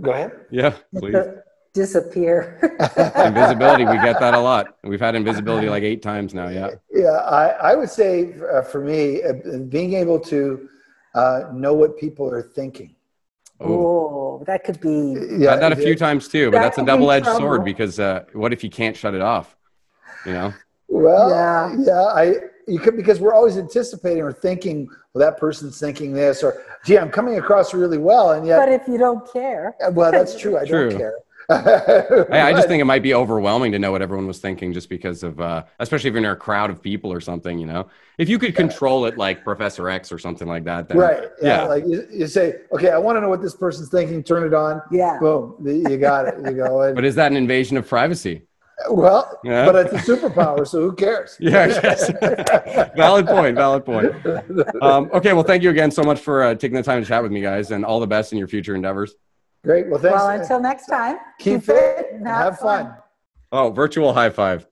Go 0.00 0.12
ahead. 0.12 0.32
Yeah, 0.50 0.74
please. 0.96 1.16
Disappear. 1.74 2.58
invisibility, 3.24 3.86
we 3.86 3.96
get 3.98 4.20
that 4.20 4.34
a 4.34 4.38
lot. 4.38 4.76
We've 4.84 5.00
had 5.00 5.14
invisibility 5.14 5.70
like 5.70 5.82
eight 5.82 6.02
times 6.02 6.34
now. 6.34 6.48
Yeah. 6.48 6.70
Yeah, 6.92 7.08
I, 7.08 7.72
I 7.72 7.74
would 7.74 7.88
say 7.88 8.34
uh, 8.52 8.60
for 8.60 8.82
me, 8.84 9.22
uh, 9.22 9.32
being 9.70 9.94
able 9.94 10.20
to 10.20 10.68
uh, 11.14 11.44
know 11.54 11.72
what 11.72 11.96
people 11.96 12.30
are 12.30 12.42
thinking. 12.42 12.94
Oh, 13.58 14.12
Oh, 14.42 14.44
that 14.44 14.64
could 14.64 14.80
be. 14.80 15.16
Yeah, 15.38 15.56
that 15.56 15.72
a 15.72 15.76
few 15.76 15.94
times 15.94 16.28
too, 16.28 16.50
but 16.50 16.58
That 16.58 16.62
that's 16.64 16.78
a 16.78 16.84
double-edged 16.84 17.24
trouble. 17.24 17.40
sword 17.40 17.64
because 17.64 17.98
uh, 18.00 18.24
what 18.32 18.52
if 18.52 18.62
you 18.64 18.70
can't 18.70 18.96
shut 18.96 19.14
it 19.14 19.20
off? 19.22 19.56
You 20.26 20.32
know? 20.32 20.54
Well, 20.88 21.30
Yeah. 21.30 21.74
yeah, 21.78 22.02
I 22.02 22.34
you 22.66 22.78
could 22.78 22.96
because 22.96 23.20
we're 23.20 23.34
always 23.34 23.56
anticipating 23.56 24.22
or 24.22 24.32
thinking, 24.32 24.88
well, 25.12 25.24
that 25.30 25.38
person's 25.38 25.78
thinking 25.78 26.12
this, 26.12 26.42
or 26.42 26.62
gee, 26.84 26.98
I'm 26.98 27.10
coming 27.10 27.38
across 27.38 27.74
really 27.74 27.98
well, 27.98 28.32
and 28.32 28.46
yet 28.46 28.58
But 28.58 28.68
if 28.70 28.88
you 28.88 28.98
don't 28.98 29.30
care, 29.32 29.74
well, 29.92 30.10
that's 30.12 30.38
true. 30.38 30.58
I 30.58 30.64
True. 30.64 30.90
don't 30.90 30.98
care. 30.98 31.14
I, 31.50 32.40
I 32.48 32.52
just 32.52 32.68
think 32.68 32.80
it 32.80 32.84
might 32.84 33.02
be 33.02 33.14
overwhelming 33.14 33.72
to 33.72 33.78
know 33.78 33.92
what 33.92 34.00
everyone 34.02 34.26
was 34.26 34.38
thinking, 34.38 34.72
just 34.72 34.88
because 34.88 35.22
of, 35.22 35.40
uh, 35.40 35.64
especially 35.80 36.08
if 36.08 36.14
you're 36.14 36.24
in 36.24 36.30
a 36.30 36.36
crowd 36.36 36.70
of 36.70 36.80
people 36.80 37.12
or 37.12 37.20
something. 37.20 37.58
You 37.58 37.66
know, 37.66 37.88
if 38.18 38.28
you 38.28 38.38
could 38.38 38.54
control 38.54 39.06
it 39.06 39.18
like 39.18 39.44
Professor 39.44 39.88
X 39.90 40.12
or 40.12 40.18
something 40.18 40.48
like 40.48 40.64
that, 40.64 40.88
then 40.88 40.98
right. 40.98 41.24
Yeah, 41.42 41.62
yeah. 41.62 41.64
like 41.64 41.84
you, 41.86 42.06
you 42.10 42.26
say, 42.26 42.60
okay, 42.72 42.90
I 42.90 42.98
want 42.98 43.16
to 43.16 43.20
know 43.20 43.28
what 43.28 43.42
this 43.42 43.56
person's 43.56 43.88
thinking. 43.88 44.22
Turn 44.22 44.46
it 44.46 44.54
on. 44.54 44.82
yeah. 44.90 45.18
Boom, 45.20 45.56
you 45.64 45.98
got 45.98 46.28
it. 46.28 46.34
You 46.44 46.52
go. 46.52 46.82
And, 46.82 46.94
But 46.94 47.04
is 47.04 47.16
that 47.16 47.30
an 47.30 47.36
invasion 47.36 47.76
of 47.76 47.86
privacy? 47.88 48.42
Well, 48.90 49.38
Yeah. 49.44 49.66
but 49.66 49.86
it's 49.86 49.92
a 50.08 50.16
superpower, 50.16 50.66
so 50.66 50.80
who 50.80 50.92
cares? 50.94 51.36
Yeah, 51.40 51.66
yes. 51.66 52.10
valid 52.96 53.26
point. 53.26 53.56
Valid 53.56 53.84
point. 53.84 54.14
Um, 54.82 55.10
okay, 55.12 55.32
well, 55.32 55.44
thank 55.44 55.62
you 55.62 55.70
again 55.70 55.90
so 55.90 56.02
much 56.02 56.20
for 56.20 56.42
uh, 56.42 56.54
taking 56.54 56.76
the 56.76 56.82
time 56.82 57.02
to 57.02 57.06
chat 57.08 57.22
with 57.22 57.32
me, 57.32 57.40
guys, 57.40 57.70
and 57.70 57.84
all 57.84 58.00
the 58.00 58.06
best 58.06 58.32
in 58.32 58.38
your 58.38 58.48
future 58.48 58.74
endeavors. 58.74 59.14
Great. 59.64 59.88
Well, 59.88 60.00
thanks. 60.00 60.14
Well, 60.16 60.28
until 60.30 60.60
next 60.60 60.86
time, 60.86 61.18
Keep 61.38 61.62
fit 61.64 62.06
and 62.12 62.26
have 62.26 62.58
fun. 62.58 62.94
Oh, 63.52 63.70
virtual 63.70 64.12
high 64.12 64.30
five. 64.30 64.66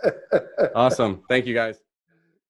awesome. 0.74 1.22
Thank 1.28 1.46
you, 1.46 1.54
guys. 1.54 1.78